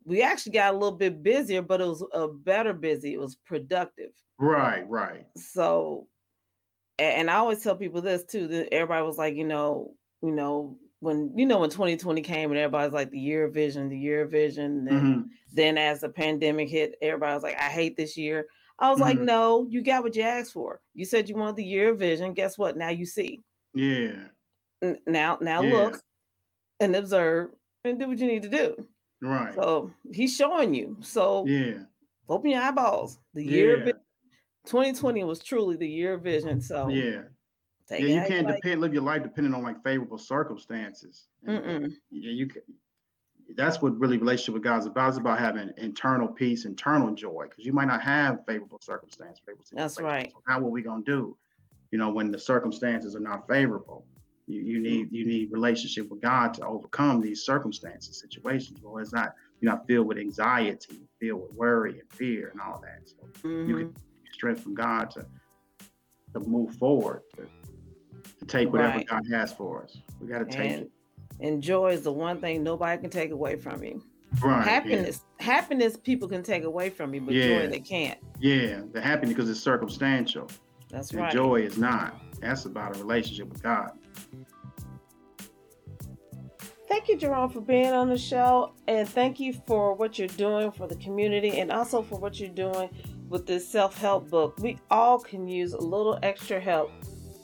we 0.04 0.22
actually 0.22 0.52
got 0.52 0.74
a 0.74 0.76
little 0.76 0.98
bit 0.98 1.22
busier, 1.22 1.62
but 1.62 1.81
it 1.81 1.87
was 1.87 2.04
a 2.12 2.26
better 2.26 2.72
busy. 2.72 3.14
It 3.14 3.20
was 3.20 3.37
productive. 3.46 4.11
Right, 4.40 4.88
right. 4.88 5.24
So 5.37 6.09
and 6.98 7.31
I 7.31 7.37
always 7.37 7.62
tell 7.62 7.76
people 7.76 8.02
this 8.02 8.24
too, 8.24 8.48
that 8.48 8.74
everybody 8.74 9.07
was 9.07 9.18
like, 9.18 9.37
you 9.37 9.44
know, 9.44 9.94
you 10.20 10.33
know, 10.33 10.76
when 11.00 11.32
you 11.37 11.46
know 11.46 11.58
when 11.61 11.70
2020 11.70 12.20
came 12.22 12.50
and 12.50 12.58
everybody's 12.58 12.92
like 12.92 13.11
the 13.11 13.20
year 13.20 13.44
of 13.44 13.54
vision, 13.54 13.88
the 13.88 13.98
year 13.98 14.22
of 14.22 14.30
vision. 14.30 14.87
And 14.88 15.00
mm-hmm. 15.00 15.20
then 15.52 15.78
as 15.78 16.00
the 16.00 16.08
pandemic 16.08 16.68
hit, 16.68 16.96
everybody 17.00 17.34
was 17.34 17.42
like, 17.42 17.56
I 17.56 17.68
hate 17.68 17.96
this 17.96 18.16
year. 18.16 18.46
I 18.78 18.90
was 18.90 18.98
mm-hmm. 18.98 19.08
like, 19.08 19.20
no, 19.20 19.66
you 19.68 19.82
got 19.82 20.02
what 20.02 20.16
you 20.16 20.22
asked 20.22 20.52
for. 20.52 20.80
You 20.94 21.04
said 21.04 21.28
you 21.28 21.37
wanted 21.37 21.56
the 21.56 21.64
year 21.64 21.90
of 21.90 21.98
vision. 21.98 22.34
Guess 22.34 22.58
what? 22.58 22.76
Now 22.76 22.90
you 22.90 23.06
see. 23.06 23.40
Yeah. 23.74 24.12
Now, 25.06 25.38
now 25.40 25.62
yeah. 25.62 25.72
look 25.72 26.00
and 26.80 26.94
observe 26.94 27.50
and 27.84 27.98
do 27.98 28.08
what 28.08 28.18
you 28.18 28.26
need 28.26 28.42
to 28.42 28.48
do. 28.48 28.88
Right. 29.20 29.54
So 29.54 29.90
he's 30.12 30.34
showing 30.34 30.74
you. 30.74 30.96
So 31.00 31.44
yeah, 31.46 31.82
open 32.28 32.50
your 32.50 32.62
eyeballs. 32.62 33.18
The 33.34 33.44
year 33.44 33.78
yeah. 33.78 33.90
of 33.90 33.96
2020 34.66 35.24
was 35.24 35.40
truly 35.40 35.76
the 35.76 35.88
year 35.88 36.14
of 36.14 36.22
vision. 36.22 36.61
So 36.61 36.88
yeah. 36.88 37.22
Yeah, 37.90 37.98
you 37.98 38.29
can't 38.29 38.46
like, 38.46 38.57
depend 38.57 38.81
live 38.81 38.92
your 38.92 39.03
life 39.03 39.22
depending 39.22 39.55
on 39.55 39.62
like 39.62 39.83
favorable 39.83 40.18
circumstances. 40.18 41.29
And, 41.46 41.92
yeah, 42.11 42.33
you 42.33 42.46
can 42.46 42.62
that's 43.57 43.81
what 43.81 43.98
really 43.98 44.18
relationship 44.18 44.55
with 44.55 44.62
God 44.62 44.81
is 44.81 44.87
about. 44.87 45.09
It's 45.09 45.18
about 45.18 45.38
having 45.38 45.70
internal 45.79 46.29
peace, 46.29 46.64
internal 46.64 47.14
joy, 47.14 47.46
because 47.48 47.64
you 47.64 47.72
might 47.72 47.87
not 47.87 48.03
have 48.03 48.44
favorable 48.46 48.79
circumstances. 48.81 49.40
Favorable 49.44 49.64
that's 49.72 50.01
right. 50.01 50.31
So 50.33 50.42
how 50.46 50.59
are 50.59 50.70
we 50.70 50.83
gonna 50.83 51.03
do? 51.03 51.37
You 51.90 51.98
know, 51.98 52.11
when 52.11 52.31
the 52.31 52.38
circumstances 52.38 53.16
are 53.16 53.20
not 53.20 53.48
favorable, 53.48 54.05
you, 54.46 54.61
you 54.61 54.81
need 54.81 55.09
you 55.11 55.27
need 55.27 55.51
relationship 55.51 56.11
with 56.11 56.20
God 56.20 56.55
to 56.55 56.66
overcome 56.66 57.20
these 57.20 57.44
circumstances, 57.44 58.20
situations. 58.20 58.81
Well, 58.83 58.98
it's 58.98 59.12
not 59.12 59.35
you're 59.61 59.72
not 59.72 59.87
filled 59.87 60.07
with 60.07 60.18
anxiety, 60.18 61.09
filled 61.20 61.42
with 61.42 61.53
worry 61.53 62.01
and 62.01 62.11
fear 62.12 62.51
and 62.51 62.61
all 62.61 62.83
that. 62.83 63.09
So 63.09 63.48
mm-hmm. 63.48 63.68
you 63.68 63.77
can 63.77 63.94
strength 64.33 64.62
from 64.62 64.74
God 64.74 65.11
to 65.12 65.27
to 66.35 66.40
move 66.40 66.74
forward, 66.74 67.22
to 67.37 67.48
take 68.48 68.72
whatever 68.72 68.96
right. 68.98 69.06
God 69.06 69.22
has 69.30 69.52
for 69.52 69.84
us. 69.84 69.98
We 70.20 70.28
got 70.28 70.38
to 70.38 70.44
take 70.44 70.72
and, 70.72 70.82
it 70.82 70.90
and 71.40 71.62
joy 71.62 71.92
is 71.92 72.02
the 72.02 72.12
one 72.12 72.40
thing 72.40 72.62
nobody 72.62 73.00
can 73.00 73.11
take 73.11 73.30
away 73.30 73.56
from 73.56 73.82
you. 73.82 74.02
Right. 74.42 74.66
Happiness, 74.66 75.22
yeah. 75.38 75.46
happiness, 75.46 75.96
people 75.96 76.28
can 76.28 76.42
take 76.42 76.64
away 76.64 76.90
from 76.90 77.14
you, 77.14 77.20
but 77.20 77.34
yeah. 77.34 77.61
joy 77.61 77.68
they 77.68 77.80
can't. 77.80 78.18
Yeah, 78.40 78.80
the 78.92 79.00
happiness 79.00 79.34
because 79.34 79.50
it's 79.50 79.61
circumstantial. 79.61 80.48
That's 80.90 81.11
and 81.12 81.20
right. 81.20 81.32
Joy 81.32 81.62
is 81.62 81.78
not. 81.78 82.20
That's 82.40 82.64
about 82.66 82.96
a 82.96 82.98
relationship 82.98 83.48
with 83.48 83.62
God. 83.62 83.92
Thank 86.88 87.08
you, 87.08 87.16
Jerome, 87.16 87.50
for 87.50 87.61
being 87.61 87.92
on 87.92 88.08
the 88.08 88.18
show, 88.18 88.72
and 88.87 89.08
thank 89.08 89.38
you 89.38 89.52
for 89.66 89.94
what 89.94 90.18
you're 90.18 90.28
doing 90.28 90.70
for 90.70 90.87
the 90.87 90.96
community, 90.96 91.61
and 91.61 91.70
also 91.70 92.02
for 92.02 92.18
what 92.18 92.40
you're 92.40 92.48
doing 92.48 92.88
with 93.28 93.46
this 93.46 93.68
self-help 93.68 94.30
book. 94.30 94.58
We 94.58 94.78
all 94.90 95.18
can 95.18 95.46
use 95.46 95.74
a 95.74 95.80
little 95.80 96.18
extra 96.22 96.58
help 96.58 96.90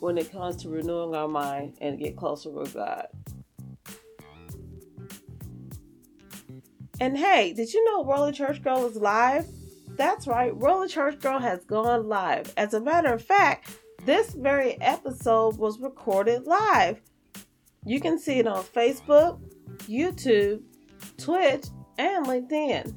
when 0.05 0.19
it 0.19 0.31
comes 0.31 0.55
to 0.57 0.69
renewing 0.69 1.15
our 1.15 1.27
mind 1.27 1.75
and 1.81 1.97
get 1.97 2.15
closer 2.15 2.51
with 2.51 2.75
God. 2.75 3.07
And 7.01 7.17
hey, 7.17 7.53
did 7.53 7.73
you 7.73 7.83
know 7.85 8.03
Worldly 8.03 8.33
Church 8.33 8.61
Girl 8.61 8.85
is 8.85 8.97
live? 8.97 9.47
That's 9.97 10.27
right, 10.27 10.55
Worldly 10.55 10.89
Church 10.89 11.19
Girl 11.19 11.39
has 11.39 11.65
gone 11.65 12.07
live. 12.07 12.53
As 12.55 12.75
a 12.75 12.79
matter 12.79 13.11
of 13.13 13.23
fact, 13.23 13.79
this 14.05 14.33
very 14.35 14.79
episode 14.79 15.57
was 15.57 15.79
recorded 15.79 16.45
live. 16.45 17.01
You 17.83 17.99
can 17.99 18.19
see 18.19 18.37
it 18.37 18.45
on 18.45 18.63
Facebook, 18.63 19.39
YouTube, 19.87 20.61
Twitch, 21.17 21.65
and 21.97 22.27
LinkedIn. 22.27 22.95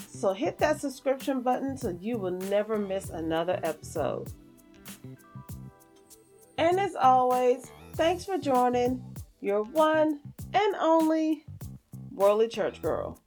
So 0.08 0.32
hit 0.32 0.58
that 0.58 0.80
subscription 0.80 1.42
button 1.42 1.76
so 1.76 1.96
you 2.00 2.16
will 2.18 2.32
never 2.32 2.78
miss 2.78 3.10
another 3.10 3.60
episode. 3.62 4.32
And 6.62 6.78
as 6.78 6.94
always, 6.94 7.72
thanks 7.94 8.24
for 8.24 8.38
joining 8.38 9.02
your 9.40 9.64
one 9.64 10.20
and 10.54 10.76
only 10.76 11.44
Worldly 12.12 12.46
Church 12.46 12.80
Girl. 12.80 13.18